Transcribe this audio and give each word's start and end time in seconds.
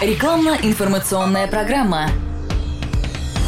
Рекламно-информационная 0.00 1.46
программа. 1.46 2.10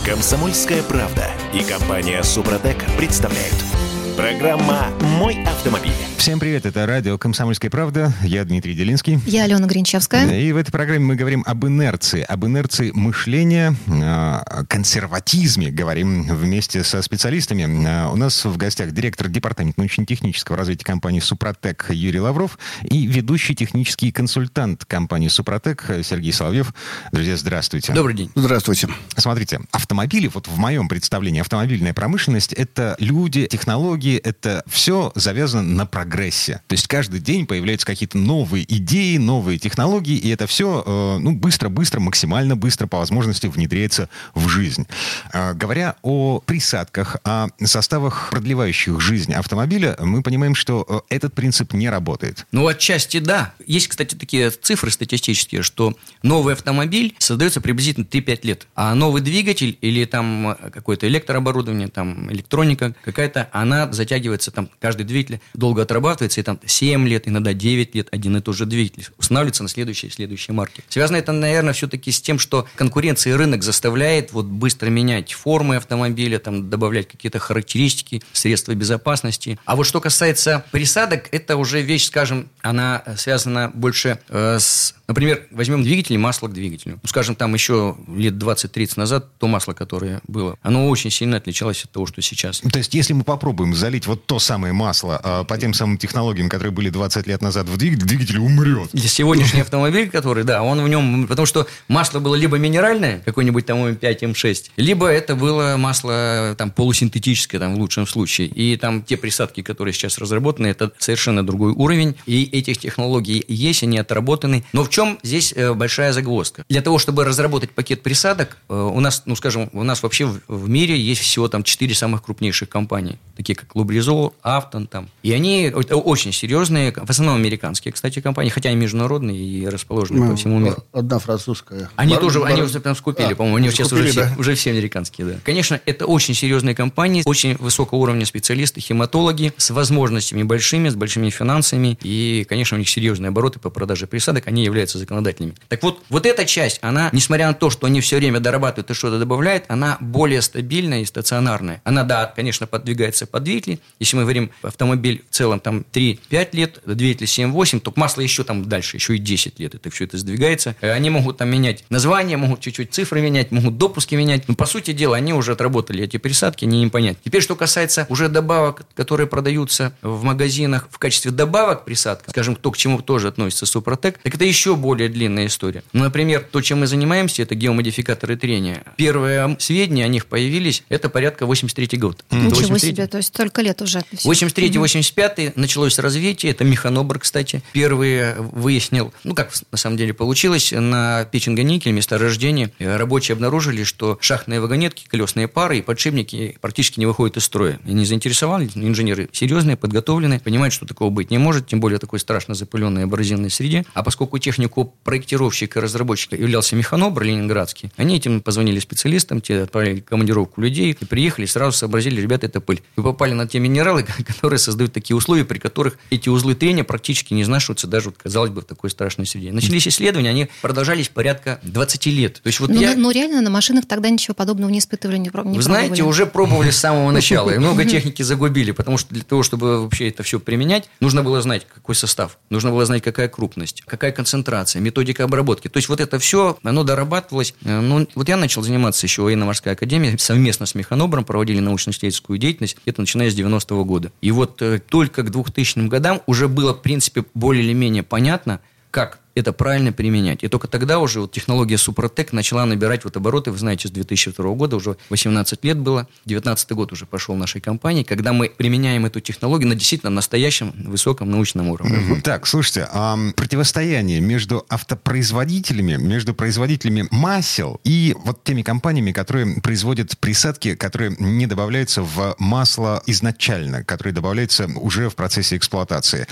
Комсомольская 0.06 0.82
правда 0.82 1.26
и 1.52 1.62
компания 1.62 2.22
Супротек 2.22 2.78
представляют. 2.96 3.77
Программа 4.18 4.88
«Мой 5.20 5.44
автомобиль». 5.44 5.92
Всем 6.16 6.40
привет, 6.40 6.66
это 6.66 6.84
радио 6.84 7.16
«Комсомольская 7.16 7.70
правда». 7.70 8.12
Я 8.20 8.44
Дмитрий 8.44 8.74
Делинский. 8.74 9.20
Я 9.24 9.44
Алена 9.44 9.66
Гринчевская. 9.68 10.28
И 10.40 10.50
в 10.50 10.56
этой 10.56 10.72
программе 10.72 10.98
мы 10.98 11.14
говорим 11.14 11.44
об 11.46 11.64
инерции, 11.64 12.22
об 12.22 12.44
инерции 12.44 12.90
мышления, 12.90 13.76
о 13.86 14.64
консерватизме. 14.68 15.70
Говорим 15.70 16.24
вместе 16.24 16.82
со 16.82 17.00
специалистами. 17.02 17.86
А, 17.86 18.10
у 18.10 18.16
нас 18.16 18.44
в 18.44 18.56
гостях 18.56 18.90
директор 18.90 19.28
департамента 19.28 19.80
научно-технического 19.80 20.58
развития 20.58 20.84
компании 20.84 21.20
«Супротек» 21.20 21.86
Юрий 21.90 22.20
Лавров 22.20 22.58
и 22.82 23.06
ведущий 23.06 23.54
технический 23.54 24.10
консультант 24.10 24.84
компании 24.84 25.28
«Супротек» 25.28 25.84
Сергей 26.02 26.32
Соловьев. 26.32 26.74
Друзья, 27.12 27.36
здравствуйте. 27.36 27.92
Добрый 27.92 28.16
день. 28.16 28.32
Здравствуйте. 28.34 28.88
Смотрите, 29.16 29.60
автомобили, 29.70 30.26
вот 30.26 30.48
в 30.48 30.58
моем 30.58 30.88
представлении, 30.88 31.40
автомобильная 31.40 31.94
промышленность— 31.94 32.52
это 32.54 32.96
люди, 32.98 33.46
технологии, 33.46 34.07
это 34.16 34.62
все 34.66 35.12
завязано 35.14 35.62
на 35.62 35.86
прогресс 35.86 36.08
прогрессе. 36.08 36.62
То 36.66 36.72
есть 36.72 36.88
каждый 36.88 37.20
день 37.20 37.46
появляются 37.46 37.86
какие-то 37.86 38.18
новые 38.18 38.64
идеи, 38.76 39.18
новые 39.18 39.58
технологии, 39.58 40.16
и 40.16 40.28
это 40.30 40.46
все 40.46 40.82
э, 40.84 41.18
ну, 41.18 41.32
быстро-быстро, 41.32 42.00
максимально 42.00 42.56
быстро 42.56 42.86
по 42.86 42.98
возможности 42.98 43.46
внедряется 43.46 44.08
в 44.34 44.48
жизнь. 44.48 44.86
Э, 45.32 45.54
говоря 45.54 45.96
о 46.02 46.40
присадках, 46.40 47.16
о 47.24 47.48
составах, 47.64 48.30
продлевающих 48.30 49.00
жизнь 49.00 49.32
автомобиля, 49.32 49.96
мы 50.00 50.22
понимаем, 50.22 50.54
что 50.54 50.84
э, 50.88 51.14
этот 51.14 51.34
принцип 51.34 51.72
не 51.74 51.90
работает. 51.90 52.46
Ну, 52.52 52.66
отчасти 52.66 53.18
да. 53.18 53.52
Есть, 53.66 53.88
кстати, 53.88 54.14
такие 54.14 54.50
цифры 54.50 54.90
статистические, 54.90 55.62
что 55.62 55.94
новый 56.22 56.54
автомобиль 56.54 57.14
создается 57.18 57.60
приблизительно 57.60 58.04
3-5 58.04 58.40
лет, 58.42 58.66
а 58.74 58.94
новый 58.94 59.22
двигатель 59.22 59.78
или 59.80 60.04
там 60.04 60.56
какое-то 60.72 61.06
электрооборудование, 61.06 61.88
там 61.88 62.30
электроника 62.32 62.94
какая-то, 63.04 63.48
она 63.52 63.86
затягивается, 63.98 64.50
там 64.50 64.70
каждый 64.80 65.04
двигатель 65.04 65.40
долго 65.54 65.82
отрабатывает 65.82 65.98
разрабатывается, 65.98 66.40
и 66.40 66.44
там 66.44 66.60
7 66.64 67.08
лет, 67.08 67.28
иногда 67.28 67.52
9 67.52 67.94
лет 67.94 68.08
один 68.10 68.36
и 68.36 68.40
тот 68.40 68.56
же 68.56 68.66
двигатель 68.66 69.06
устанавливается 69.18 69.62
на 69.62 69.68
следующие 69.68 70.10
следующие 70.10 70.54
марки. 70.54 70.82
Связано 70.88 71.16
это, 71.16 71.32
наверное, 71.32 71.72
все-таки 71.72 72.10
с 72.10 72.20
тем, 72.20 72.38
что 72.38 72.66
конкуренция 72.76 73.32
и 73.32 73.36
рынок 73.36 73.62
заставляет 73.62 74.32
вот 74.32 74.46
быстро 74.46 74.88
менять 74.90 75.32
формы 75.32 75.76
автомобиля, 75.76 76.38
там, 76.38 76.70
добавлять 76.70 77.08
какие-то 77.08 77.38
характеристики, 77.38 78.22
средства 78.32 78.74
безопасности. 78.74 79.58
А 79.64 79.76
вот 79.76 79.84
что 79.84 80.00
касается 80.00 80.64
присадок, 80.70 81.28
это 81.32 81.56
уже 81.56 81.82
вещь, 81.82 82.06
скажем, 82.06 82.48
она 82.62 83.02
связана 83.16 83.70
больше 83.74 84.18
э, 84.28 84.58
с 84.58 84.94
Например, 85.08 85.46
возьмем 85.50 85.82
двигатель 85.82 86.14
и 86.14 86.18
масло 86.18 86.48
к 86.48 86.52
двигателю. 86.52 87.00
Скажем, 87.04 87.34
там 87.34 87.54
еще 87.54 87.96
лет 88.14 88.34
20-30 88.34 88.92
назад 88.96 89.26
то 89.38 89.46
масло, 89.46 89.72
которое 89.72 90.20
было, 90.28 90.58
оно 90.60 90.86
очень 90.86 91.10
сильно 91.10 91.38
отличалось 91.38 91.82
от 91.84 91.90
того, 91.90 92.04
что 92.04 92.20
сейчас. 92.20 92.60
То 92.60 92.78
есть, 92.78 92.92
если 92.92 93.14
мы 93.14 93.24
попробуем 93.24 93.74
залить 93.74 94.06
вот 94.06 94.26
то 94.26 94.38
самое 94.38 94.74
масло 94.74 95.18
э, 95.24 95.44
по 95.44 95.56
тем 95.56 95.72
самым 95.72 95.96
технологиям, 95.96 96.50
которые 96.50 96.72
были 96.72 96.90
20 96.90 97.26
лет 97.26 97.40
назад 97.40 97.70
в 97.70 97.76
двигатель, 97.78 98.06
двигатель 98.06 98.38
умрет. 98.38 98.90
Для 98.92 99.08
сегодняшний 99.08 99.62
автомобиль, 99.62 100.10
который, 100.10 100.44
да, 100.44 100.62
он 100.62 100.82
в 100.82 100.88
нем... 100.90 101.26
Потому 101.26 101.46
что 101.46 101.66
масло 101.88 102.20
было 102.20 102.34
либо 102.34 102.58
минеральное, 102.58 103.20
какой-нибудь 103.24 103.64
там 103.64 103.86
М5, 103.86 104.20
М6, 104.20 104.72
либо 104.76 105.06
это 105.06 105.36
было 105.36 105.76
масло 105.78 106.54
там 106.58 106.70
полусинтетическое, 106.70 107.58
там 107.58 107.76
в 107.76 107.78
лучшем 107.78 108.06
случае. 108.06 108.48
И 108.48 108.76
там 108.76 109.02
те 109.02 109.16
присадки, 109.16 109.62
которые 109.62 109.94
сейчас 109.94 110.18
разработаны, 110.18 110.66
это 110.66 110.92
совершенно 110.98 111.46
другой 111.46 111.72
уровень. 111.72 112.14
И 112.26 112.44
этих 112.44 112.76
технологий 112.76 113.42
есть, 113.48 113.82
они 113.82 113.96
отработаны. 113.96 114.64
Но 114.74 114.84
в 114.84 114.90
чем 114.97 114.97
здесь 115.22 115.52
э, 115.54 115.74
большая 115.74 116.12
загвоздка? 116.12 116.64
Для 116.68 116.82
того, 116.82 116.98
чтобы 116.98 117.24
разработать 117.24 117.70
пакет 117.70 118.02
присадок, 118.02 118.58
э, 118.68 118.74
у 118.74 119.00
нас, 119.00 119.22
ну, 119.26 119.36
скажем, 119.36 119.70
у 119.72 119.82
нас 119.84 120.02
вообще 120.02 120.26
в 120.48 120.68
мире 120.68 120.98
есть 120.98 121.20
всего 121.20 121.48
там 121.48 121.62
четыре 121.62 121.94
самых 121.94 122.22
крупнейших 122.22 122.68
компании, 122.68 123.18
такие 123.36 123.54
как 123.56 123.74
Лубризол, 123.76 124.34
Автон 124.42 124.86
там. 124.86 125.08
И 125.22 125.32
они 125.32 125.70
очень 125.70 126.32
серьезные, 126.32 126.92
в 126.92 127.10
основном 127.10 127.36
американские, 127.36 127.92
кстати, 127.92 128.20
компании, 128.20 128.50
хотя 128.50 128.70
и 128.70 128.74
международные 128.74 129.38
и 129.38 129.66
расположены 129.66 130.20
ну, 130.20 130.30
по 130.30 130.36
всему 130.36 130.58
миру. 130.58 130.82
Одна 130.92 131.18
французская. 131.18 131.90
Они 131.96 132.14
бар, 132.14 132.20
тоже, 132.20 132.40
бар... 132.40 132.52
они 132.52 132.62
уже 132.62 132.80
прям 132.80 132.96
скупили, 132.96 133.32
а, 133.32 133.36
по-моему, 133.36 133.56
они 133.58 133.70
сейчас 133.70 133.92
уже, 133.92 134.12
да? 134.12 134.30
все, 134.30 134.40
уже 134.40 134.54
все 134.54 134.70
американские, 134.70 135.26
да. 135.26 135.34
Конечно, 135.44 135.80
это 135.84 136.06
очень 136.06 136.34
серьезные 136.34 136.74
компании, 136.74 137.22
очень 137.26 137.56
высокого 137.56 137.98
уровня 137.98 138.24
специалисты, 138.24 138.80
хематологи, 138.80 139.52
с 139.56 139.70
возможностями 139.70 140.42
большими, 140.42 140.88
с 140.88 140.94
большими 140.94 141.30
финансами, 141.30 141.98
и, 142.02 142.46
конечно, 142.48 142.76
у 142.76 142.78
них 142.78 142.88
серьезные 142.88 143.28
обороты 143.28 143.58
по 143.58 143.70
продаже 143.70 144.06
присадок, 144.06 144.46
они 144.46 144.64
являются 144.64 144.87
являются 144.88 144.98
законодателями. 144.98 145.54
Так 145.68 145.82
вот, 145.82 146.02
вот 146.08 146.26
эта 146.26 146.44
часть, 146.44 146.78
она, 146.82 147.10
несмотря 147.12 147.48
на 147.48 147.54
то, 147.54 147.70
что 147.70 147.86
они 147.86 148.00
все 148.00 148.16
время 148.16 148.40
дорабатывают 148.40 148.90
и 148.90 148.94
что-то 148.94 149.18
добавляют, 149.18 149.64
она 149.68 149.98
более 150.00 150.42
стабильная 150.42 151.02
и 151.02 151.04
стационарная. 151.04 151.80
Она, 151.84 152.04
да, 152.04 152.26
конечно, 152.34 152.66
подвигается 152.66 153.26
под 153.26 153.44
двигатель. 153.44 153.80
Если 153.98 154.16
мы 154.16 154.22
говорим 154.22 154.50
автомобиль 154.62 155.24
в 155.30 155.34
целом 155.34 155.60
там 155.60 155.84
3-5 155.92 156.48
лет, 156.52 156.80
двигатель 156.86 157.26
7-8, 157.26 157.80
то 157.80 157.92
масло 157.96 158.20
еще 158.22 158.44
там 158.44 158.64
дальше, 158.64 158.96
еще 158.96 159.16
и 159.16 159.18
10 159.18 159.58
лет 159.60 159.74
это 159.74 159.90
все 159.90 160.04
это 160.04 160.18
сдвигается. 160.18 160.74
Э, 160.80 160.92
они 160.92 161.10
могут 161.10 161.38
там 161.38 161.48
менять 161.48 161.84
название, 161.90 162.36
могут 162.36 162.60
чуть-чуть 162.60 162.92
цифры 162.92 163.20
менять, 163.20 163.50
могут 163.50 163.78
допуски 163.78 164.14
менять. 164.14 164.48
Но, 164.48 164.54
по 164.54 164.66
сути 164.66 164.92
дела, 164.92 165.16
они 165.16 165.32
уже 165.32 165.52
отработали 165.52 166.04
эти 166.04 166.16
присадки, 166.16 166.64
не 166.64 166.82
им 166.82 166.90
понять. 166.90 167.18
Теперь, 167.24 167.42
что 167.42 167.56
касается 167.56 168.06
уже 168.08 168.28
добавок, 168.28 168.84
которые 168.94 169.26
продаются 169.26 169.92
в 170.02 170.22
магазинах 170.24 170.88
в 170.90 170.98
качестве 170.98 171.30
добавок 171.30 171.84
присадка, 171.84 172.30
скажем, 172.30 172.56
то, 172.56 172.70
к 172.70 172.76
чему 172.76 173.02
тоже 173.02 173.28
относится 173.28 173.66
Супротек, 173.66 174.18
так 174.18 174.34
это 174.34 174.44
еще 174.44 174.76
более 174.78 175.08
длинная 175.08 175.46
история. 175.46 175.82
Ну, 175.92 176.04
например, 176.04 176.46
то, 176.50 176.60
чем 176.60 176.80
мы 176.80 176.86
занимаемся, 176.86 177.42
это 177.42 177.54
геомодификаторы 177.54 178.36
трения. 178.36 178.82
Первые 178.96 179.56
сведения 179.58 180.04
о 180.04 180.08
них 180.08 180.26
появились, 180.26 180.84
это 180.88 181.08
порядка 181.08 181.46
83 181.46 181.98
год. 181.98 182.24
Ничего 182.30 182.50
83 182.50 182.90
себе, 182.90 183.06
то 183.06 183.16
есть 183.18 183.28
столько 183.28 183.62
лет 183.62 183.80
уже. 183.82 184.02
83-85 184.24 185.52
началось 185.56 185.98
развитие, 185.98 186.52
это 186.52 186.64
механобр, 186.64 187.18
кстати. 187.18 187.62
Первые 187.72 188.34
выяснил, 188.38 189.12
ну, 189.24 189.34
как 189.34 189.52
на 189.70 189.78
самом 189.78 189.96
деле 189.96 190.14
получилось, 190.14 190.72
на 190.72 191.24
Печенга-Никель, 191.30 191.92
месторождении, 191.92 192.70
рабочие 192.78 193.34
обнаружили, 193.34 193.84
что 193.84 194.18
шахтные 194.20 194.60
вагонетки, 194.60 195.04
колесные 195.08 195.48
пары 195.48 195.78
и 195.78 195.82
подшипники 195.82 196.56
практически 196.60 197.00
не 197.00 197.06
выходят 197.06 197.36
из 197.36 197.44
строя. 197.44 197.80
И 197.86 197.92
не 197.92 198.04
заинтересовали, 198.04 198.70
инженеры 198.74 199.28
серьезные, 199.32 199.76
подготовленные, 199.76 200.40
понимают, 200.40 200.74
что 200.74 200.86
такого 200.86 201.10
быть 201.10 201.30
не 201.30 201.38
может, 201.38 201.66
тем 201.66 201.80
более 201.80 201.98
такой 201.98 202.18
страшно 202.18 202.54
запыленной 202.54 203.04
абразивной 203.04 203.50
среде. 203.50 203.84
А 203.94 204.02
поскольку 204.02 204.38
технику 204.38 204.67
технику 204.68 204.94
проектировщика 205.04 205.78
и 205.78 205.82
разработчика 205.82 206.36
являлся 206.36 206.76
механобр 206.76 207.22
ленинградский. 207.22 207.90
Они 207.96 208.16
этим 208.16 208.40
позвонили 208.40 208.78
специалистам, 208.78 209.40
те 209.40 209.62
отправили 209.62 210.00
командировку 210.00 210.60
людей 210.60 210.90
и 210.90 211.04
приехали, 211.04 211.46
сразу 211.46 211.76
сообразили, 211.76 212.20
ребята, 212.20 212.46
это 212.46 212.60
пыль. 212.60 212.82
Вы 212.96 213.02
попали 213.02 213.32
на 213.32 213.46
те 213.46 213.58
минералы, 213.58 214.04
которые 214.26 214.58
создают 214.58 214.92
такие 214.92 215.16
условия, 215.16 215.44
при 215.44 215.58
которых 215.58 215.98
эти 216.10 216.28
узлы 216.28 216.54
трения 216.54 216.84
практически 216.84 217.34
не 217.34 217.42
изнашиваются 217.42 217.86
даже, 217.86 218.10
вот, 218.10 218.18
казалось 218.18 218.50
бы, 218.50 218.60
в 218.60 218.64
такой 218.64 218.90
страшной 218.90 219.26
среде. 219.26 219.52
Начались 219.52 219.88
исследования, 219.88 220.30
они 220.30 220.48
продолжались 220.62 221.08
порядка 221.08 221.58
20 221.62 222.06
лет. 222.06 222.34
То 222.42 222.46
есть 222.46 222.60
вот 222.60 222.70
но, 222.70 222.80
я... 222.80 222.94
но 222.94 223.10
реально 223.10 223.40
на 223.40 223.50
машинах 223.50 223.86
тогда 223.86 224.10
ничего 224.10 224.34
подобного 224.34 224.70
не 224.70 224.78
испытывали, 224.78 225.16
не, 225.16 225.22
не 225.22 225.28
Вы 225.28 225.32
пробовали. 225.32 225.60
знаете, 225.60 226.02
уже 226.02 226.26
пробовали 226.26 226.70
с 226.70 226.76
самого 226.76 227.10
начала, 227.18 227.50
и 227.50 227.58
много 227.58 227.84
техники 227.84 228.22
загубили, 228.22 228.72
потому 228.72 228.98
что 228.98 229.14
для 229.14 229.22
того, 229.22 229.42
чтобы 229.42 229.82
вообще 229.82 230.08
это 230.08 230.22
все 230.22 230.38
применять, 230.38 230.88
нужно 231.00 231.22
было 231.22 231.40
знать, 231.40 231.66
какой 231.72 231.94
состав, 231.94 232.38
нужно 232.50 232.70
было 232.70 232.84
знать, 232.84 233.02
какая 233.02 233.28
крупность, 233.28 233.82
какая 233.86 234.12
концентрация, 234.12 234.47
концентрация, 234.48 234.80
методика 234.80 235.24
обработки. 235.24 235.68
То 235.68 235.76
есть 235.76 235.88
вот 235.88 236.00
это 236.00 236.18
все, 236.18 236.58
оно 236.62 236.82
дорабатывалось. 236.82 237.54
Э, 237.64 237.80
ну, 237.80 238.06
вот 238.14 238.28
я 238.28 238.36
начал 238.36 238.62
заниматься 238.62 239.06
еще 239.06 239.22
военно-морской 239.22 239.72
академии, 239.72 240.16
совместно 240.16 240.66
с 240.66 240.74
механобром 240.74 241.24
проводили 241.24 241.60
научно-исследовательскую 241.60 242.38
деятельность, 242.38 242.76
это 242.86 243.00
начиная 243.00 243.30
с 243.30 243.34
90-го 243.34 243.84
года. 243.84 244.10
И 244.22 244.30
вот 244.30 244.62
э, 244.62 244.78
только 244.78 245.22
к 245.22 245.30
2000 245.30 245.88
годам 245.88 246.22
уже 246.26 246.48
было, 246.48 246.72
в 246.72 246.80
принципе, 246.80 247.24
более 247.34 247.62
или 247.62 247.74
менее 247.74 248.02
понятно, 248.02 248.60
как 248.90 249.20
это 249.38 249.52
правильно 249.52 249.92
применять. 249.92 250.42
И 250.42 250.48
только 250.48 250.68
тогда 250.68 250.98
уже 250.98 251.20
вот 251.20 251.32
технология 251.32 251.78
Супротек 251.78 252.32
начала 252.32 252.66
набирать 252.66 253.04
вот 253.04 253.16
обороты. 253.16 253.50
Вы 253.50 253.58
знаете, 253.58 253.88
с 253.88 253.90
2002 253.90 254.54
года 254.54 254.76
уже 254.76 254.96
18 255.10 255.64
лет 255.64 255.78
было, 255.78 256.08
19 256.26 256.72
год 256.72 256.92
уже 256.92 257.06
пошел 257.06 257.34
нашей 257.36 257.60
компании, 257.60 258.02
когда 258.02 258.32
мы 258.32 258.50
применяем 258.50 259.06
эту 259.06 259.20
технологию 259.20 259.68
на 259.68 259.74
действительно 259.74 260.10
настоящем 260.10 260.72
высоком 260.76 261.30
научном 261.30 261.68
уровне. 261.68 261.98
Угу. 261.98 262.22
Так, 262.22 262.46
слушайте, 262.46 262.88
а 262.92 263.16
противостояние 263.36 264.20
между 264.20 264.66
автопроизводителями, 264.68 265.96
между 265.96 266.34
производителями 266.34 267.06
масел 267.10 267.80
и 267.84 268.14
вот 268.24 268.44
теми 268.44 268.62
компаниями, 268.62 269.12
которые 269.12 269.60
производят 269.60 270.18
присадки, 270.18 270.74
которые 270.74 271.14
не 271.18 271.46
добавляются 271.46 272.02
в 272.02 272.34
масло 272.38 273.02
изначально, 273.06 273.84
которые 273.84 274.12
добавляются 274.12 274.68
уже 274.76 275.08
в 275.08 275.14
процессе 275.14 275.56
эксплуатации. 275.56 276.26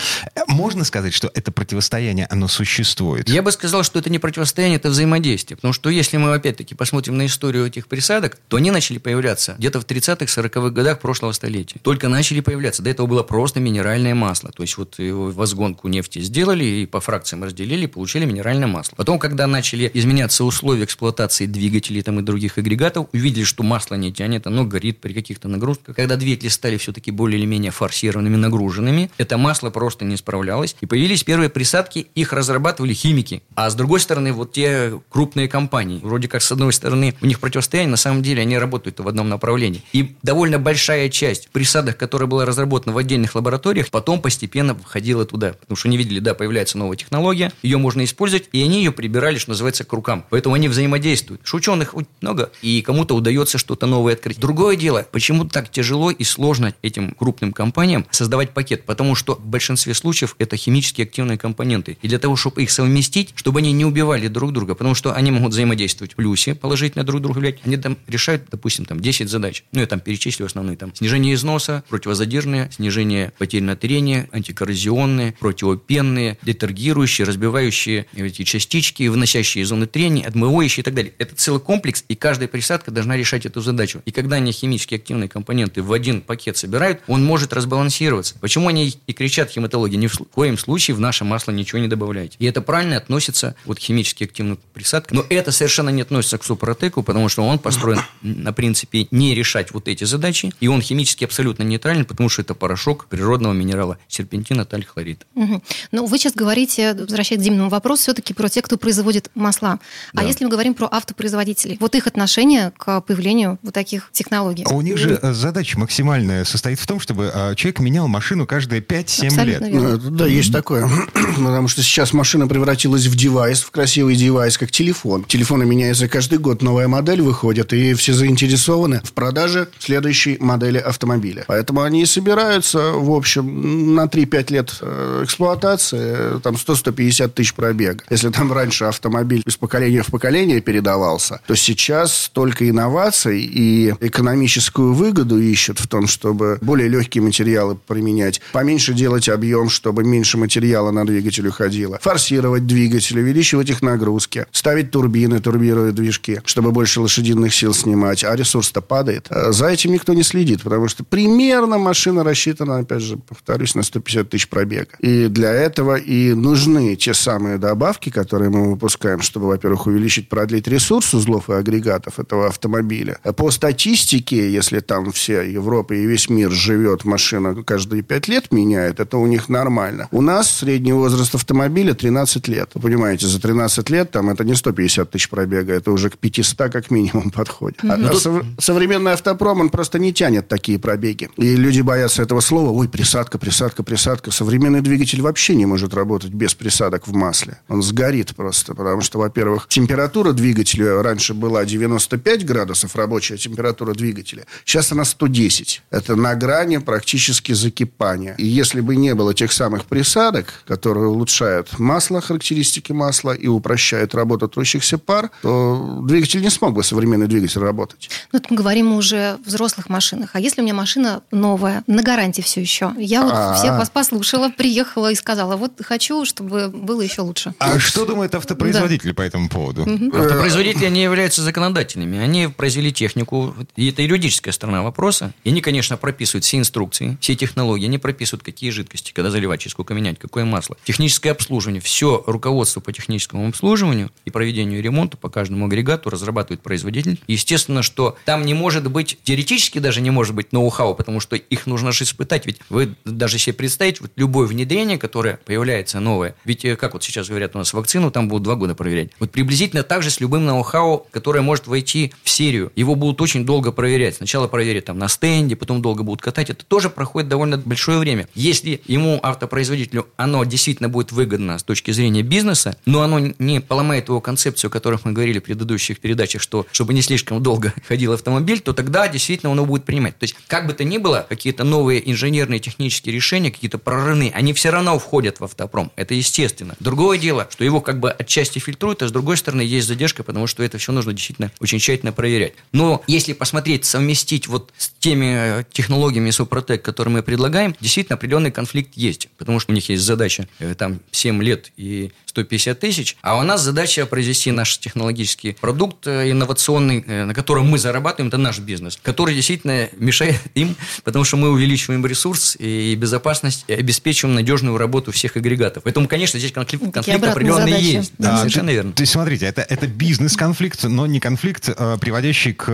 Можно 0.49 0.85
сказать, 0.85 1.15
что 1.15 1.31
это 1.35 1.53
противостояние, 1.53 2.27
оно 2.27 2.49
существует? 2.49 2.96
Существует? 2.97 3.29
Я 3.29 3.43
бы 3.43 3.53
сказал, 3.53 3.83
что 3.83 3.99
это 3.99 4.11
не 4.11 4.19
противостояние, 4.19 4.77
это 4.77 4.91
взаимодействие. 4.91 5.57
Потому 5.57 5.73
что 5.73 5.91
если 5.91 6.17
мы 6.17 6.35
опять-таки 6.35 6.75
посмотрим 6.75 7.17
на 7.17 7.27
историю 7.27 7.67
этих 7.67 7.89
присадок, 7.89 8.39
то 8.49 8.57
они 8.57 8.71
начали 8.71 8.99
появляться 8.99 9.55
где-то 9.59 9.81
в 9.81 9.87
30-х, 9.87 10.25
40-х 10.25 10.71
годах 10.71 11.01
прошлого 11.01 11.33
столетия. 11.33 11.79
Только 11.83 12.09
начали 12.09 12.41
появляться. 12.41 12.83
До 12.83 12.91
этого 12.91 13.07
было 13.07 13.23
просто 13.23 13.61
минеральное 13.61 14.15
масло. 14.15 14.51
То 14.51 14.63
есть 14.63 14.77
вот 14.79 14.99
его 14.99 15.31
возгонку 15.31 15.89
нефти 15.89 16.21
сделали 16.21 16.65
и 16.65 16.87
по 16.87 17.01
фракциям 17.01 17.45
разделили, 17.45 17.87
получили 17.87 18.25
минеральное 18.25 18.69
масло. 18.69 18.95
Потом, 18.97 19.19
когда 19.19 19.47
начали 19.47 19.91
изменяться 19.93 20.45
условия 20.45 20.85
эксплуатации 20.85 21.47
двигателей 21.47 22.03
там, 22.03 22.21
и 22.21 22.23
других 22.23 22.59
агрегатов, 22.59 23.09
увидели, 23.13 23.45
что 23.45 23.63
масло 23.63 23.95
не 23.97 24.13
тянет, 24.13 24.47
оно 24.47 24.65
горит 24.65 25.01
при 25.01 25.13
каких-то 25.13 25.49
нагрузках. 25.49 25.97
Когда 25.97 26.17
двигатели 26.17 26.49
стали 26.49 26.77
все-таки 26.77 27.11
более 27.11 27.39
или 27.39 27.47
менее 27.47 27.71
форсированными, 27.71 28.37
нагруженными, 28.37 29.11
это 29.19 29.37
масло 29.37 29.71
просто 29.71 30.05
не 30.05 30.17
справлялось. 30.17 30.77
И 30.81 30.87
появились 30.87 31.25
первые 31.25 31.51
присадки, 31.51 32.07
их 32.15 32.33
разрабатывали 32.33 32.86
химики. 32.93 33.43
А 33.55 33.71
с 33.71 33.75
другой 33.75 34.01
стороны, 34.01 34.33
вот 34.33 34.53
те 34.53 35.01
крупные 35.11 35.49
компании, 35.49 36.01
вроде 36.03 36.29
как 36.29 36.43
с 36.43 36.53
одной 36.53 36.73
стороны 36.73 37.15
у 37.21 37.27
них 37.27 37.41
противостояние, 37.41 37.91
на 37.91 37.97
самом 37.97 38.23
деле 38.23 38.43
они 38.43 38.59
работают 38.59 39.01
в 39.01 39.09
одном 39.09 39.29
направлении. 39.29 39.83
И 39.93 40.17
довольно 40.23 40.59
большая 40.59 41.09
часть 41.09 41.49
присадок, 41.51 41.97
которая 41.97 42.29
была 42.29 42.45
разработана 42.45 42.95
в 42.95 42.99
отдельных 42.99 43.35
лабораториях, 43.35 43.91
потом 43.91 44.21
постепенно 44.21 44.75
входила 44.75 45.25
туда. 45.25 45.55
Потому 45.55 45.77
что 45.77 45.89
они 45.89 45.97
видели, 45.97 46.21
да, 46.21 46.35
появляется 46.35 46.79
новая 46.79 46.97
технология, 46.97 47.53
ее 47.63 47.79
можно 47.79 48.05
использовать, 48.05 48.49
и 48.53 48.63
они 48.63 48.79
ее 48.79 48.93
прибирали, 48.93 49.39
что 49.39 49.51
называется, 49.51 49.85
к 49.85 49.93
рукам. 49.93 50.25
Поэтому 50.31 50.55
они 50.55 50.69
взаимодействуют. 50.69 51.41
Что 51.45 51.59
ученых 51.59 51.95
много, 52.21 52.51
и 52.63 52.83
кому-то 52.83 53.15
удается 53.15 53.59
что-то 53.59 53.87
новое 53.87 54.15
открыть. 54.15 54.39
Другое 54.39 54.77
дело, 54.77 55.07
почему 55.11 55.45
так 55.45 55.71
тяжело 55.71 56.11
и 56.11 56.25
сложно 56.25 56.75
этим 56.83 57.13
крупным 57.13 57.53
компаниям 57.53 58.07
создавать 58.11 58.51
пакет? 58.51 58.85
Потому 58.85 59.15
что 59.15 59.35
в 59.35 59.47
большинстве 59.47 59.95
случаев 59.95 60.37
это 60.39 60.57
химически 60.57 61.03
активные 61.03 61.39
компоненты. 61.39 61.99
И 62.03 62.09
для 62.09 62.19
того, 62.19 62.37
чтобы 62.37 62.63
их 62.63 62.71
совместить, 62.77 63.33
чтобы 63.35 63.61
они 63.61 63.73
не 63.73 63.85
убивали 63.85 64.29
друг 64.29 64.53
друга, 64.53 64.75
потому 64.75 64.95
что 64.95 65.15
они 65.15 65.31
могут 65.31 65.53
взаимодействовать 65.53 66.13
в 66.13 66.17
плюсе, 66.17 66.55
положительно 66.55 67.05
друг 67.05 67.23
друга 67.23 67.39
влиять, 67.39 67.59
они 67.65 67.77
там 67.77 67.97
решают, 68.07 68.45
допустим, 68.51 68.85
там 68.85 69.01
10 69.01 69.29
задач. 69.29 69.65
Ну, 69.73 69.81
я 69.81 69.87
там 69.87 70.01
перечислю 70.01 70.47
основные. 70.47 70.77
Там 70.77 70.95
снижение 70.95 71.35
износа, 71.35 71.85
противозадержные, 71.89 72.71
снижение 72.71 73.33
потерь 73.39 73.63
на 73.63 73.77
трение, 73.77 74.29
антикоррозионные, 74.33 75.35
противопенные, 75.41 76.39
детергирующие, 76.43 77.27
разбивающие 77.27 78.07
эти 78.15 78.45
частички, 78.45 79.09
выносящие 79.09 79.65
из 79.65 79.69
зоны 79.69 79.87
трения, 79.87 80.27
отмывающие 80.27 80.83
и 80.83 80.85
так 80.85 80.95
далее. 80.95 81.15
Это 81.19 81.35
целый 81.35 81.61
комплекс, 81.61 82.05
и 82.09 82.15
каждая 82.15 82.49
присадка 82.49 82.91
должна 82.91 83.17
решать 83.17 83.47
эту 83.47 83.61
задачу. 83.61 84.03
И 84.05 84.11
когда 84.11 84.37
они 84.37 84.53
химически 84.53 84.95
активные 84.97 85.29
компоненты 85.29 85.83
в 85.83 85.93
один 85.93 86.21
пакет 86.21 86.57
собирают, 86.57 87.01
он 87.07 87.25
может 87.25 87.53
разбалансироваться. 87.53 88.35
Почему 88.41 88.69
они 88.69 88.93
и 89.07 89.13
кричат 89.13 89.51
хематологи, 89.51 89.97
ни 89.97 90.07
в 90.07 90.17
коем 90.35 90.59
случае 90.59 90.95
в 90.95 91.01
наше 91.01 91.25
масло 91.25 91.53
ничего 91.53 91.79
не 91.79 91.89
добавляйте. 91.89 92.37
И 92.39 92.45
это 92.45 92.56
правильно 92.61 92.97
относится 92.97 93.55
вот 93.65 93.79
к 93.79 93.81
химически 93.81 94.25
активным 94.25 94.59
присадкам. 94.73 95.19
Но 95.19 95.25
это 95.29 95.53
совершенно 95.53 95.91
не 95.91 96.03
относится 96.03 96.39
к 96.39 96.45
супротеку, 96.45 97.03
потому 97.03 97.29
что 97.29 97.43
он 97.43 97.59
построен 97.59 98.01
на 98.23 98.53
принципе 98.53 99.09
не 99.11 99.35
решать 99.35 99.73
вот 99.73 99.89
эти 99.89 100.05
задачи, 100.05 100.53
и 100.61 100.69
он 100.69 100.83
химически 100.83 101.25
абсолютно 101.25 101.63
нейтрален, 101.63 102.05
потому 102.05 102.29
что 102.29 102.43
это 102.43 102.55
порошок 102.55 103.07
природного 103.07 103.53
минерала 103.53 103.99
серпентина 104.09 104.65
таль-хлорид. 104.65 105.27
Угу. 105.35 105.63
Ну, 105.93 106.07
вы 106.07 106.19
сейчас 106.19 106.35
говорите, 106.35 106.95
возвращаясь 106.95 107.41
к 107.41 107.45
Димному 107.45 107.71
вопросу, 107.71 108.03
все-таки 108.03 108.35
про 108.35 108.49
тех, 108.49 108.65
кто 108.65 108.77
производит 108.77 109.31
масла. 109.35 109.73
А 109.73 109.79
да. 110.13 110.23
А 110.23 110.25
если 110.25 110.45
мы 110.45 110.51
говорим 110.51 110.75
про 110.75 110.89
автопроизводителей, 110.91 111.77
вот 111.81 111.95
их 111.95 112.07
отношение 112.07 112.73
к 112.77 113.01
появлению 113.01 113.59
вот 113.63 113.75
таких 113.75 114.11
технологий? 114.13 114.65
А 114.69 114.75
у 114.75 114.81
них 114.81 114.99
же 114.99 115.19
э, 115.21 115.33
задача 115.33 115.79
максимальная 115.79 116.45
состоит 116.45 116.79
в 116.79 116.87
том, 116.87 117.01
чтобы 117.01 117.31
а, 117.35 117.55
человек 117.55 117.81
менял 117.81 118.09
машину 118.09 118.47
каждые 118.47 118.81
5-7 118.81 119.45
лет. 119.45 119.61
Верно. 119.61 119.99
Ну, 119.99 120.11
да, 120.11 120.27
есть 120.27 120.53
такое. 120.53 120.89
Потому 121.37 121.69
что 121.69 121.83
сейчас 121.83 122.13
машина 122.13 122.46
превратилась 122.49 123.07
в 123.07 123.17
девайс, 123.17 123.63
в 123.63 123.71
красивый 123.71 124.17
девайс, 124.17 124.59
как 124.59 124.71
телефон. 124.71 125.25
Телефоны 125.25 125.65
меняются 125.65 126.09
каждый 126.09 126.39
год, 126.39 126.63
новая 126.63 126.89
модель 126.89 127.23
выходит, 127.23 127.73
и 127.73 127.95
все 127.95 128.13
заинтересованы 128.13 129.01
в 129.05 129.13
продаже 129.13 129.69
следующей 129.79 130.39
модели 130.41 130.79
автомобиля. 130.79 131.45
Поэтому 131.47 131.83
они 131.83 132.03
и 132.03 132.07
собираются, 132.07 132.93
в 132.93 133.11
общем, 133.11 133.95
на 133.95 134.05
3-5 134.05 134.53
лет 134.53 134.75
э, 134.81 135.23
эксплуатации, 135.25 136.41
там 136.41 136.55
100-150 136.55 137.29
тысяч 137.29 137.55
пробега. 137.55 138.05
Если 138.11 138.31
там 138.31 138.53
раньше 138.53 138.85
автомобиль 138.85 139.43
из 139.47 139.57
поколения 139.57 140.03
в 140.03 140.09
поколение 140.09 140.61
передавался, 140.61 141.41
то 141.47 141.55
сейчас 141.55 142.31
только 142.33 142.69
инноваций 142.69 143.41
и 143.43 143.95
экономическую 144.01 144.93
выгоду 144.93 145.39
ищут 145.41 145.79
в 145.79 145.87
том, 145.87 146.07
чтобы 146.07 146.59
более 146.61 146.89
легкие 146.89 147.23
материалы 147.23 147.77
применять, 147.77 148.41
поменьше 148.53 148.95
делать 148.95 149.29
объем, 149.29 149.69
чтобы 149.69 150.05
меньше 150.05 150.39
материала 150.39 150.91
на 150.91 151.05
двигатель 151.05 151.47
уходило, 151.49 151.99
форсировать 152.01 152.36
двигатель, 152.67 153.19
увеличивать 153.19 153.71
их 153.71 153.83
нагрузки, 153.83 154.47
ставить 154.53 154.91
турбины, 154.91 155.41
турбируя 155.41 155.93
движки, 155.93 156.41
чтобы 156.45 156.73
больше 156.73 157.01
лошадиных 157.01 157.55
сил 157.55 157.75
снимать, 157.75 158.25
а 158.25 158.35
ресурс-то 158.35 158.81
падает. 158.81 159.27
А 159.31 159.53
за 159.53 159.69
этим 159.69 159.93
никто 159.93 160.15
не 160.15 160.23
следит, 160.23 160.63
потому 160.63 160.89
что 160.89 161.05
примерно 161.05 161.79
машина 161.79 162.25
рассчитана, 162.25 162.79
опять 162.79 163.03
же, 163.03 163.17
повторюсь, 163.17 163.75
на 163.75 163.83
150 163.83 164.31
тысяч 164.31 164.49
пробега. 164.49 164.91
И 165.01 165.29
для 165.29 165.53
этого 165.53 165.97
и 165.97 166.35
нужны 166.35 166.97
те 166.97 167.15
самые 167.15 167.59
добавки, 167.59 168.11
которые 168.11 168.51
мы 168.51 168.71
выпускаем, 168.71 169.21
чтобы, 169.21 169.47
во-первых, 169.47 169.87
увеличить, 169.87 170.29
продлить 170.29 170.69
ресурс 170.69 171.15
узлов 171.15 171.51
и 171.51 171.53
агрегатов 171.53 172.19
этого 172.19 172.49
автомобиля. 172.49 173.19
По 173.37 173.51
статистике, 173.51 174.53
если 174.53 174.81
там 174.81 175.13
вся 175.13 175.43
Европа 175.43 175.95
и 175.95 176.07
весь 176.07 176.29
мир 176.29 176.51
живет, 176.51 177.05
машина 177.05 177.55
каждые 177.63 178.03
5 178.03 178.29
лет 178.29 178.53
меняет, 178.53 179.01
это 179.01 179.19
у 179.19 179.27
них 179.27 179.49
нормально. 179.49 180.09
У 180.11 180.21
нас 180.21 180.51
средний 180.51 180.93
возраст 180.93 181.35
автомобиля 181.35 181.95
13 181.95 182.26
лет. 182.49 182.71
Вы 182.75 182.81
понимаете, 182.81 183.27
за 183.27 183.41
13 183.41 183.91
лет 183.91 184.11
там 184.11 184.31
это 184.31 184.45
не 184.45 184.55
150 184.55 185.11
тысяч 185.11 185.29
пробега, 185.29 185.73
это 185.75 185.91
уже 185.91 186.11
к 186.11 186.19
500 186.19 186.73
как 186.73 186.91
минимум 186.91 187.31
подходит. 187.35 187.83
Mm-hmm. 187.83 188.05
А, 188.05 188.09
а 188.09 188.13
тут... 188.13 188.63
современный 188.63 189.13
автопром, 189.13 189.61
он 189.61 189.69
просто 189.71 189.99
не 189.99 190.13
тянет 190.13 190.49
такие 190.49 190.79
пробеги. 190.79 191.31
И 191.37 191.57
люди 191.57 191.81
боятся 191.81 192.23
этого 192.23 192.41
слова. 192.41 192.71
Ой, 192.71 192.89
присадка, 192.89 193.39
присадка, 193.39 193.83
присадка. 193.83 194.31
Современный 194.31 194.81
двигатель 194.81 195.23
вообще 195.23 195.55
не 195.55 195.67
может 195.67 195.95
работать 195.95 196.31
без 196.31 196.55
присадок 196.55 197.07
в 197.07 197.15
масле. 197.15 197.59
Он 197.69 197.83
сгорит 197.83 198.35
просто, 198.35 198.75
потому 198.75 199.03
что, 199.03 199.19
во-первых, 199.19 199.69
температура 199.69 200.33
двигателя 200.33 201.03
раньше 201.03 201.35
была 201.35 201.65
95 201.65 202.45
градусов, 202.45 202.97
рабочая 202.97 203.37
температура 203.37 203.95
двигателя. 203.95 204.45
Сейчас 204.65 204.93
она 204.93 205.05
110. 205.05 205.83
Это 205.91 206.17
на 206.17 206.35
грани 206.35 206.79
практически 206.79 207.53
закипания. 207.53 208.35
И 208.39 208.47
если 208.47 208.81
бы 208.81 208.97
не 208.97 209.15
было 209.15 209.35
тех 209.35 209.53
самых 209.53 209.85
присадок, 209.85 210.47
которые 210.67 211.07
улучшают 211.07 211.79
масло, 211.79 212.16
характеристики 212.21 212.93
масла 212.93 213.33
и 213.33 213.47
упрощают 213.47 214.15
работу 214.15 214.49
трущихся 214.49 214.99
пар, 214.99 215.31
то 215.43 216.01
двигатель 216.03 216.41
не 216.41 216.51
смог 216.51 216.75
бы, 216.75 216.83
современный 216.83 217.27
двигатель, 217.27 217.61
работать. 217.61 218.11
Ну, 218.33 218.39
это 218.39 218.49
мы 218.51 218.57
говорим 218.57 218.95
уже 218.95 219.17
о 219.17 219.39
взрослых 219.45 219.89
машинах. 219.89 220.31
А 220.35 220.41
если 220.41 220.61
у 220.61 220.65
меня 220.65 220.75
машина 220.75 221.23
новая, 221.31 221.83
на 221.87 222.03
гарантии 222.03 222.43
все 222.43 222.61
еще? 222.61 222.93
Я 222.99 223.23
вот 223.23 223.33
А-а-а. 223.33 223.55
всех 223.55 223.79
вас 223.79 223.91
послушала, 223.91 224.51
приехала 224.51 225.11
и 225.11 225.15
сказала, 225.15 225.57
вот 225.57 225.73
хочу, 225.83 226.25
чтобы 226.25 226.69
было 226.69 227.03
еще 227.03 227.23
лучше. 227.23 227.55
А 227.59 227.79
что 227.79 228.05
думают 228.05 228.35
автопроизводители 228.35 229.13
по 229.13 229.23
этому 229.23 229.49
поводу? 229.49 229.83
Автопроизводители, 229.83 230.87
они 230.87 231.03
являются 231.03 231.43
законодательными. 231.43 232.19
Они 232.19 232.49
произвели 232.49 232.93
технику, 232.93 233.55
и 233.77 233.91
это 233.91 234.03
юридическая 234.03 234.53
сторона 234.53 234.83
вопроса. 234.83 235.33
И 235.45 235.51
они, 235.51 235.61
конечно, 235.61 235.97
прописывают 235.97 236.45
все 236.45 236.59
инструкции, 236.59 237.17
все 237.21 237.35
технологии, 237.35 237.87
они 237.87 237.99
прописывают, 237.99 238.43
какие 238.43 238.71
жидкости, 238.71 239.13
когда 239.13 239.31
заливать, 239.31 239.61
через 239.61 239.73
сколько 239.73 239.95
менять, 239.95 240.19
какое 240.19 240.45
масло. 240.45 240.77
Техническое 240.85 241.31
обслуживание, 241.31 241.81
все 241.81 242.06
руководство 242.27 242.81
по 242.81 242.93
техническому 242.93 243.49
обслуживанию 243.49 244.11
и 244.25 244.31
проведению 244.31 244.83
ремонта 244.83 245.17
по 245.17 245.29
каждому 245.29 245.67
агрегату 245.67 246.11
разрабатывает 246.11 246.63
производитель. 246.63 247.19
Естественно, 247.27 247.83
что 247.83 248.17
там 248.25 248.45
не 248.45 248.55
может 248.55 248.91
быть, 248.91 249.19
теоретически 249.23 249.79
даже 249.79 250.01
не 250.01 250.11
может 250.11 250.35
быть 250.35 250.53
ноу-хау, 250.53 250.95
потому 250.95 251.21
что 251.21 251.37
их 251.37 251.67
нужно 251.67 251.93
же 251.93 252.05
испытать. 252.05 252.47
Ведь 252.47 252.61
вы 252.69 252.95
даже 253.05 253.39
себе 253.39 253.55
представить, 253.55 254.01
вот 254.01 254.11
любое 254.17 254.47
внедрение, 254.47 254.99
которое 254.99 255.39
появляется 255.45 256.01
новое, 256.01 256.35
ведь 256.45 256.65
э, 256.65 256.77
как 256.77 256.95
вот 256.95 257.03
сейчас 257.05 257.29
говорят 257.29 257.55
у 257.55 257.59
нас 257.59 257.73
вакцину, 257.73 258.11
там 258.11 258.29
будут 258.29 258.45
два 258.45 258.55
года 258.55 258.75
проверять. 258.75 259.11
Вот 259.19 259.31
приблизительно 259.31 259.83
так 259.83 260.03
же 260.03 260.11
с 260.11 260.21
любым 260.21 260.45
ноу-хау, 260.47 261.07
которое 261.11 261.43
может 261.43 261.67
войти 261.67 262.13
в 262.23 262.31
серию. 262.31 262.73
Его 262.77 262.95
будут 262.95 263.21
очень 263.21 263.45
долго 263.45 263.73
проверять. 263.73 264.17
Сначала 264.17 264.49
проверят 264.49 264.87
там 264.87 264.99
на 264.99 265.09
стенде, 265.09 265.57
потом 265.57 265.83
долго 265.83 266.03
будут 266.03 266.23
катать. 266.23 266.51
Это 266.51 266.65
тоже 266.65 266.91
проходит 266.91 267.29
довольно 267.29 267.59
большое 267.59 267.99
время. 267.99 268.29
Если 268.35 268.81
ему, 268.87 269.19
автопроизводителю, 269.23 270.07
оно 270.17 270.45
действительно 270.45 270.89
будет 270.89 271.13
выгодно 271.13 271.59
с 271.59 271.63
точки 271.63 271.91
зрения 271.97 272.23
бизнеса, 272.23 272.77
но 272.87 273.03
оно 273.03 273.33
не 273.39 273.61
поломает 273.61 274.09
его 274.09 274.21
концепцию, 274.21 274.69
о 274.69 274.71
которой 274.71 274.99
мы 275.05 275.13
говорили 275.13 275.39
в 275.39 275.43
предыдущих 275.43 275.99
передачах, 275.99 276.43
что 276.43 276.67
чтобы 276.73 276.95
не 276.95 277.03
слишком 277.03 277.43
долго 277.43 277.75
ходил 277.89 278.13
автомобиль, 278.13 278.61
то 278.61 278.73
тогда 278.73 279.09
действительно 279.09 279.51
он 279.51 279.59
его 279.59 279.67
будет 279.67 279.85
принимать. 279.85 280.19
То 280.19 280.25
есть, 280.25 280.37
как 280.47 280.67
бы 280.67 280.73
то 280.73 280.85
ни 280.85 280.99
было, 280.99 281.27
какие-то 281.29 281.65
новые 281.65 282.09
инженерные 282.11 282.61
технические 282.61 283.15
решения, 283.15 283.51
какие-то 283.51 283.79
прорывные, 283.79 284.31
они 284.33 284.53
все 284.53 284.71
равно 284.71 284.99
входят 284.99 285.41
в 285.41 285.45
автопром. 285.45 285.91
Это 285.97 286.15
естественно. 286.15 286.77
Другое 286.81 287.19
дело, 287.19 287.49
что 287.51 287.65
его 287.65 287.81
как 287.81 288.01
бы 288.01 288.11
отчасти 288.11 288.59
фильтруют, 288.59 289.03
а 289.03 289.09
с 289.09 289.13
другой 289.13 289.37
стороны 289.37 289.63
есть 289.63 289.89
задержка, 289.89 290.23
потому 290.23 290.47
что 290.47 290.63
это 290.63 290.79
все 290.79 290.93
нужно 290.93 291.13
действительно 291.13 291.51
очень 291.61 291.79
тщательно 291.79 292.13
проверять. 292.13 292.55
Но 292.73 293.03
если 293.07 293.33
посмотреть, 293.33 293.85
совместить 293.85 294.49
вот 294.49 294.73
с 294.77 294.91
теми 294.99 295.61
э, 295.61 295.65
технологиями 295.73 296.31
Супротек, 296.31 296.83
которые 296.83 297.15
мы 297.15 297.23
предлагаем, 297.23 297.75
действительно 297.81 298.17
определенный 298.17 298.51
конфликт 298.51 298.95
есть, 298.95 299.29
потому 299.39 299.61
что 299.61 299.73
у 299.73 299.75
них 299.75 299.89
есть 299.89 300.03
задача 300.03 300.49
э, 300.59 300.75
там 300.75 301.01
7 301.11 301.43
лет 301.43 301.73
и 301.77 301.86
и 301.87 302.13
150 302.37 302.79
тысяч. 302.79 303.17
А 303.23 303.39
у 303.39 303.43
нас 303.43 303.63
задача 303.63 304.05
произвести 304.07 304.51
наш 304.51 304.79
технологический 304.79 305.57
продукт 305.59 306.07
э, 306.07 306.31
инновационный, 306.31 307.03
э, 307.07 307.25
на 307.25 307.35
котором 307.35 307.67
мы 307.69 307.79
зарабатываем, 307.79 308.29
это 308.29 308.37
наш 308.37 308.59
бизнес, 308.59 308.99
который 309.03 309.35
действительно 309.35 309.89
мешает 309.97 310.41
им, 310.55 310.77
потому 311.05 311.25
что 311.25 311.37
мы 311.37 311.51
увеличиваем 311.51 312.05
ресурс 312.05 312.57
и 312.59 312.95
безопасность, 312.97 313.65
и 313.69 313.73
обеспечиваем 313.73 314.35
надежную 314.35 314.77
работу 314.77 315.13
всех 315.13 315.37
агрегатов. 315.37 315.85
Поэтому, 315.85 316.09
конечно, 316.09 316.39
здесь 316.39 316.53
конфликт, 316.53 316.93
конфликт 316.93 317.25
определенный 317.25 317.71
задачи. 317.71 317.85
есть. 317.85 318.13
Да, 318.19 318.33
да, 318.33 318.39
совершенно 318.39 318.71
верно. 318.71 318.93
То 318.93 319.03
есть, 319.03 319.13
смотрите, 319.13 319.47
это, 319.47 319.63
это 319.63 319.87
бизнес-конфликт, 319.87 320.85
но 320.85 321.07
не 321.07 321.21
конфликт, 321.21 321.71
а, 321.75 321.97
приводящий 321.97 322.53
к 322.53 322.67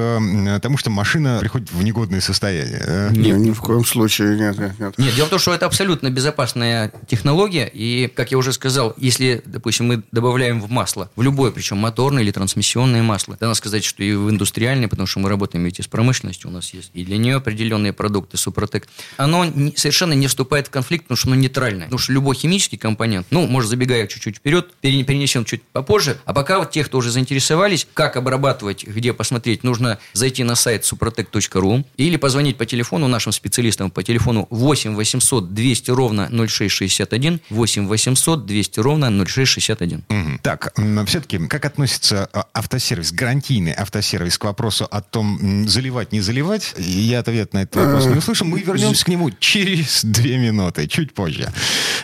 тому, 0.62 0.76
что 0.76 0.90
машина 0.90 1.38
приходит 1.40 1.71
в 1.71 1.83
негодное 1.83 2.21
состояние. 2.21 3.11
Нет, 3.12 3.38
ни 3.38 3.52
в 3.52 3.61
коем 3.61 3.85
случае 3.85 4.37
нет, 4.37 4.59
нет, 4.59 4.78
нет. 4.78 4.99
Нет, 4.99 5.14
дело 5.14 5.26
в 5.26 5.31
том, 5.31 5.38
что 5.38 5.54
это 5.54 5.66
абсолютно 5.66 6.11
безопасная 6.11 6.92
технология, 7.09 7.71
и, 7.73 8.09
как 8.09 8.33
я 8.33 8.38
уже 8.38 8.52
сказал, 8.52 8.92
если, 8.97 9.43
допустим, 9.45 9.87
мы 9.87 10.03
добавляем 10.13 10.61
в 10.61 10.71
масло, 10.71 11.11
в 11.17 11.23
любое, 11.23 11.51
причем 11.51 11.79
моторное 11.79 12.23
или 12.23 12.31
трансмиссионное 12.31 13.03
масло, 13.03 13.37
надо 13.41 13.55
сказать, 13.55 13.85
что 13.85 14.03
и 14.03 14.13
в 14.15 14.31
индустриальное, 14.31 14.89
потому 14.89 15.07
что 15.07 15.21
мы 15.21 15.29
работаем 15.29 15.65
ведь 15.65 15.79
и 15.79 15.83
с 15.83 15.87
промышленностью, 15.87 16.51
у 16.51 16.53
нас 16.53 16.73
есть 16.75 16.91
и 16.95 17.05
для 17.05 17.17
нее 17.17 17.37
определенные 17.37 17.93
продукты, 17.93 18.37
Супротек, 18.37 18.89
оно 19.17 19.47
совершенно 19.77 20.13
не 20.13 20.27
вступает 20.27 20.69
в 20.69 20.71
конфликт, 20.71 21.05
потому 21.05 21.17
что 21.17 21.29
оно 21.29 21.37
нейтральное. 21.37 21.87
Потому 21.87 21.99
что 21.99 22.13
любой 22.13 22.37
химический 22.37 22.79
компонент, 22.79 23.27
ну, 23.31 23.47
может, 23.47 23.71
забегая 23.71 24.07
чуть-чуть 24.07 24.37
вперед, 24.37 24.73
перенесем 24.81 25.45
чуть 25.45 25.63
попозже, 25.63 26.19
а 26.25 26.33
пока 26.33 26.59
вот 26.59 26.71
те, 26.71 26.85
кто 26.85 26.99
уже 26.99 27.11
заинтересовались, 27.11 27.87
как 27.95 28.17
обрабатывать, 28.17 28.85
где 28.85 29.13
посмотреть, 29.13 29.65
нужно 29.65 29.99
зайти 30.13 30.45
на 30.45 30.55
сайт 30.55 30.83
suprotec.ru 30.83 31.85
или 31.97 32.17
позвонить 32.17 32.57
по 32.57 32.67
телефону 32.67 33.09
нашим 33.09 33.33
специалистам 33.33 33.91
по 33.91 34.03
телефону 34.03 34.47
8 34.51 34.95
800 34.95 35.55
200 35.55 35.91
ровно 35.91 36.29
0661, 36.31 37.41
8 37.51 37.87
800 37.87 38.47
200 38.47 38.81
ровно 38.83 39.11
0661. 39.25 40.05
Угу. 40.09 40.39
Так, 40.43 40.73
все-таки, 41.07 41.39
как 41.47 41.65
относится 41.65 42.29
а, 42.33 42.47
автосервис, 42.53 43.12
гарантийный 43.12 43.73
автосервис 43.73 44.39
к 44.39 44.45
вопросу 44.45 44.87
о 44.91 45.01
том, 45.01 45.69
заливать, 45.69 46.12
не 46.12 46.21
заливать? 46.21 46.75
Я 46.79 47.21
ответ 47.21 47.53
на 47.55 47.62
этот 47.62 47.77
вопрос 47.77 48.07
не 48.07 48.17
услышал. 48.17 48.47
Мы 48.47 48.61
вернемся 48.61 49.05
к 49.05 49.09
нему 49.09 49.31
через 49.31 50.05
две 50.05 50.39
минуты, 50.39 50.87
чуть 50.89 51.15
позже. 51.15 51.51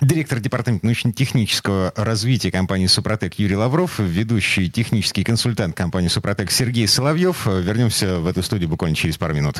Директор 0.00 0.40
департамента 0.40 0.86
научно-технического 0.86 1.92
развития 1.96 2.50
компании 2.50 2.86
«Супротек» 2.86 3.34
Юрий 3.38 3.56
Лавров, 3.56 3.98
ведущий 3.98 4.70
технический 4.70 5.24
консультант 5.24 5.76
компании 5.76 6.08
«Супротек» 6.08 6.50
Сергей 6.50 6.86
Соловьев. 6.86 7.46
Вернемся 7.46 8.18
в 8.18 8.26
эту 8.26 8.42
студию 8.42 8.68
буквально 8.68 8.96
через 8.96 9.16
пару 9.16 9.34
минут. 9.34 9.58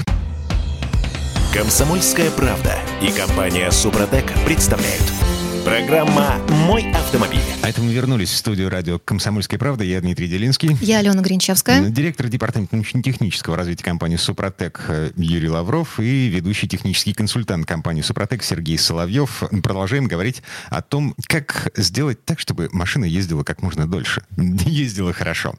Комсомольская 1.52 2.30
правда 2.30 2.78
и 3.02 3.10
компания 3.10 3.70
«Супротек» 3.70 4.32
представляют– 4.44 5.02
Программа 5.68 6.38
«Мой 6.66 6.90
автомобиль». 6.92 7.42
А 7.62 7.68
это 7.68 7.82
мы 7.82 7.92
вернулись 7.92 8.30
в 8.30 8.36
студию 8.38 8.70
радио 8.70 8.98
«Комсомольская 8.98 9.58
правда». 9.58 9.84
Я 9.84 10.00
Дмитрий 10.00 10.26
Делинский. 10.26 10.74
Я 10.80 11.00
Алена 11.00 11.20
Гринчевская. 11.20 11.90
Директор 11.90 12.26
департамента 12.28 12.74
научно-технического 12.74 13.54
развития 13.54 13.84
компании 13.84 14.16
«Супротек» 14.16 14.80
Юрий 15.16 15.50
Лавров 15.50 16.00
и 16.00 16.28
ведущий 16.28 16.68
технический 16.68 17.12
консультант 17.12 17.66
компании 17.66 18.00
«Супротек» 18.00 18.44
Сергей 18.44 18.78
Соловьев. 18.78 19.42
Продолжаем 19.62 20.06
говорить 20.06 20.42
о 20.70 20.80
том, 20.80 21.14
как 21.26 21.70
сделать 21.76 22.24
так, 22.24 22.40
чтобы 22.40 22.70
машина 22.72 23.04
ездила 23.04 23.44
как 23.44 23.60
можно 23.60 23.86
дольше. 23.86 24.22
ездила 24.38 25.12
хорошо. 25.12 25.54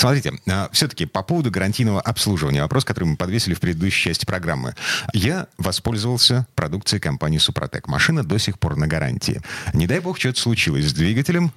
Смотрите, 0.00 0.32
а, 0.48 0.70
все-таки 0.72 1.04
по 1.04 1.22
поводу 1.22 1.50
гарантийного 1.50 2.00
обслуживания. 2.00 2.62
Вопрос, 2.62 2.86
который 2.86 3.04
мы 3.04 3.16
подвесили 3.16 3.52
в 3.52 3.60
предыдущей 3.60 4.04
части 4.04 4.24
программы. 4.24 4.74
Я 5.12 5.46
воспользовался 5.58 6.46
продукцией 6.54 7.02
компании 7.02 7.36
«Супротек». 7.36 7.86
Машина 7.86 8.24
до 8.24 8.38
сих 8.38 8.58
пор 8.58 8.76
на 8.76 8.86
гарантии. 8.86 9.42
Не 9.74 9.86
дай 9.86 10.00
бог, 10.00 10.18
что-то 10.18 10.40
случилось 10.40 10.88
с 10.88 10.94
двигателем. 10.94 11.52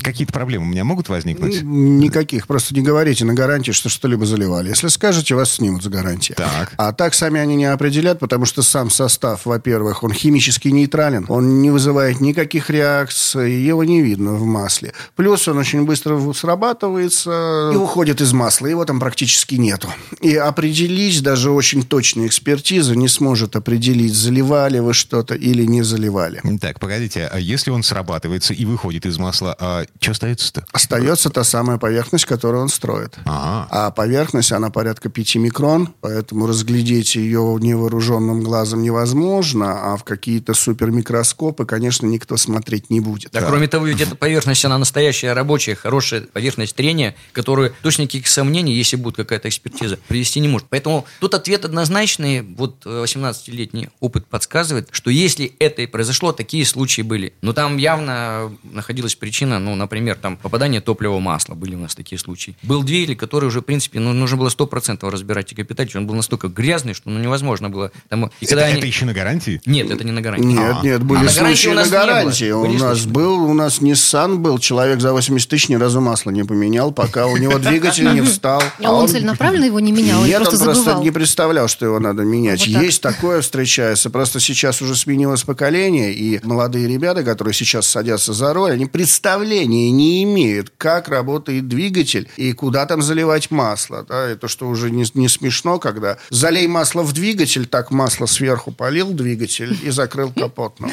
Какие-то 0.00 0.32
проблемы 0.32 0.66
у 0.66 0.68
меня 0.68 0.84
могут 0.84 1.08
возникнуть? 1.08 1.62
Никаких. 1.62 2.46
Просто 2.46 2.72
не 2.72 2.82
говорите 2.82 3.24
на 3.24 3.34
гарантии, 3.34 3.72
что 3.72 3.88
что-либо 3.88 4.26
заливали. 4.26 4.68
Если 4.68 4.86
скажете, 4.86 5.34
вас 5.34 5.50
снимут 5.50 5.82
за 5.82 5.90
гарантию. 5.90 6.36
Так. 6.36 6.72
А 6.76 6.92
так 6.92 7.14
сами 7.14 7.40
они 7.40 7.56
не 7.56 7.64
определят, 7.64 8.20
потому 8.20 8.44
что 8.44 8.62
сам 8.62 8.90
состав, 8.90 9.44
во-первых, 9.44 10.04
он 10.04 10.12
химически 10.12 10.68
нейтрален. 10.68 11.26
Он 11.28 11.60
не 11.62 11.72
вызывает 11.72 12.20
никаких 12.20 12.70
реакций, 12.70 13.54
его 13.54 13.82
не 13.82 14.02
видно 14.02 14.34
в 14.34 14.44
масле. 14.44 14.92
Плюс 15.16 15.48
он 15.48 15.58
очень 15.58 15.84
быстро 15.84 16.32
срабатывается 16.32 17.23
и 17.26 17.76
уходит 17.76 18.20
из 18.20 18.32
масла. 18.32 18.66
Его 18.66 18.84
там 18.84 19.00
практически 19.00 19.56
нету. 19.56 19.88
И 20.20 20.34
определить 20.36 21.22
даже 21.22 21.50
очень 21.50 21.82
точная 21.82 22.26
экспертиза 22.26 22.96
не 22.96 23.08
сможет 23.08 23.56
определить, 23.56 24.14
заливали 24.14 24.78
вы 24.78 24.94
что-то 24.94 25.34
или 25.34 25.64
не 25.64 25.82
заливали. 25.82 26.40
Так, 26.60 26.80
погодите, 26.80 27.28
а 27.30 27.38
если 27.38 27.70
он 27.70 27.82
срабатывается 27.82 28.54
и 28.54 28.64
выходит 28.64 29.06
из 29.06 29.18
масла, 29.18 29.56
а 29.58 29.84
что 30.00 30.12
остается-то? 30.12 30.66
Остается 30.72 31.30
та 31.30 31.44
самая 31.44 31.78
поверхность, 31.78 32.24
которую 32.24 32.62
он 32.62 32.68
строит. 32.68 33.16
Ага. 33.24 33.68
А 33.70 33.90
поверхность, 33.90 34.52
она 34.52 34.70
порядка 34.70 35.08
5 35.08 35.36
микрон, 35.36 35.90
поэтому 36.00 36.46
разглядеть 36.46 37.16
ее 37.16 37.58
невооруженным 37.60 38.42
глазом 38.42 38.82
невозможно, 38.82 39.92
а 39.92 39.96
в 39.96 40.04
какие-то 40.04 40.54
супермикроскопы, 40.54 41.66
конечно, 41.66 42.06
никто 42.06 42.36
смотреть 42.36 42.90
не 42.90 43.00
будет. 43.00 43.32
Да, 43.32 43.40
да. 43.40 43.46
кроме 43.48 43.68
того, 43.68 43.86
ведь 43.86 44.00
эта 44.00 44.14
поверхность, 44.14 44.64
она 44.64 44.78
настоящая 44.78 45.32
рабочая, 45.32 45.74
хорошая 45.74 46.22
поверхность 46.22 46.74
трения, 46.74 47.03
которую 47.32 47.74
точно 47.82 48.02
никаких 48.02 48.28
сомнений, 48.28 48.74
если 48.74 48.96
будет 48.96 49.16
какая-то 49.16 49.48
экспертиза, 49.48 49.98
привести 50.08 50.40
не 50.40 50.48
может. 50.48 50.68
Поэтому 50.70 51.06
тут 51.20 51.34
ответ 51.34 51.64
однозначный. 51.64 52.42
Вот 52.42 52.84
18-летний 52.86 53.88
опыт 54.00 54.26
подсказывает, 54.26 54.88
что 54.90 55.10
если 55.10 55.52
это 55.58 55.82
и 55.82 55.86
произошло, 55.86 56.32
такие 56.32 56.64
случаи 56.64 57.02
были. 57.02 57.34
Но 57.42 57.52
там 57.52 57.76
явно 57.76 58.52
находилась 58.62 59.14
причина, 59.14 59.58
ну, 59.58 59.74
например, 59.74 60.16
там 60.16 60.36
попадание 60.36 60.80
топлива 60.80 61.18
масла. 61.18 61.54
Были 61.54 61.74
у 61.74 61.78
нас 61.78 61.94
такие 61.94 62.18
случаи. 62.18 62.56
Был 62.62 62.82
двигатель, 62.82 63.16
который 63.16 63.46
уже, 63.46 63.60
в 63.60 63.64
принципе, 63.64 64.00
ну, 64.00 64.12
нужно 64.12 64.36
было 64.36 64.48
100% 64.48 65.08
разбирать 65.10 65.52
и 65.52 65.54
капиталить. 65.54 65.94
Он 65.96 66.06
был 66.06 66.14
настолько 66.14 66.48
грязный, 66.48 66.94
что 66.94 67.10
ну, 67.10 67.18
невозможно 67.18 67.68
было. 67.68 67.90
Там, 68.08 68.30
и 68.40 68.46
когда 68.46 68.62
это, 68.62 68.70
они... 68.70 68.78
это 68.78 68.86
еще 68.86 69.04
на 69.04 69.12
гарантии? 69.12 69.60
Нет, 69.66 69.90
это 69.90 70.04
не 70.04 70.12
на 70.12 70.20
гарантии. 70.20 70.46
Нет, 70.46 70.76
а. 70.80 70.84
нет, 70.84 71.02
были 71.02 71.26
а 71.26 71.28
случаи 71.28 71.68
на 71.68 71.86
гарантии. 71.86 72.50
У 72.50 72.66
нас, 72.66 72.82
у 72.82 72.84
нас 72.84 73.06
был, 73.06 73.44
у 73.44 73.54
нас 73.54 73.80
Nissan 73.80 74.36
был, 74.36 74.58
человек 74.58 75.00
за 75.00 75.12
80 75.12 75.48
тысяч 75.48 75.68
ни 75.68 75.74
разу 75.74 76.00
масло 76.00 76.30
не 76.30 76.44
поменял, 76.44 76.92
пока 76.94 77.26
у 77.26 77.36
него 77.36 77.58
двигатель 77.58 78.12
не 78.12 78.22
встал. 78.22 78.62
А 78.84 78.92
он 78.92 79.08
целенаправленно 79.08 79.64
его 79.64 79.80
не 79.80 79.92
менял? 79.92 80.24
Нет, 80.24 80.46
он 80.46 80.58
просто 80.58 80.94
не 80.94 81.10
представлял, 81.10 81.68
что 81.68 81.86
его 81.86 81.98
надо 81.98 82.22
менять. 82.22 82.66
Есть 82.66 83.02
такое 83.02 83.40
встречается. 83.40 84.10
Просто 84.10 84.40
сейчас 84.40 84.82
уже 84.82 84.94
сменилось 84.94 85.42
поколение, 85.42 86.12
и 86.12 86.40
молодые 86.44 86.86
ребята, 86.86 87.22
которые 87.22 87.54
сейчас 87.54 87.86
садятся 87.86 88.32
за 88.32 88.52
руль, 88.52 88.72
они 88.72 88.86
представления 88.86 89.90
не 89.90 90.22
имеют, 90.24 90.72
как 90.76 91.08
работает 91.08 91.68
двигатель 91.68 92.28
и 92.36 92.52
куда 92.52 92.86
там 92.86 93.02
заливать 93.02 93.50
масло. 93.50 94.04
Да? 94.08 94.28
Это 94.28 94.48
что 94.48 94.68
уже 94.68 94.90
не, 94.90 95.04
не 95.14 95.28
смешно, 95.28 95.78
когда 95.78 96.18
залей 96.30 96.66
масло 96.66 97.02
в 97.02 97.12
двигатель, 97.12 97.66
так 97.66 97.90
масло 97.90 98.26
сверху 98.26 98.70
полил 98.70 99.12
двигатель 99.12 99.76
и 99.82 99.90
закрыл 99.90 100.32
капот. 100.32 100.80
Ну, 100.80 100.90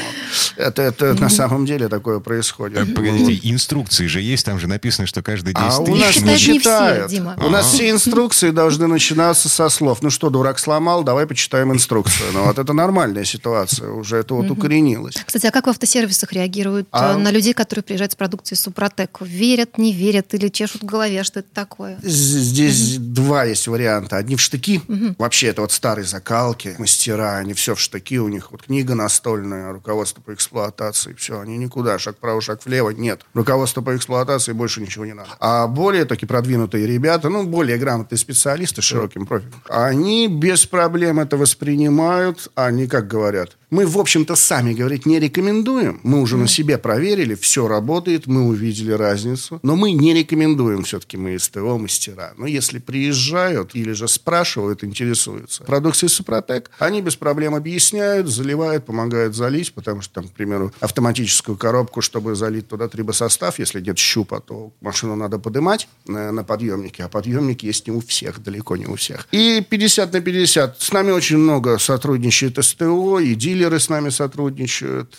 это, 0.56 0.82
это 0.82 1.14
на 1.14 1.30
самом 1.30 1.66
деле 1.66 1.88
такое 1.88 2.20
происходит. 2.20 2.90
Э, 2.90 2.94
погодите, 2.94 3.40
инструкции 3.50 4.08
же 4.08 4.22
есть, 4.22 4.46
там 4.46 4.60
же 4.60 4.68
написано, 4.68 5.08
что 5.08 5.22
каждый 5.22 5.54
день 5.54 5.64
А 5.64 5.72
у 5.92 5.96
нас 5.96 6.22
не 6.22 6.38
читают. 6.38 7.12
У 7.38 7.50
нас 7.50 7.68
все 7.68 7.90
инструкции 7.90 8.52
должны 8.52 8.88
начинаться 8.88 9.50
со 9.50 9.70
слов. 9.70 10.02
Ну 10.02 10.10
что, 10.10 10.30
дурак 10.30 10.60
сломал, 10.60 11.04
давай 11.04 11.26
почитаем 11.28 11.72
инструкцию. 11.74 12.30
Ну 12.34 12.46
вот 12.46 12.58
это 12.58 12.74
нормальная 12.74 13.26
ситуация, 13.26 13.90
уже 13.92 14.18
это 14.18 14.34
вот 14.34 14.50
укоренилось. 14.50 15.16
Кстати, 15.26 15.46
а 15.46 15.52
как 15.52 15.68
в 15.68 15.70
автосервисах 15.70 16.34
реагируют 16.34 16.88
а... 16.92 17.14
Э, 17.14 17.18
на 17.18 17.32
людей, 17.32 17.54
которые 17.54 17.84
приезжают 17.84 18.12
с 18.14 18.16
продукцией 18.16 18.58
Супротек? 18.58 19.18
Верят, 19.22 19.78
не 19.78 19.94
верят 19.94 20.34
или 20.34 20.50
чешут 20.50 20.84
в 20.84 20.86
голове, 20.86 21.24
что 21.24 21.40
это 21.40 21.50
такое? 21.54 21.98
Здесь 22.02 22.98
два 22.98 23.46
есть 23.46 23.68
варианта. 23.68 24.18
Одни 24.18 24.36
в 24.36 24.42
штыки. 24.42 24.82
Вообще, 25.18 25.48
это 25.48 25.62
вот 25.62 25.72
старые 25.72 26.06
закалки, 26.06 26.76
мастера, 26.78 27.38
они 27.38 27.54
все 27.54 27.76
в 27.76 27.80
штыки, 27.80 28.20
у 28.20 28.28
них 28.28 28.52
вот 28.52 28.64
книга 28.64 28.96
настольная, 28.96 29.72
руководство 29.72 30.22
по 30.22 30.34
эксплуатации, 30.34 31.14
все, 31.14 31.40
они 31.40 31.58
никуда, 31.58 31.98
шаг 32.00 32.18
вправо, 32.18 32.42
шаг 32.42 32.66
влево, 32.66 32.90
нет. 32.90 33.22
Руководство 33.34 33.82
по 33.82 33.96
эксплуатации 33.96 34.54
больше 34.54 34.82
ничего 34.82 35.06
не 35.06 35.14
надо. 35.14 35.30
А 35.40 35.68
более 35.82 36.06
такие 36.06 36.28
продвинутые 36.28 36.86
ребята, 36.86 37.30
ну, 37.30 37.44
более 37.48 37.78
грамотные 37.80 38.20
специалисты 38.20 38.84
с 38.84 38.86
широким 38.86 39.26
профилем, 39.26 39.54
они 39.68 40.28
без 40.28 40.68
проблем 40.68 41.20
это 41.20 41.38
воспринимают, 41.38 42.52
они, 42.54 42.86
как 42.86 43.08
говорят, 43.08 43.58
мы, 43.72 43.88
в 43.88 43.98
общем-то, 43.98 44.36
сами 44.36 44.74
говорить 44.74 45.06
не 45.06 45.20
рекомендуем. 45.20 46.00
Мы 46.04 46.22
уже 46.22 46.36
mm. 46.36 46.42
на 46.42 46.48
себе 46.48 46.78
проверили, 46.78 47.36
все 47.36 47.68
работает, 47.68 48.28
мы 48.28 48.44
увидели 48.44 48.92
разницу. 48.92 49.60
Но 49.64 49.76
мы 49.76 49.94
не 49.94 50.14
рекомендуем 50.14 50.84
все-таки 50.84 51.18
мы 51.18 51.40
СТО 51.40 51.78
мастера. 51.78 52.34
Но 52.38 52.46
если 52.46 52.80
приезжают 52.80 53.74
или 53.74 53.94
же 53.94 54.08
спрашивают, 54.08 54.84
интересуются 54.84 55.64
продукцией 55.64 56.10
Супротек, 56.10 56.70
они 56.80 57.02
без 57.02 57.16
проблем 57.16 57.56
объясняют, 57.56 58.28
заливают, 58.28 58.86
помогают 58.86 59.36
залить, 59.36 59.74
потому 59.74 60.02
что, 60.02 60.16
там, 60.16 60.28
к 60.28 60.34
примеру, 60.34 60.74
автоматическую 60.82 61.58
коробку, 61.58 62.02
чтобы 62.02 62.36
залить 62.36 62.68
туда 62.68 62.90
трибосостав, 62.90 63.58
если 63.58 63.80
нет 63.80 63.98
щупа, 63.98 64.42
то 64.42 64.74
машину 64.82 65.16
надо 65.16 65.40
поднимать 65.40 65.88
на, 66.06 66.34
на 66.34 66.44
подъемнике, 66.44 67.04
а 67.04 67.08
подъемник 67.08 67.64
есть 67.64 67.88
не 67.88 67.94
у 67.94 68.02
всех, 68.02 68.44
далеко 68.44 68.76
не 68.76 68.86
у 68.86 68.96
всех. 68.96 69.30
И 69.32 69.66
50 69.68 70.12
на 70.12 70.20
50. 70.20 70.82
С 70.82 70.92
нами 70.92 71.12
очень 71.12 71.38
много 71.38 71.78
сотрудничает 71.78 72.64
СТО 72.64 73.20
и 73.20 73.34
дилеров, 73.36 73.61
Дилеры 73.62 73.80
с 73.80 73.90
нами 73.90 74.10
сотрудничают 74.10 75.16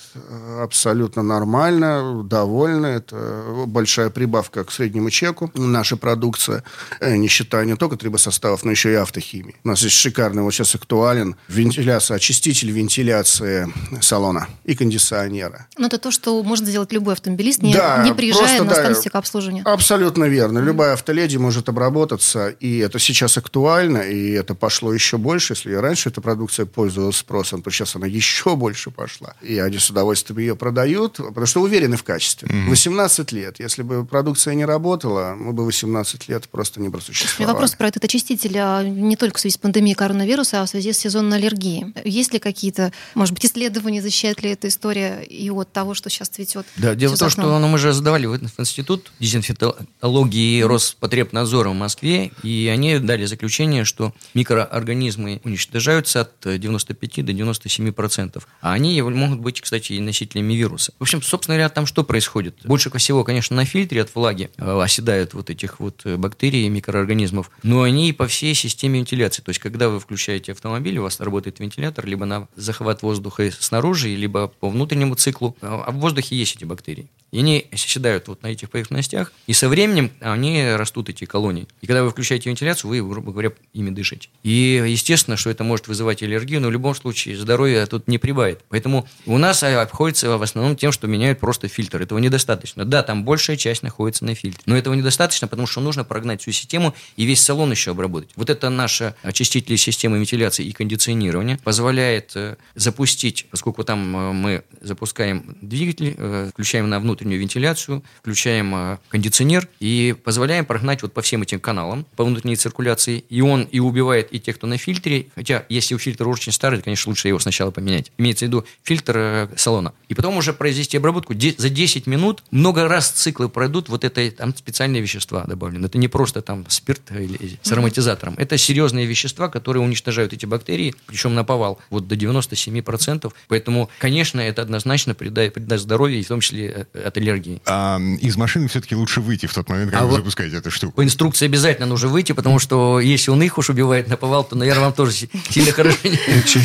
абсолютно 0.61 1.23
нормально, 1.23 2.25
довольны. 2.25 2.87
Это 2.87 3.65
большая 3.69 4.11
прибавка 4.11 4.65
к 4.65 4.73
среднему 4.73 5.11
чеку. 5.11 5.49
Наша 5.55 5.97
продукция, 5.97 6.65
не 7.01 7.29
считая 7.29 7.65
не 7.67 7.77
только 7.77 7.97
трибосоставов, 7.97 8.65
но 8.65 8.73
еще 8.73 8.91
и 8.91 8.97
автохимии. 8.97 9.55
У 9.63 9.69
нас 9.69 9.81
есть 9.83 9.95
шикарный, 9.95 10.43
вот 10.43 10.51
сейчас 10.51 10.75
актуален, 10.75 11.37
вентиляция, 11.47 12.17
очиститель 12.17 12.73
вентиляции 12.73 13.73
салона 14.01 14.49
и 14.65 14.75
кондиционера. 14.75 15.69
Но 15.79 15.87
это 15.87 15.99
то, 15.99 16.11
что 16.11 16.43
может 16.43 16.67
сделать 16.67 16.91
любой 16.91 17.15
автомобилист, 17.15 17.63
не, 17.63 17.73
да, 17.73 18.03
не 18.03 18.13
приезжая 18.13 18.59
просто, 18.59 18.65
на 18.65 18.75
станцию 18.75 19.13
да, 19.13 19.19
обслуживания. 19.21 19.63
Абсолютно 19.63 20.25
верно. 20.25 20.59
Любая 20.59 20.95
автоледи 20.95 21.37
может 21.37 21.69
обработаться, 21.69 22.49
и 22.49 22.79
это 22.79 22.99
сейчас 22.99 23.39
актуально, 23.39 23.99
и 23.99 24.33
это 24.33 24.57
пошло 24.57 24.93
еще 24.93 25.17
больше. 25.17 25.53
Если 25.53 25.73
раньше 25.75 26.09
эта 26.09 26.21
продукция 26.21 26.67
пользовалась 26.67 27.19
спросом, 27.19 27.63
то 27.63 27.71
сейчас 27.71 27.95
она 27.95 28.09
еще 28.09 28.32
больше 28.57 28.91
пошла. 28.91 29.35
И 29.43 29.59
они 29.59 29.79
с 29.79 29.91
удовольствием 29.91 30.39
ее 30.39 30.57
продают, 30.57 31.17
потому 31.17 31.47
что 31.47 31.61
уверены 31.61 31.97
в 31.97 32.05
качестве. 32.05 32.49
Mm-hmm. 32.49 32.69
18 32.69 33.33
лет. 33.33 33.61
Если 33.61 33.83
бы 33.83 34.05
продукция 34.05 34.55
не 34.55 34.65
работала, 34.65 35.35
мы 35.39 35.53
бы 35.53 35.65
18 35.65 36.29
лет 36.29 36.49
просто 36.49 36.81
не 36.81 36.91
просуществовали. 36.91 37.53
Вопрос 37.53 37.75
про 37.75 37.89
этот 37.89 38.05
очиститель 38.05 38.57
а, 38.59 38.83
не 38.83 39.17
только 39.17 39.39
в 39.39 39.41
связи 39.41 39.55
с 39.55 39.59
пандемией 39.59 39.95
коронавируса, 39.95 40.63
а 40.63 40.67
в 40.67 40.69
связи 40.69 40.93
с 40.93 40.99
сезонной 40.99 41.39
аллергией. 41.39 41.95
Есть 42.05 42.33
ли 42.33 42.39
какие-то, 42.39 42.93
может 43.15 43.35
быть, 43.35 43.45
исследования, 43.47 44.03
защищает 44.03 44.43
ли 44.43 44.51
эта 44.51 44.69
история 44.69 45.23
и 45.23 45.51
от 45.51 45.73
того, 45.73 45.95
что 45.95 46.11
сейчас 46.11 46.29
цветет? 46.29 46.67
Да, 46.77 46.95
дело 46.95 47.17
в 47.17 47.19
том, 47.19 47.31
что 47.31 47.59
ну, 47.59 47.69
мы 47.69 47.79
же 47.79 47.93
задавали 47.93 48.27
в 48.27 48.39
институт 48.59 49.13
дезинфектологии 49.19 50.59
и 50.59 50.63
Роспотребнадзора 50.63 51.71
в 51.71 51.75
Москве, 51.75 52.33
и 52.43 52.69
они 52.73 52.99
дали 52.99 53.25
заключение, 53.25 53.85
что 53.85 54.13
микроорганизмы 54.35 55.41
уничтожаются 55.45 56.23
от 56.23 56.33
95 56.45 57.25
до 57.25 57.33
97 57.33 57.93
процентов. 57.93 58.22
А 58.61 58.73
они 58.73 59.01
могут 59.03 59.41
быть, 59.41 59.61
кстати, 59.61 59.95
и 59.95 60.01
носителями 60.01 60.55
вируса. 60.55 60.93
В 60.99 61.03
общем, 61.03 61.23
собственно 61.23 61.57
говоря, 61.57 61.69
там 61.69 61.87
что 61.87 62.05
происходит? 62.05 62.57
Больше 62.65 62.91
всего, 62.97 63.25
конечно, 63.25 63.57
на 63.57 63.65
фильтре 63.65 64.03
от 64.03 64.15
влаги 64.15 64.51
э, 64.57 64.81
оседают 64.81 65.35
вот 65.35 65.51
этих 65.51 65.81
вот 65.81 66.05
бактерий 66.05 66.67
и 66.67 66.69
микроорганизмов, 66.69 67.51
но 67.63 67.83
они 67.83 68.09
и 68.09 68.13
по 68.13 68.27
всей 68.27 68.55
системе 68.55 69.01
вентиляции. 69.01 69.43
То 69.43 69.51
есть, 69.51 69.61
когда 69.61 69.89
вы 69.89 70.01
включаете 70.01 70.53
автомобиль, 70.53 70.99
у 70.99 71.03
вас 71.03 71.21
работает 71.21 71.61
вентилятор 71.61 72.07
либо 72.07 72.25
на 72.25 72.49
захват 72.57 73.03
воздуха 73.03 73.51
снаружи, 73.59 74.09
либо 74.09 74.49
по 74.49 74.69
внутреннему 74.69 75.15
циклу, 75.15 75.57
а 75.61 75.91
в 75.91 75.97
воздухе 75.97 76.37
есть 76.37 76.57
эти 76.57 76.65
бактерии. 76.65 77.09
И 77.33 77.39
они 77.39 77.67
оседают 77.73 78.29
вот 78.29 78.43
на 78.43 78.49
этих 78.49 78.69
поверхностях, 78.69 79.33
и 79.47 79.55
со 79.55 79.71
временем 79.71 80.11
они 80.21 80.63
растут, 80.75 81.09
эти 81.09 81.25
колонии. 81.25 81.67
И 81.81 81.87
когда 81.87 82.05
вы 82.05 82.11
включаете 82.11 82.51
вентиляцию, 82.51 82.91
вы, 82.91 83.03
грубо 83.03 83.33
говоря, 83.33 83.53
ими 83.73 83.91
дышите. 83.91 84.29
И 84.43 84.85
естественно, 84.87 85.39
что 85.39 85.49
это 85.49 85.65
может 85.65 85.89
вызывать 85.89 86.23
аллергию, 86.23 86.61
но 86.61 86.69
в 86.69 86.71
любом 86.71 86.95
случае 86.95 87.39
здоровье 87.39 87.85
тут 87.87 88.07
не 88.13 88.19
прибавит. 88.19 88.61
Поэтому 88.69 89.09
у 89.27 89.39
нас 89.39 89.63
обходится 89.63 90.37
в 90.37 90.43
основном 90.43 90.77
тем, 90.77 90.93
что 90.93 91.09
меняют 91.09 91.41
просто 91.41 91.67
фильтр. 91.67 92.03
Этого 92.03 92.19
недостаточно. 92.19 92.85
Да, 92.85 93.03
там 93.03 93.25
большая 93.25 93.57
часть 93.57 93.83
находится 93.83 94.25
на 94.25 94.35
фильтре. 94.35 94.63
Но 94.67 94.77
этого 94.77 94.95
недостаточно, 94.95 95.49
потому 95.49 95.67
что 95.67 95.81
нужно 95.81 96.05
прогнать 96.05 96.43
всю 96.43 96.53
систему 96.53 96.95
и 97.17 97.25
весь 97.25 97.43
салон 97.43 97.71
еще 97.71 97.91
обработать. 97.91 98.31
Вот 98.37 98.51
это 98.51 98.71
наша 98.71 99.17
очистители 99.23 99.77
системы 99.77 100.19
вентиляции 100.19 100.65
и 100.65 100.73
кондиционирования 100.73 101.59
позволяет 101.65 102.33
э, 102.35 102.57
запустить, 102.75 103.47
поскольку 103.51 103.85
там 103.85 104.17
э, 104.17 104.33
мы 104.33 104.63
запускаем 104.81 105.57
двигатель, 105.61 106.15
э, 106.17 106.51
включаем 106.53 106.89
на 106.89 107.01
внутреннюю 107.01 107.41
вентиляцию, 107.41 108.03
включаем 108.21 108.99
кондиционер 109.09 109.69
и 109.81 110.15
позволяем 110.25 110.65
прогнать 110.65 111.03
вот 111.03 111.13
по 111.13 111.23
всем 111.23 111.43
этим 111.43 111.61
каналам, 111.61 112.07
по 112.17 112.25
внутренней 112.25 112.57
циркуляции. 112.57 113.25
И 113.29 113.41
он 113.41 113.63
и 113.63 113.81
убивает 113.81 114.33
и 114.33 114.41
тех, 114.41 114.57
кто 114.57 114.67
на 114.67 114.77
фильтре. 114.77 115.27
Хотя, 115.35 115.65
если 115.69 115.95
у 115.95 115.99
фильтра 115.99 116.27
очень 116.27 116.53
старый, 116.53 116.79
то, 116.79 116.85
конечно, 116.85 117.11
лучше 117.11 117.29
его 117.29 117.39
сначала 117.39 117.71
поменять. 117.71 117.92
Имеется 118.19 118.45
в 118.45 118.49
виду 118.49 118.65
фильтр 118.83 119.17
э, 119.17 119.49
салона. 119.57 119.93
И 120.09 120.15
потом 120.15 120.37
уже 120.37 120.53
произвести 120.53 120.97
обработку. 120.97 121.35
За 121.35 121.69
10 121.69 122.07
минут 122.07 122.43
много 122.51 122.89
раз 122.89 123.11
циклы 123.11 123.49
пройдут, 123.49 123.89
вот 123.89 124.05
это 124.05 124.31
там 124.31 124.55
специальные 124.57 125.03
вещества 125.03 125.45
добавлены. 125.45 125.87
Это 125.87 125.99
не 125.99 126.09
просто 126.09 126.43
там 126.43 126.65
спирт 126.69 127.11
или 127.13 127.59
с 127.63 127.73
ароматизатором. 127.73 128.35
Это 128.39 128.59
серьезные 128.59 129.07
вещества, 129.07 129.49
которые 129.49 129.83
уничтожают 129.83 130.33
эти 130.33 130.47
бактерии, 130.47 130.95
причем 131.07 131.35
на 131.35 131.45
повал, 131.45 131.79
вот 131.91 132.09
до 132.09 132.15
97%. 132.15 133.33
Поэтому, 133.49 133.91
конечно, 133.99 134.41
это 134.41 134.63
однозначно 134.63 135.15
придаст, 135.15 135.55
придаст 135.55 135.85
здоровье, 135.85 136.23
в 136.23 136.29
том 136.29 136.41
числе 136.41 136.87
э, 136.93 137.03
от 137.03 137.17
аллергии. 137.17 137.61
А 137.67 138.01
из 138.21 138.37
машины 138.37 138.69
все-таки 138.69 138.95
лучше 138.95 139.21
выйти 139.21 139.47
в 139.47 139.55
тот 139.55 139.69
момент, 139.69 139.91
когда 139.91 140.05
а 140.05 140.07
вы 140.07 140.11
вот 140.11 140.17
запускаете 140.19 140.57
эту 140.57 140.71
штуку? 140.71 140.95
По 140.95 141.05
инструкции 141.05 141.47
обязательно 141.47 141.87
нужно 141.87 142.09
выйти, 142.09 142.33
потому 142.33 142.59
что 142.59 143.01
если 143.01 143.31
он 143.31 143.43
их 143.43 143.59
уж 143.59 143.71
убивает 143.71 144.09
на 144.09 144.17
повал, 144.17 144.45
то, 144.45 144.57
наверное, 144.57 144.85
вам 144.85 144.93
тоже 144.93 145.13
сильно 145.51 145.73
хорошо. 145.73 145.99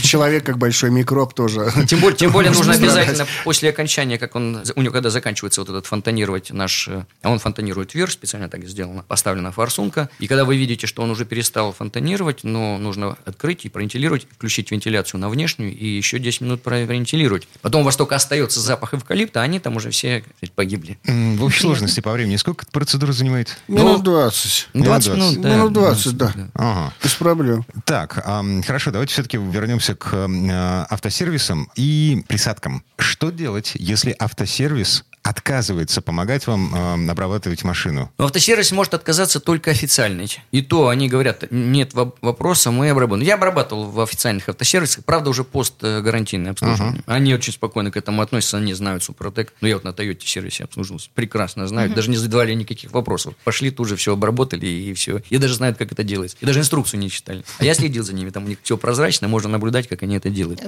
Человек 0.02 0.46
как 0.46 0.58
большой 0.58 0.92
микроб 1.18 1.34
тоже. 1.34 1.72
Тем 1.88 2.00
более, 2.00 2.18
тем 2.18 2.32
более 2.32 2.52
нужно 2.52 2.74
обязательно 2.74 3.28
после 3.44 3.70
окончания, 3.70 4.18
как 4.18 4.36
он, 4.36 4.64
у 4.76 4.82
него 4.82 4.94
когда 4.94 5.10
заканчивается 5.10 5.62
вот 5.62 5.70
этот 5.70 5.86
фонтанировать 5.86 6.52
наш, 6.52 6.88
а 6.88 7.06
он 7.24 7.40
фонтанирует 7.40 7.94
вверх, 7.94 8.12
специально 8.12 8.50
так 8.50 8.66
сделано, 8.66 9.04
поставлена 9.08 9.52
форсунка, 9.52 10.10
и 10.20 10.28
когда 10.28 10.46
вы 10.46 10.58
видите, 10.58 10.88
что 10.88 11.02
он 11.02 11.10
уже 11.10 11.26
перестал 11.26 11.74
фонтанировать, 11.74 12.44
но 12.44 12.78
нужно 12.78 13.18
открыть 13.26 13.66
и 13.66 13.70
провентилировать, 13.70 14.28
включить 14.32 14.72
вентиляцию 14.72 15.22
на 15.22 15.30
внешнюю 15.30 15.76
и 15.76 15.86
еще 15.86 16.20
10 16.20 16.42
минут 16.42 16.62
провентилировать. 16.62 17.48
Потом 17.62 17.82
у 17.82 17.86
вас 17.86 17.96
только 17.96 18.16
остается 18.16 18.60
запах 18.60 18.94
эвкалипта, 18.94 19.42
а 19.42 19.44
они 19.44 19.60
там 19.60 19.76
уже 19.76 19.90
все 19.90 20.24
погибли. 20.56 20.98
В 21.04 21.44
общей 21.44 21.62
сложности 21.62 22.00
по 22.00 22.12
времени 22.12 22.36
сколько 22.36 22.66
процедура 22.72 23.12
занимает? 23.12 23.58
Минут 23.68 24.04
20. 24.04 24.70
20 24.74 25.14
минут, 25.14 25.42
да. 25.42 25.56
Минут 25.56 25.74
20, 25.74 26.18
да. 26.18 26.34
Ага. 26.54 26.94
Без 27.04 27.14
проблем. 27.16 27.66
Так, 27.86 28.24
хорошо, 28.66 28.92
давайте 28.92 29.14
все-таки 29.14 29.38
вернемся 29.38 29.96
к 29.96 30.14
э, 30.14 30.86
автосервисам 31.08 31.72
и 31.76 32.22
присадкам. 32.28 32.84
Что 32.98 33.30
делать, 33.30 33.72
если 33.76 34.14
автосервис 34.20 35.06
отказывается 35.30 36.02
помогать 36.02 36.48
вам 36.48 36.74
э, 36.74 37.12
обрабатывать 37.12 37.64
машину? 37.64 38.12
Автосервис 38.18 38.72
может 38.72 38.94
отказаться 38.94 39.40
только 39.40 39.72
официальный. 39.72 40.28
И 40.52 40.62
то 40.62 40.88
они 40.88 41.10
говорят, 41.10 41.46
нет 41.52 41.94
вопроса, 41.94 42.72
мы 42.72 42.90
обработаем. 42.90 43.28
Я 43.28 43.36
обрабатывал 43.36 43.86
в 43.90 44.00
официальных 44.00 44.50
автосервисах, 44.50 45.04
правда, 45.06 45.30
уже 45.30 45.44
постгарантийное 45.44 46.52
обслуживание. 46.52 47.02
Uh-huh. 47.02 47.14
Они 47.14 47.34
очень 47.34 47.54
спокойно 47.54 47.92
к 47.92 47.98
этому 47.98 48.22
относятся, 48.22 48.58
они 48.58 48.74
знают 48.74 49.04
Супротек. 49.04 49.54
Ну, 49.62 49.68
я 49.68 49.76
вот 49.76 49.84
на 49.84 49.90
Toyota 49.90 50.26
сервисе 50.26 50.64
обслуживался. 50.64 51.10
Прекрасно 51.14 51.68
знают, 51.68 51.92
uh-huh. 51.92 51.96
даже 51.96 52.10
не 52.10 52.18
задавали 52.18 52.54
никаких 52.54 52.92
вопросов. 52.92 53.36
Пошли 53.44 53.72
тут 53.72 53.88
же 53.88 53.96
все 53.96 54.14
обработали 54.14 54.66
и 54.66 54.94
все. 54.94 55.22
И 55.30 55.38
даже 55.38 55.56
знают, 55.56 55.78
как 55.78 55.92
это 55.92 56.04
делается. 56.04 56.38
И 56.40 56.46
даже 56.46 56.60
инструкцию 56.60 57.00
не 57.00 57.10
читали. 57.10 57.44
А 57.60 57.66
я 57.66 57.74
следил 57.74 58.04
за 58.04 58.14
ними, 58.14 58.30
там 58.30 58.46
у 58.46 58.48
них 58.48 58.60
все 58.64 58.78
прозрачно, 58.78 59.28
можно 59.28 59.50
наблюдать, 59.50 59.88
как 59.88 60.04
они 60.04 60.16
это 60.16 60.30
делают. 60.30 60.62